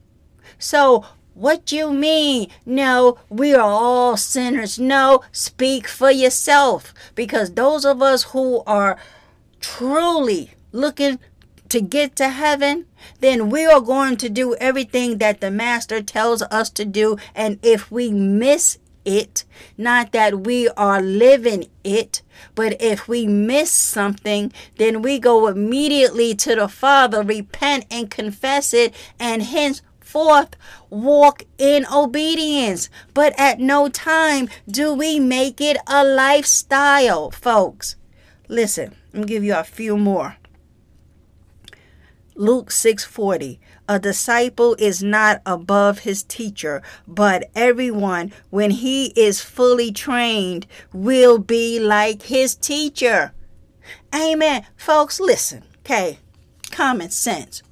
So, 0.61 1.05
what 1.35 1.67
do 1.67 1.75
you 1.75 1.93
mean? 1.93 2.51
No, 2.65 3.19
we 3.29 3.53
are 3.53 3.69
all 3.69 4.17
sinners. 4.17 4.79
No, 4.79 5.23
speak 5.33 5.89
for 5.89 6.13
yourself 6.13 6.95
because 7.17 7.55
those 7.55 7.85
of 7.85 8.01
us 8.01 8.31
who 8.31 8.63
are 8.65 8.97
truly 9.61 10.53
looking 10.71 11.19
to 11.69 11.81
get 11.81 12.15
to 12.15 12.29
heaven, 12.29 12.87
then 13.19 13.51
we 13.51 13.67
are 13.67 13.81
going 13.81 14.19
to 14.19 14.29
do 14.29 14.55
everything 14.61 15.19
that 15.19 15.41
the 15.41 15.51
Master 15.51 16.01
tells 16.01 16.43
us 16.43 16.71
to 16.71 16.85
do. 16.85 17.17
And 17.35 17.59
if 17.61 17.91
we 17.91 18.13
miss 18.13 18.79
it, 19.05 19.45
not 19.77 20.13
that 20.13 20.41
we 20.41 20.69
are 20.71 21.01
living 21.01 21.69
it, 21.85 22.23
but 22.55 22.81
if 22.81 23.09
we 23.09 23.27
miss 23.27 23.71
something, 23.71 24.53
then 24.77 25.03
we 25.03 25.19
go 25.19 25.47
immediately 25.47 26.35
to 26.37 26.55
the 26.55 26.69
Father, 26.69 27.23
repent 27.23 27.85
and 27.91 28.11
confess 28.11 28.73
it, 28.75 28.95
and 29.19 29.43
henceforth 29.43 30.57
walk 30.91 31.45
in 31.59 31.87
obedience. 31.93 32.89
But 33.15 33.35
at 33.39 33.59
no 33.59 33.89
time 33.89 34.49
do 34.69 34.95
we 34.95 35.19
make 35.19 35.61
it 35.61 35.77
a 35.87 36.05
lifestyle, 36.05 37.31
folks. 37.31 37.97
Listen, 38.49 38.95
me 39.13 39.25
give 39.25 39.45
you 39.45 39.55
a 39.55 39.65
few 39.65 39.97
more. 39.97 40.37
Luke 42.35 42.71
6:40 42.71 43.59
A 43.93 43.99
disciple 43.99 44.75
is 44.79 45.03
not 45.03 45.43
above 45.45 45.99
his 45.99 46.23
teacher, 46.23 46.83
but 47.07 47.51
everyone 47.55 48.33
when 48.49 48.71
he 48.71 49.09
is 49.09 49.43
fully 49.43 49.93
trained 49.93 50.67
will 50.95 51.37
be 51.37 51.79
like 51.79 52.23
his 52.23 52.55
teacher. 52.55 53.35
Amen. 54.15 54.65
Folks, 54.79 55.21
listen. 55.21 55.65
Okay. 55.81 56.21
Common 56.71 57.11
sense. 57.11 57.63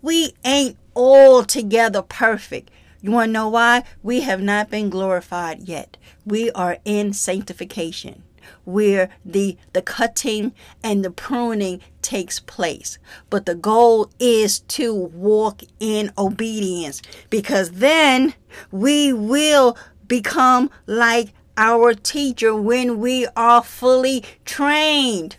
We 0.00 0.34
ain't 0.44 0.76
all 0.94 1.42
together 1.42 2.02
perfect. 2.02 2.70
You 3.02 3.10
want 3.10 3.30
to 3.30 3.32
know 3.32 3.48
why? 3.48 3.82
We 4.04 4.20
have 4.20 4.40
not 4.40 4.70
been 4.70 4.88
glorified 4.88 5.62
yet. 5.62 5.96
We 6.24 6.52
are 6.52 6.78
in 6.84 7.12
sanctification 7.12 8.22
where 8.64 9.08
the 9.24 9.56
the 9.72 9.82
cutting 9.82 10.52
and 10.82 11.04
the 11.04 11.10
pruning 11.10 11.80
takes 12.02 12.40
place. 12.40 12.98
But 13.30 13.46
the 13.46 13.54
goal 13.54 14.10
is 14.18 14.60
to 14.60 14.94
walk 14.94 15.62
in 15.80 16.12
obedience 16.18 17.02
because 17.30 17.72
then 17.72 18.34
we 18.70 19.12
will 19.12 19.76
become 20.06 20.70
like 20.86 21.32
our 21.56 21.94
teacher 21.94 22.54
when 22.54 22.98
we 22.98 23.26
are 23.36 23.62
fully 23.62 24.24
trained. 24.44 25.36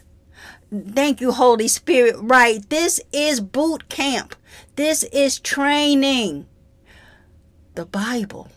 Thank 0.72 1.22
you, 1.22 1.32
Holy 1.32 1.68
Spirit. 1.68 2.16
Right. 2.18 2.68
This 2.70 3.00
is 3.12 3.40
boot 3.40 3.90
camp. 3.90 4.36
This 4.76 5.04
is 5.04 5.40
training. 5.40 6.48
The 7.76 7.86
Bible 7.86 8.50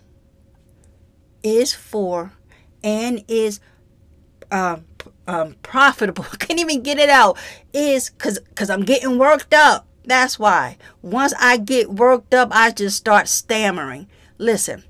is 1.42 1.72
for 1.74 2.32
and 2.82 3.24
is 3.28 3.60
uh, 4.50 4.78
um, 5.26 5.56
profitable. 5.62 6.26
I 6.32 6.36
can't 6.38 6.60
even 6.60 6.82
get 6.82 6.98
it 6.98 7.08
out. 7.10 7.38
Is 7.72 8.10
because 8.10 8.38
because 8.40 8.70
I'm 8.70 8.84
getting 8.84 9.18
worked 9.18 9.54
up. 9.54 9.86
That's 10.04 10.38
why. 10.38 10.78
Once 11.02 11.34
I 11.38 11.58
get 11.58 11.90
worked 11.90 12.32
up, 12.32 12.48
I 12.52 12.70
just 12.70 12.96
start 12.96 13.28
stammering. 13.28 14.08
Listen, 14.38 14.84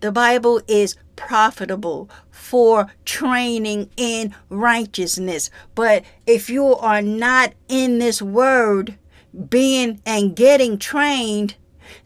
the 0.00 0.10
Bible 0.10 0.60
is 0.66 0.96
profitable 1.14 2.10
for 2.30 2.90
training 3.04 3.90
in 3.96 4.34
righteousness. 4.48 5.50
But 5.74 6.04
if 6.26 6.50
you 6.50 6.74
are 6.74 7.02
not 7.02 7.52
in 7.68 7.98
this 7.98 8.20
word, 8.20 8.98
being 9.48 10.00
and 10.06 10.34
getting 10.34 10.78
trained, 10.78 11.54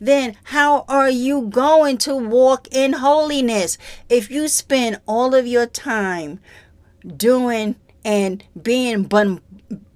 then 0.00 0.36
how 0.44 0.84
are 0.88 1.10
you 1.10 1.42
going 1.42 1.98
to 1.98 2.14
walk 2.14 2.68
in 2.70 2.94
holiness? 2.94 3.78
If 4.08 4.30
you 4.30 4.48
spend 4.48 5.00
all 5.06 5.34
of 5.34 5.46
your 5.46 5.66
time 5.66 6.40
doing 7.16 7.76
and 8.04 8.44
being 8.60 9.04
bombarded 9.04 9.42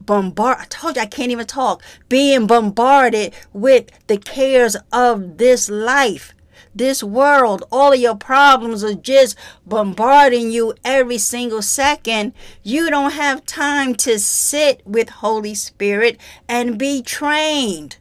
bombarded. 0.06 0.62
I 0.62 0.66
told 0.66 0.96
you 0.96 1.02
I 1.02 1.06
can't 1.06 1.32
even 1.32 1.46
talk. 1.46 1.82
Being 2.08 2.46
bombarded 2.46 3.34
with 3.52 3.90
the 4.06 4.16
cares 4.16 4.76
of 4.92 5.38
this 5.38 5.68
life, 5.68 6.32
this 6.74 7.02
world. 7.02 7.64
All 7.70 7.92
of 7.92 7.98
your 7.98 8.14
problems 8.14 8.82
are 8.82 8.94
just 8.94 9.36
bombarding 9.66 10.50
you 10.50 10.74
every 10.84 11.18
single 11.18 11.62
second. 11.62 12.32
You 12.62 12.88
don't 12.88 13.12
have 13.12 13.44
time 13.44 13.94
to 13.96 14.18
sit 14.18 14.80
with 14.86 15.08
Holy 15.08 15.54
Spirit 15.54 16.18
and 16.48 16.78
be 16.78 17.02
trained. 17.02 17.98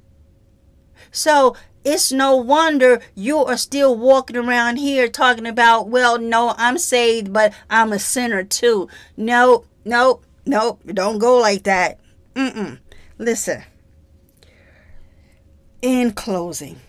So 1.12 1.56
it's 1.86 2.12
no 2.12 2.36
wonder 2.36 3.00
you 3.14 3.38
are 3.38 3.58
still 3.58 3.96
walking 3.96 4.36
around 4.36 4.78
here 4.78 5.08
talking 5.08 5.46
about, 5.46 5.88
well, 5.88 6.18
no, 6.18 6.56
I'm 6.58 6.80
saved, 6.80 7.32
but 7.32 7.54
I'm 7.70 7.94
a 7.94 8.00
sinner 8.00 8.44
too. 8.44 8.90
No, 9.16 9.66
no, 9.86 10.22
no, 10.46 10.80
don't 10.88 11.20
go 11.20 11.38
like 11.38 11.64
that. 11.64 12.00
Mm-mm. 12.34 12.80
Listen. 13.20 13.64
In 15.84 16.12
closing, 16.14 16.80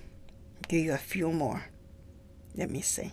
give 0.69 0.81
you 0.81 0.95
a 0.95 0.99
few 0.99 1.31
more. 1.31 1.67
Let 2.55 2.71
me 2.71 2.81
see. 2.81 3.13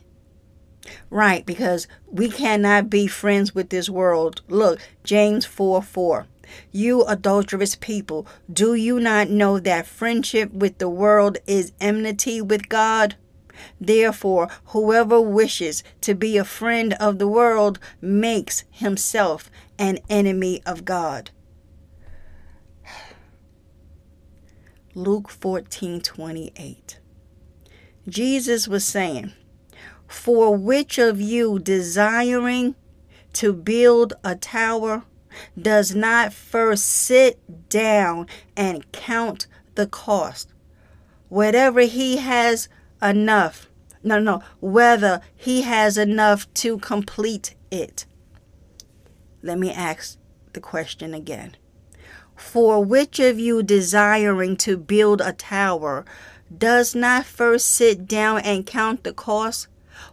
Right, 1.09 1.45
because 1.45 1.87
we 2.07 2.29
cannot 2.29 2.89
be 2.89 3.07
friends 3.07 3.53
with 3.53 3.69
this 3.69 3.89
world. 3.89 4.41
Look, 4.47 4.79
James 5.03 5.45
4 5.45 5.81
4. 5.81 6.27
You 6.71 7.03
adulterous 7.05 7.75
people, 7.75 8.27
do 8.51 8.73
you 8.73 8.99
not 8.99 9.29
know 9.29 9.59
that 9.59 9.87
friendship 9.87 10.51
with 10.53 10.77
the 10.77 10.89
world 10.89 11.37
is 11.47 11.71
enmity 11.79 12.41
with 12.41 12.69
God? 12.69 13.15
Therefore, 13.79 14.49
whoever 14.67 15.21
wishes 15.21 15.83
to 16.01 16.15
be 16.15 16.37
a 16.37 16.43
friend 16.43 16.93
of 16.99 17.19
the 17.19 17.27
world 17.27 17.79
makes 18.01 18.63
himself 18.71 19.49
an 19.77 19.99
enemy 20.09 20.61
of 20.65 20.85
God. 20.85 21.31
Luke 24.95 25.29
14 25.29 26.01
28. 26.01 26.99
Jesus 28.07 28.67
was 28.67 28.85
saying, 28.85 29.33
For 30.07 30.55
which 30.55 30.97
of 30.97 31.19
you 31.19 31.57
desiring 31.57 32.75
to 33.33 33.53
build 33.53 34.13
a 34.23 34.35
tower 34.35 35.03
does 35.59 35.95
not 35.95 36.33
first 36.33 36.85
sit 36.85 37.69
down 37.69 38.27
and 38.55 38.91
count 38.91 39.47
the 39.75 39.87
cost, 39.87 40.53
whatever 41.29 41.81
he 41.81 42.17
has 42.17 42.69
enough, 43.01 43.67
no, 44.03 44.19
no, 44.19 44.41
whether 44.59 45.21
he 45.35 45.61
has 45.61 45.97
enough 45.97 46.51
to 46.55 46.77
complete 46.79 47.55
it? 47.71 48.05
Let 49.41 49.59
me 49.59 49.71
ask 49.71 50.17
the 50.53 50.61
question 50.61 51.13
again. 51.13 51.55
For 52.35 52.83
which 52.83 53.19
of 53.19 53.39
you 53.39 53.63
desiring 53.63 54.57
to 54.57 54.77
build 54.77 55.21
a 55.21 55.33
tower 55.33 56.05
does 56.55 56.93
not 56.93 57.25
first 57.25 57.67
sit 57.67 58.07
down 58.07 58.39
and 58.41 58.65
count 58.65 59.03
the 59.03 59.13
cost, 59.13 59.67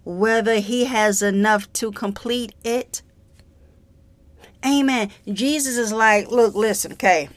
whether 0.05 0.57
he 0.57 0.85
has 0.85 1.23
enough 1.23 1.73
to 1.75 1.93
complete 1.93 2.55
it? 2.65 3.03
Amen. 4.65 5.11
Jesus 5.33 5.77
is 5.77 5.93
like, 5.93 6.31
look, 6.31 6.55
listen, 6.55 6.93
okay. 6.93 7.29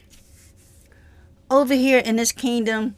Over 1.50 1.74
here 1.74 1.98
in 1.98 2.16
this 2.16 2.32
kingdom 2.32 2.96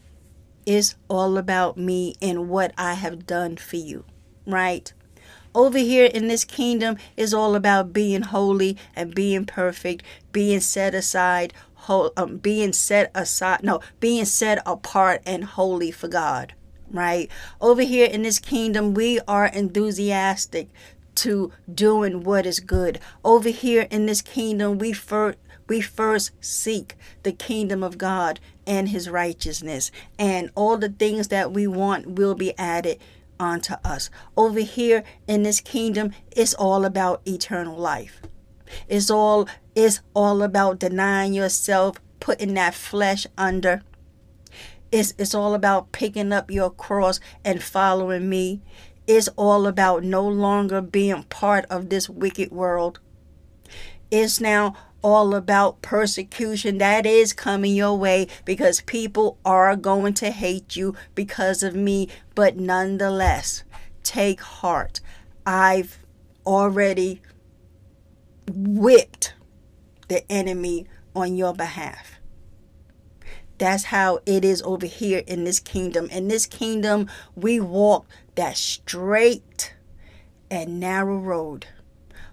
is 0.64 0.94
all 1.08 1.38
about 1.38 1.76
me 1.76 2.14
and 2.20 2.48
what 2.48 2.72
I 2.76 2.94
have 2.94 3.26
done 3.26 3.56
for 3.56 3.76
you, 3.76 4.04
right? 4.46 4.92
over 5.56 5.78
here 5.78 6.04
in 6.04 6.28
this 6.28 6.44
kingdom 6.44 6.98
is 7.16 7.32
all 7.32 7.54
about 7.54 7.92
being 7.92 8.20
holy 8.20 8.76
and 8.94 9.14
being 9.14 9.46
perfect, 9.46 10.04
being 10.30 10.60
set 10.60 10.94
aside, 10.94 11.54
um, 11.88 12.36
being 12.36 12.74
set 12.74 13.10
aside, 13.14 13.62
no, 13.62 13.80
being 13.98 14.26
set 14.26 14.62
apart 14.66 15.22
and 15.24 15.44
holy 15.44 15.90
for 15.90 16.08
God, 16.08 16.52
right? 16.90 17.30
Over 17.58 17.82
here 17.82 18.06
in 18.06 18.20
this 18.20 18.38
kingdom, 18.38 18.92
we 18.92 19.18
are 19.26 19.46
enthusiastic 19.46 20.68
to 21.16 21.52
doing 21.72 22.22
what 22.22 22.46
is 22.46 22.60
good. 22.60 23.00
Over 23.24 23.48
here 23.48 23.86
in 23.90 24.06
this 24.06 24.22
kingdom, 24.22 24.78
we 24.78 24.92
first 24.92 25.38
we 25.68 25.80
first 25.80 26.30
seek 26.40 26.94
the 27.24 27.32
kingdom 27.32 27.82
of 27.82 27.98
God 27.98 28.38
and 28.66 28.88
his 28.88 29.10
righteousness, 29.10 29.90
and 30.18 30.50
all 30.54 30.76
the 30.76 30.88
things 30.88 31.28
that 31.28 31.52
we 31.52 31.66
want 31.66 32.06
will 32.10 32.34
be 32.34 32.56
added 32.56 32.98
unto 33.40 33.74
us. 33.84 34.08
Over 34.36 34.60
here 34.60 35.02
in 35.26 35.42
this 35.42 35.60
kingdom, 35.60 36.12
it's 36.30 36.54
all 36.54 36.84
about 36.84 37.22
eternal 37.26 37.76
life. 37.76 38.20
It's 38.88 39.10
all 39.10 39.48
it's 39.74 40.00
all 40.14 40.42
about 40.42 40.78
denying 40.78 41.34
yourself, 41.34 41.96
putting 42.20 42.54
that 42.54 42.74
flesh 42.74 43.26
under. 43.36 43.82
It's, 44.92 45.14
it's 45.18 45.34
all 45.34 45.54
about 45.54 45.92
picking 45.92 46.32
up 46.32 46.50
your 46.50 46.70
cross 46.70 47.20
and 47.44 47.62
following 47.62 48.28
me. 48.28 48.62
It's 49.06 49.28
all 49.36 49.66
about 49.66 50.02
no 50.02 50.26
longer 50.26 50.80
being 50.80 51.22
part 51.24 51.64
of 51.70 51.88
this 51.88 52.08
wicked 52.08 52.50
world. 52.50 52.98
It's 54.10 54.40
now 54.40 54.74
all 55.02 55.34
about 55.34 55.82
persecution 55.82 56.78
that 56.78 57.06
is 57.06 57.32
coming 57.32 57.74
your 57.74 57.96
way 57.96 58.26
because 58.44 58.80
people 58.80 59.38
are 59.44 59.76
going 59.76 60.14
to 60.14 60.30
hate 60.30 60.74
you 60.74 60.96
because 61.14 61.62
of 61.62 61.76
me. 61.76 62.08
But 62.34 62.56
nonetheless, 62.56 63.62
take 64.02 64.40
heart. 64.40 65.00
I've 65.46 65.98
already 66.44 67.22
whipped 68.48 69.34
the 70.08 70.30
enemy 70.30 70.86
on 71.14 71.36
your 71.36 71.54
behalf. 71.54 72.20
That's 73.58 73.84
how 73.84 74.20
it 74.26 74.44
is 74.44 74.60
over 74.62 74.86
here 74.86 75.22
in 75.26 75.44
this 75.44 75.60
kingdom. 75.60 76.06
In 76.10 76.28
this 76.28 76.46
kingdom, 76.46 77.08
we 77.34 77.58
walk 77.58 78.06
that 78.36 78.56
straight 78.56 79.74
and 80.50 80.80
narrow 80.80 81.18
road 81.18 81.66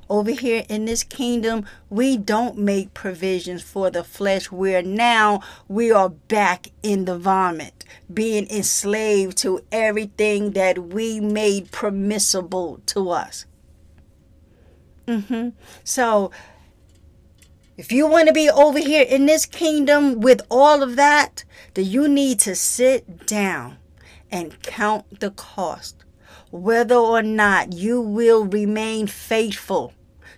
over 0.09 0.31
here 0.31 0.63
in 0.69 0.85
this 0.85 1.03
kingdom, 1.03 1.65
we 1.89 2.17
don't 2.17 2.57
make 2.57 2.93
provisions 2.93 3.63
for 3.63 3.89
the 3.89 4.03
flesh, 4.03 4.51
where 4.51 4.83
now 4.83 5.41
we 5.67 5.91
are 5.91 6.09
back 6.09 6.67
in 6.81 7.05
the 7.05 7.17
vomit, 7.17 7.85
being 8.13 8.47
enslaved 8.49 9.37
to 9.37 9.61
everything 9.71 10.51
that 10.51 10.77
we 10.77 11.19
made 11.19 11.71
permissible 11.71 12.81
to 12.85 13.09
us. 13.09 13.45
Mm-hmm. 15.07 15.49
So, 15.83 16.31
if 17.75 17.91
you 17.91 18.05
want 18.05 18.27
to 18.27 18.33
be 18.33 18.49
over 18.49 18.79
here 18.79 19.05
in 19.07 19.25
this 19.25 19.45
kingdom 19.45 20.21
with 20.21 20.41
all 20.51 20.83
of 20.83 20.95
that, 20.95 21.43
then 21.73 21.85
you 21.85 22.07
need 22.07 22.39
to 22.41 22.55
sit 22.55 23.25
down 23.25 23.77
and 24.33 24.61
count 24.63 25.21
the 25.21 25.29
cost 25.31 26.03
whether 26.49 26.95
or 26.95 27.23
not 27.23 27.73
you 27.73 27.99
will 27.99 28.45
remain 28.45 29.07
faithful 29.07 29.93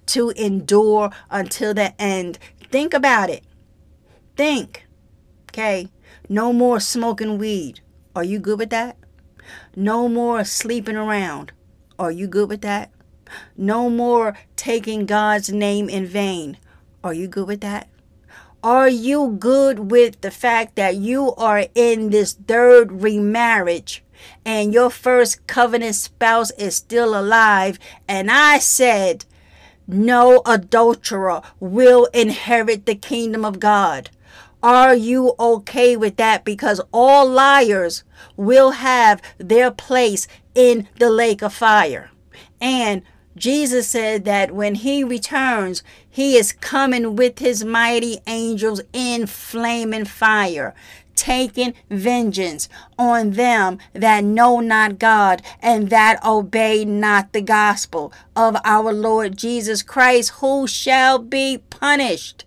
to 0.06 0.30
endure 0.32 1.10
until 1.30 1.74
the 1.74 2.00
end. 2.02 2.40
Think 2.72 2.94
about 2.94 3.30
it. 3.30 3.44
Think. 4.38 4.86
Okay. 5.52 5.90
No 6.30 6.54
more 6.54 6.80
smoking 6.80 7.38
weed. 7.38 7.82
Are 8.16 8.24
you 8.24 8.40
good 8.40 8.60
with 8.60 8.70
that? 8.70 8.98
No 9.76 10.08
more 10.08 10.46
sleeping 10.46 10.96
around. 10.96 11.52
Are 12.00 12.12
you 12.12 12.28
good 12.28 12.48
with 12.48 12.62
that? 12.62 12.92
No 13.58 13.90
more 13.90 14.38
taking 14.56 15.06
God's 15.06 15.50
name 15.50 15.90
in 15.90 16.06
vain. 16.06 16.58
Are 17.04 17.14
you 17.14 17.28
good 17.28 17.48
with 17.48 17.62
that? 17.62 17.90
Are 18.66 18.90
you 18.90 19.38
good 19.38 19.92
with 19.92 20.22
the 20.22 20.32
fact 20.32 20.76
that 20.76 20.96
you 20.96 21.36
are 21.36 21.68
in 21.76 22.10
this 22.10 22.34
third 22.34 23.04
remarriage 23.04 24.04
and 24.44 24.74
your 24.74 24.90
first 24.90 25.46
covenant 25.46 25.94
spouse 25.94 26.50
is 26.58 26.76
still 26.76 27.16
alive? 27.16 27.78
And 28.08 28.32
I 28.32 28.58
said, 28.58 29.26
no 29.88 30.42
adulterer 30.48 31.44
will 31.60 32.06
inherit 32.06 32.88
the 32.88 32.96
kingdom 32.96 33.46
of 33.46 33.60
God. 33.60 34.10
Are 34.64 34.96
you 34.96 35.36
okay 35.40 35.96
with 35.96 36.16
that? 36.16 36.44
Because 36.44 36.82
all 36.92 37.30
liars 37.30 38.04
will 38.36 38.72
have 38.72 39.22
their 39.38 39.70
place 39.70 40.28
in 40.56 40.88
the 40.98 41.12
lake 41.12 41.44
of 41.44 41.54
fire. 41.54 42.10
And 42.60 43.04
Jesus 43.38 43.88
said 43.88 44.24
that 44.26 44.52
when 44.52 44.76
he 44.76 45.04
returns, 45.04 45.84
he 46.10 46.38
is 46.38 46.54
coming 46.54 47.16
with 47.16 47.40
his 47.40 47.66
mighty 47.66 48.20
angels 48.28 48.82
in 48.94 49.28
flaming 49.28 50.06
fire, 50.06 50.74
taking 51.16 51.74
vengeance 51.90 52.70
on 52.98 53.32
them 53.32 53.78
that 53.94 54.24
know 54.24 54.62
not 54.62 55.00
God 55.00 55.42
and 55.62 55.90
that 55.90 56.24
obey 56.26 56.86
not 56.86 57.34
the 57.34 57.42
gospel 57.42 58.14
of 58.36 58.56
our 58.64 58.94
Lord 58.94 59.38
Jesus 59.38 59.84
Christ, 59.84 60.30
who 60.40 60.66
shall 60.66 61.20
be 61.20 61.58
punished 61.70 62.46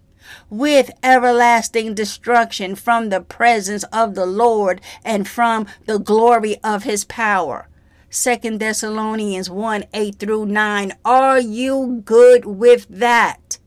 with 0.51 0.91
everlasting 1.03 1.95
destruction 1.95 2.75
from 2.75 3.09
the 3.09 3.21
presence 3.21 3.85
of 3.93 4.15
the 4.15 4.27
Lord 4.27 4.81
and 5.05 5.29
from 5.29 5.67
the 5.87 5.99
glory 5.99 6.57
of 6.65 6.85
his 6.85 7.05
power. 7.05 7.69
Second 8.11 8.59
Thessalonians 8.59 9.51
1 9.51 9.85
8 9.93 10.15
through 10.19 10.47
9. 10.47 10.93
Are 11.05 11.41
you 11.41 12.03
good 12.05 12.47
with 12.47 12.87
that? 12.89 13.59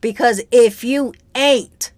Because 0.00 0.40
if 0.52 0.84
you 0.84 1.12
ain't, 1.34 1.92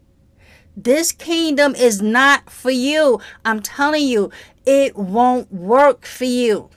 this 0.76 1.12
kingdom 1.12 1.74
is 1.74 2.00
not 2.00 2.48
for 2.48 2.70
you. 2.70 3.20
I'm 3.44 3.60
telling 3.60 4.06
you, 4.06 4.30
it 4.64 4.96
won't 4.96 5.52
work 5.52 6.06
for 6.06 6.24
you. 6.24 6.70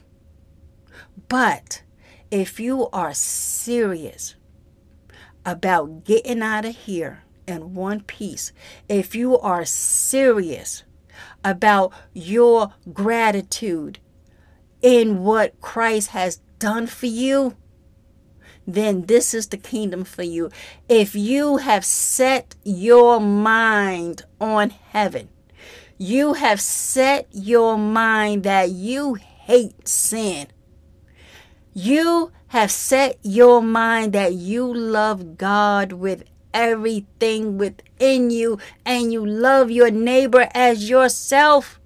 But 1.28 1.82
if 2.30 2.60
you 2.60 2.88
are 2.92 3.14
serious 3.14 4.34
about 5.46 6.04
getting 6.04 6.42
out 6.42 6.66
of 6.66 6.76
here 6.76 7.24
in 7.46 7.74
one 7.74 8.00
piece, 8.02 8.52
if 8.88 9.14
you 9.14 9.38
are 9.38 9.64
serious 9.64 10.82
about 11.44 11.92
your 12.12 12.74
gratitude 12.92 13.98
in 14.82 15.22
what 15.22 15.60
Christ 15.60 16.10
has 16.10 16.40
done 16.58 16.86
for 16.86 17.06
you, 17.06 17.56
then 18.66 19.06
this 19.06 19.34
is 19.34 19.48
the 19.48 19.56
kingdom 19.56 20.04
for 20.04 20.22
you. 20.22 20.50
If 20.88 21.14
you 21.14 21.58
have 21.58 21.84
set 21.84 22.54
your 22.64 23.20
mind 23.20 24.24
on 24.40 24.70
heaven, 24.70 25.28
you 25.98 26.34
have 26.34 26.60
set 26.60 27.28
your 27.30 27.78
mind 27.78 28.42
that 28.44 28.70
you 28.70 29.14
hate 29.14 29.88
sin. 29.88 30.48
You 31.74 32.32
have 32.48 32.70
set 32.70 33.18
your 33.22 33.62
mind 33.62 34.12
that 34.12 34.34
you 34.34 34.72
love 34.72 35.38
God 35.38 35.92
with 35.92 36.24
everything 36.52 37.56
within 37.56 38.30
you 38.30 38.58
and 38.84 39.12
you 39.12 39.24
love 39.24 39.70
your 39.70 39.90
neighbor 39.90 40.48
as 40.52 40.90
yourself 40.90 41.80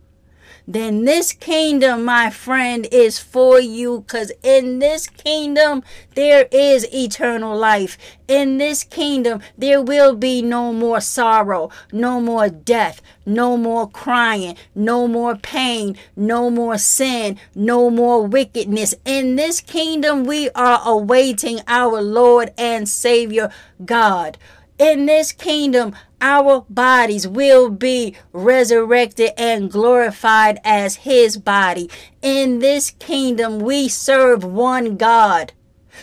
then 0.67 1.05
this 1.05 1.33
kingdom, 1.33 2.05
my 2.05 2.31
friend, 2.31 2.89
is 2.91 3.21
for 3.21 3.61
you 3.61 4.01
because 4.01 4.33
in 4.43 4.81
this 4.81 5.07
kingdom 5.07 5.85
there 6.15 6.49
is 6.51 6.93
eternal 6.93 7.57
life. 7.57 7.97
In 8.27 8.59
this 8.59 8.83
kingdom 8.83 9.41
there 9.57 9.81
will 9.81 10.17
be 10.17 10.43
no 10.43 10.73
more 10.73 11.01
sorrow, 11.01 11.71
no 11.93 12.21
more 12.21 12.49
death, 12.49 13.01
no 13.25 13.57
more 13.57 13.89
crying, 13.89 14.57
no 14.75 15.07
more 15.07 15.37
pain, 15.37 15.97
no 16.17 16.51
more 16.51 16.79
sin, 16.79 17.39
no 17.55 17.89
more 17.89 18.27
wickedness. 18.27 18.95
In 19.05 19.37
this 19.37 19.61
kingdom 19.61 20.25
we 20.25 20.51
are 20.51 20.81
awaiting 20.85 21.61
our 21.69 22.03
Lord 22.03 22.53
and 22.59 22.89
Savior 22.89 23.53
God. 23.85 24.37
In 24.79 25.07
this 25.07 25.33
kingdom, 25.33 25.95
our 26.21 26.65
bodies 26.69 27.27
will 27.29 27.71
be 27.71 28.15
resurrected 28.33 29.33
and 29.37 29.71
glorified 29.71 30.59
as 30.65 30.97
his 30.97 31.37
body. 31.37 31.91
In 32.23 32.61
this 32.61 32.91
kingdom, 32.93 33.59
we 33.59 33.89
serve 33.89 34.45
one 34.45 34.97
God, 34.97 35.53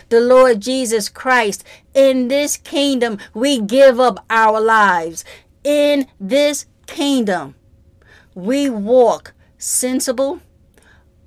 the 0.10 0.22
Lord 0.22 0.62
Jesus 0.62 1.10
Christ. 1.10 1.64
In 1.94 2.28
this 2.28 2.58
kingdom, 2.58 3.18
we 3.34 3.60
give 3.60 4.00
up 4.00 4.24
our 4.30 4.62
lives. 4.62 5.26
In 5.64 6.08
this 6.20 6.66
kingdom, 6.86 7.56
we 8.36 8.70
walk 8.70 9.34
sensible, 9.58 10.42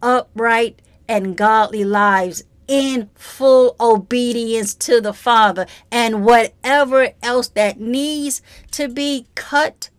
upright, 0.03 0.81
and 1.09 1.37
godly 1.37 1.85
lives 1.85 2.43
in 2.69 3.11
full 3.15 3.77
obedience 3.81 4.75
to 4.75 5.01
the 5.01 5.13
Father. 5.13 5.67
And 5.91 6.25
whatever 6.25 7.11
else 7.23 7.49
that 7.49 7.81
needs 7.81 8.43
to 8.73 8.89
be 8.89 9.27
cut 9.35 9.91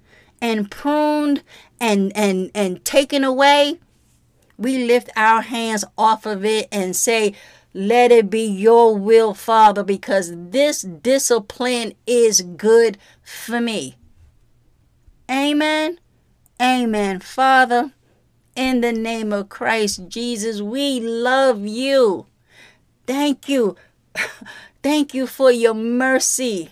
and 0.41 0.69
pruned 0.69 1.43
and 1.79 2.11
and 2.15 2.51
and 2.53 2.83
taken 2.83 3.23
away, 3.23 3.79
we 4.57 4.85
lift 4.85 5.09
our 5.15 5.41
hands 5.41 5.85
off 5.97 6.25
of 6.25 6.43
it 6.43 6.67
and 6.71 6.95
say, 6.95 7.33
let 7.73 8.11
it 8.11 8.29
be 8.29 8.43
your 8.43 8.97
will, 8.97 9.35
Father, 9.35 9.83
because 9.83 10.31
this 10.33 10.81
discipline 10.81 11.93
is 12.07 12.41
good 12.41 12.97
for 13.21 13.61
me. 13.61 13.97
Amen. 15.29 15.99
Amen. 16.59 17.19
Father, 17.19 17.91
in 18.55 18.81
the 18.81 18.93
name 18.93 19.31
of 19.31 19.49
Christ 19.49 20.07
Jesus, 20.07 20.59
we 20.59 20.99
love 20.99 21.67
you. 21.67 22.25
Thank 23.07 23.49
you. 23.49 23.75
Thank 24.83 25.13
you 25.13 25.25
for 25.25 25.51
your 25.51 25.73
mercy. 25.73 26.71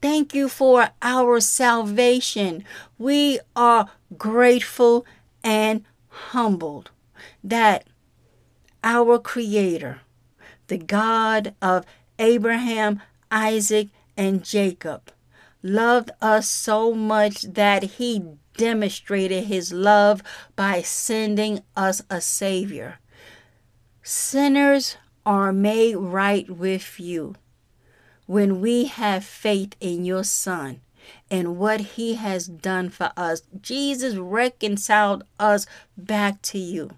Thank 0.00 0.34
you 0.34 0.48
for 0.48 0.88
our 1.00 1.38
salvation. 1.38 2.64
We 2.98 3.38
are 3.54 3.88
grateful 4.18 5.06
and 5.44 5.84
humbled 6.08 6.90
that 7.44 7.86
our 8.82 9.18
Creator, 9.18 10.00
the 10.66 10.78
God 10.78 11.54
of 11.62 11.84
Abraham, 12.18 13.00
Isaac, 13.30 13.88
and 14.16 14.44
Jacob, 14.44 15.12
loved 15.62 16.10
us 16.20 16.48
so 16.48 16.92
much 16.92 17.42
that 17.42 17.82
he 17.82 18.24
demonstrated 18.56 19.44
his 19.44 19.72
love 19.72 20.22
by 20.56 20.82
sending 20.82 21.60
us 21.76 22.02
a 22.10 22.20
Savior. 22.20 22.98
Sinners 24.02 24.96
are 25.24 25.52
made 25.52 25.96
right 25.96 26.48
with 26.50 26.98
you 26.98 27.34
when 28.26 28.60
we 28.60 28.84
have 28.86 29.24
faith 29.24 29.74
in 29.80 30.04
your 30.04 30.24
Son 30.24 30.80
and 31.30 31.58
what 31.58 31.80
he 31.80 32.14
has 32.14 32.46
done 32.46 32.88
for 32.88 33.12
us. 33.16 33.42
Jesus 33.60 34.14
reconciled 34.16 35.24
us 35.38 35.66
back 35.96 36.40
to 36.42 36.58
you 36.58 36.90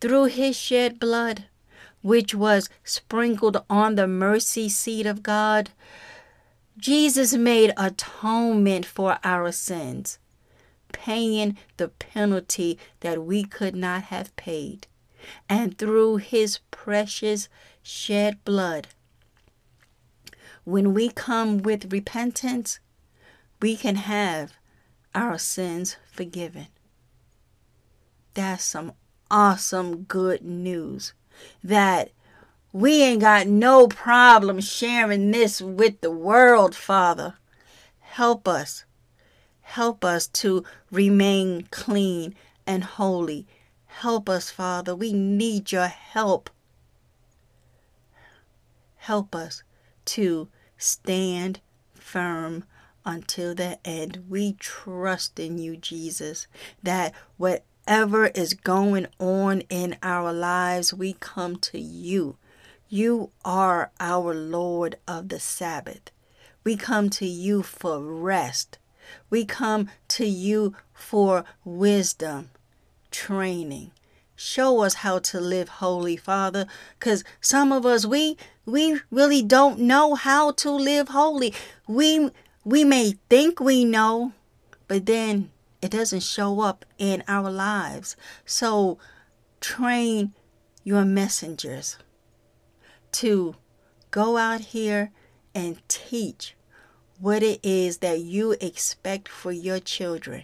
through 0.00 0.24
his 0.24 0.56
shed 0.56 0.98
blood, 0.98 1.44
which 2.02 2.34
was 2.34 2.68
sprinkled 2.84 3.62
on 3.68 3.94
the 3.94 4.06
mercy 4.06 4.68
seat 4.68 5.06
of 5.06 5.22
God. 5.22 5.70
Jesus 6.78 7.34
made 7.34 7.72
atonement 7.76 8.84
for 8.84 9.18
our 9.24 9.50
sins, 9.50 10.18
paying 10.92 11.56
the 11.78 11.88
penalty 11.88 12.78
that 13.00 13.24
we 13.24 13.44
could 13.44 13.74
not 13.74 14.04
have 14.04 14.34
paid 14.36 14.86
and 15.48 15.78
through 15.78 16.16
his 16.16 16.58
precious 16.70 17.48
shed 17.82 18.44
blood. 18.44 18.88
When 20.64 20.94
we 20.94 21.08
come 21.08 21.58
with 21.58 21.92
repentance, 21.92 22.80
we 23.62 23.76
can 23.76 23.96
have 23.96 24.54
our 25.14 25.38
sins 25.38 25.96
forgiven. 26.12 26.66
That's 28.34 28.64
some 28.64 28.92
awesome 29.30 30.02
good 30.02 30.42
news 30.42 31.14
that 31.62 32.10
we 32.72 33.02
ain't 33.02 33.22
got 33.22 33.46
no 33.46 33.86
problem 33.86 34.60
sharing 34.60 35.30
this 35.30 35.62
with 35.62 36.00
the 36.00 36.10
world, 36.10 36.74
Father. 36.74 37.34
Help 38.00 38.46
us. 38.46 38.84
Help 39.62 40.04
us 40.04 40.26
to 40.28 40.64
remain 40.90 41.68
clean 41.70 42.34
and 42.66 42.84
holy 42.84 43.46
Help 44.00 44.28
us, 44.28 44.50
Father. 44.50 44.94
We 44.94 45.14
need 45.14 45.72
your 45.72 45.86
help. 45.86 46.50
Help 48.96 49.34
us 49.34 49.62
to 50.04 50.48
stand 50.76 51.60
firm 51.94 52.64
until 53.06 53.54
the 53.54 53.78
end. 53.86 54.24
We 54.28 54.52
trust 54.52 55.40
in 55.40 55.56
you, 55.56 55.78
Jesus, 55.78 56.46
that 56.82 57.14
whatever 57.38 58.26
is 58.26 58.52
going 58.52 59.06
on 59.18 59.62
in 59.70 59.96
our 60.02 60.30
lives, 60.30 60.92
we 60.92 61.14
come 61.14 61.56
to 61.60 61.80
you. 61.80 62.36
You 62.90 63.30
are 63.46 63.92
our 63.98 64.34
Lord 64.34 64.96
of 65.08 65.30
the 65.30 65.40
Sabbath. 65.40 66.10
We 66.64 66.76
come 66.76 67.08
to 67.10 67.26
you 67.26 67.62
for 67.62 68.02
rest. 68.02 68.76
We 69.30 69.46
come 69.46 69.88
to 70.08 70.26
you 70.26 70.76
for 70.92 71.46
wisdom 71.64 72.50
training. 73.16 73.90
Show 74.34 74.82
us 74.82 74.94
how 75.04 75.18
to 75.30 75.40
live 75.40 75.68
holy, 75.80 76.16
Father, 76.18 76.66
cuz 77.00 77.24
some 77.40 77.72
of 77.72 77.86
us 77.86 78.04
we 78.04 78.36
we 78.66 79.00
really 79.10 79.42
don't 79.42 79.78
know 79.92 80.14
how 80.14 80.52
to 80.62 80.70
live 80.70 81.08
holy. 81.08 81.54
We 81.88 82.30
we 82.64 82.84
may 82.84 83.14
think 83.30 83.58
we 83.58 83.84
know, 83.84 84.32
but 84.88 85.06
then 85.06 85.50
it 85.80 85.90
doesn't 85.92 86.24
show 86.34 86.60
up 86.60 86.84
in 86.98 87.24
our 87.26 87.50
lives. 87.50 88.16
So 88.44 88.98
train 89.60 90.34
your 90.84 91.04
messengers. 91.04 91.96
to 93.12 93.56
go 94.10 94.36
out 94.36 94.60
here 94.76 95.10
and 95.54 95.80
teach 95.88 96.54
what 97.18 97.42
it 97.42 97.58
is 97.62 97.98
that 97.98 98.20
you 98.20 98.52
expect 98.60 99.26
for 99.28 99.52
your 99.52 99.80
children 99.80 100.42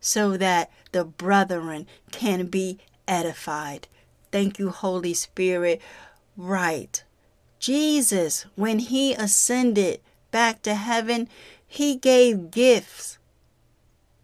so 0.00 0.36
that 0.36 0.70
the 0.92 1.04
brethren 1.04 1.86
can 2.10 2.46
be 2.46 2.78
edified. 3.06 3.88
Thank 4.30 4.58
you, 4.58 4.70
Holy 4.70 5.14
Spirit. 5.14 5.80
Right. 6.36 7.02
Jesus, 7.58 8.46
when 8.56 8.78
he 8.78 9.14
ascended 9.14 10.00
back 10.30 10.62
to 10.62 10.74
heaven, 10.74 11.28
he 11.66 11.96
gave 11.96 12.50
gifts 12.50 13.18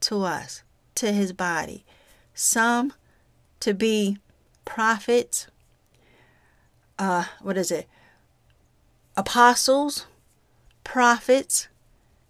to 0.01 0.25
us, 0.25 0.63
to 0.97 1.13
his 1.13 1.33
body. 1.33 1.85
Some 2.35 2.93
to 3.61 3.75
be 3.75 4.19
prophets, 4.65 5.47
uh, 6.99 7.25
what 7.41 7.57
is 7.57 7.71
it? 7.71 7.89
Apostles, 9.17 10.07
prophets, 10.85 11.69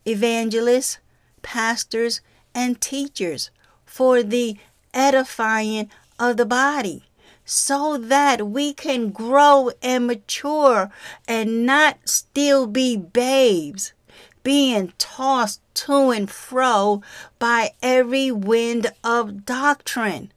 evangelists, 0.07 0.98
pastors, 1.43 2.20
and 2.55 2.81
teachers 2.81 3.51
for 3.85 4.22
the 4.22 4.56
edifying 4.93 5.90
of 6.18 6.36
the 6.36 6.47
body 6.47 7.05
so 7.44 7.97
that 7.97 8.48
we 8.48 8.72
can 8.72 9.10
grow 9.10 9.70
and 9.82 10.06
mature 10.06 10.90
and 11.27 11.66
not 11.66 11.98
still 12.05 12.66
be 12.66 12.97
babes 12.97 13.93
being 14.43 14.93
tossed 14.98 15.60
to 15.74 16.10
and 16.10 16.31
fro 16.31 17.02
by 17.39 17.70
every 17.82 18.31
wind 18.31 18.93
of 19.05 19.44
doctrine. 19.44 20.32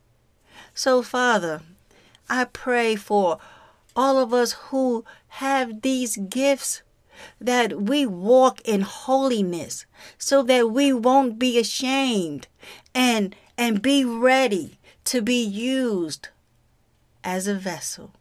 So, 0.73 1.01
Father, 1.01 1.61
I 2.29 2.45
pray 2.45 2.95
for 2.95 3.39
all 3.95 4.19
of 4.19 4.33
us 4.33 4.53
who 4.69 5.05
have 5.27 5.81
these 5.81 6.17
gifts 6.17 6.81
that 7.39 7.81
we 7.81 8.05
walk 8.05 8.61
in 8.61 8.81
holiness 8.81 9.85
so 10.17 10.43
that 10.43 10.71
we 10.71 10.93
won't 10.93 11.39
be 11.39 11.57
ashamed 11.57 12.47
and 12.93 13.35
and 13.57 13.81
be 13.81 14.03
ready 14.03 14.79
to 15.05 15.21
be 15.21 15.43
used 15.43 16.29
as 17.23 17.47
a 17.47 17.55
vessel 17.55 18.11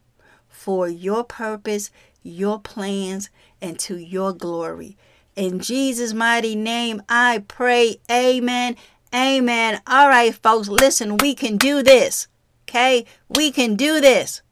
for 0.48 0.88
your 0.88 1.24
purpose, 1.24 1.90
your 2.22 2.60
plans 2.60 3.30
and 3.60 3.78
to 3.78 3.96
your 3.96 4.32
glory. 4.32 4.96
In 5.34 5.60
Jesus 5.60 6.12
mighty 6.12 6.54
name 6.54 7.02
I 7.08 7.44
pray. 7.48 7.96
Amen. 8.10 8.76
Amen. 9.14 9.80
All 9.86 10.08
right 10.08 10.34
folks, 10.34 10.68
listen, 10.68 11.16
we 11.16 11.34
can 11.34 11.56
do 11.56 11.82
this. 11.82 12.28
Okay? 12.68 13.04
We 13.28 13.50
can 13.50 13.76
do 13.76 14.00
this. 14.00 14.42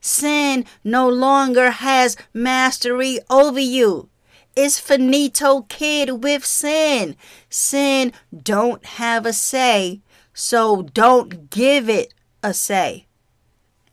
Sin 0.00 0.64
no 0.82 1.08
longer 1.08 1.70
has 1.70 2.16
mastery 2.32 3.18
over 3.28 3.60
you. 3.60 4.08
It's 4.56 4.80
finito 4.80 5.62
kid 5.62 6.22
with 6.22 6.44
sin. 6.44 7.16
Sin 7.48 8.12
don't 8.36 8.84
have 8.84 9.26
a 9.26 9.32
say, 9.32 10.00
so 10.34 10.82
don't 10.82 11.50
give 11.50 11.88
it 11.88 12.14
a 12.42 12.52
say. 12.52 13.06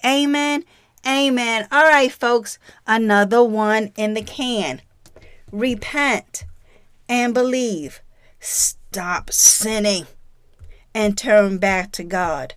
Amen. 0.06 0.64
Amen. 1.06 1.68
All 1.72 1.84
right, 1.84 2.12
folks, 2.12 2.58
another 2.86 3.44
one 3.44 3.92
in 3.96 4.14
the 4.14 4.22
can. 4.22 4.82
Repent 5.52 6.46
and 7.08 7.34
believe. 7.34 8.02
Stop 8.40 9.32
sinning 9.32 10.08
and 10.94 11.18
turn 11.18 11.58
back 11.58 11.92
to 11.94 12.04
God. 12.04 12.56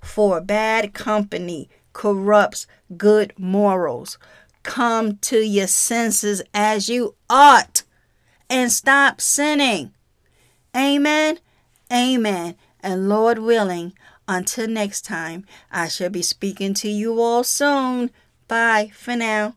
For 0.00 0.40
bad 0.40 0.94
company 0.94 1.68
corrupts 1.92 2.66
good 2.96 3.32
morals. 3.38 4.18
Come 4.62 5.16
to 5.18 5.38
your 5.38 5.66
senses 5.66 6.42
as 6.54 6.88
you 6.88 7.14
ought 7.28 7.82
and 8.48 8.70
stop 8.70 9.20
sinning. 9.20 9.92
Amen. 10.76 11.38
Amen. 11.92 12.56
And 12.80 13.08
Lord 13.08 13.38
willing, 13.38 13.92
until 14.28 14.68
next 14.68 15.02
time, 15.02 15.44
I 15.70 15.88
shall 15.88 16.10
be 16.10 16.22
speaking 16.22 16.74
to 16.74 16.88
you 16.88 17.20
all 17.20 17.44
soon. 17.44 18.10
Bye 18.48 18.90
for 18.94 19.16
now. 19.16 19.56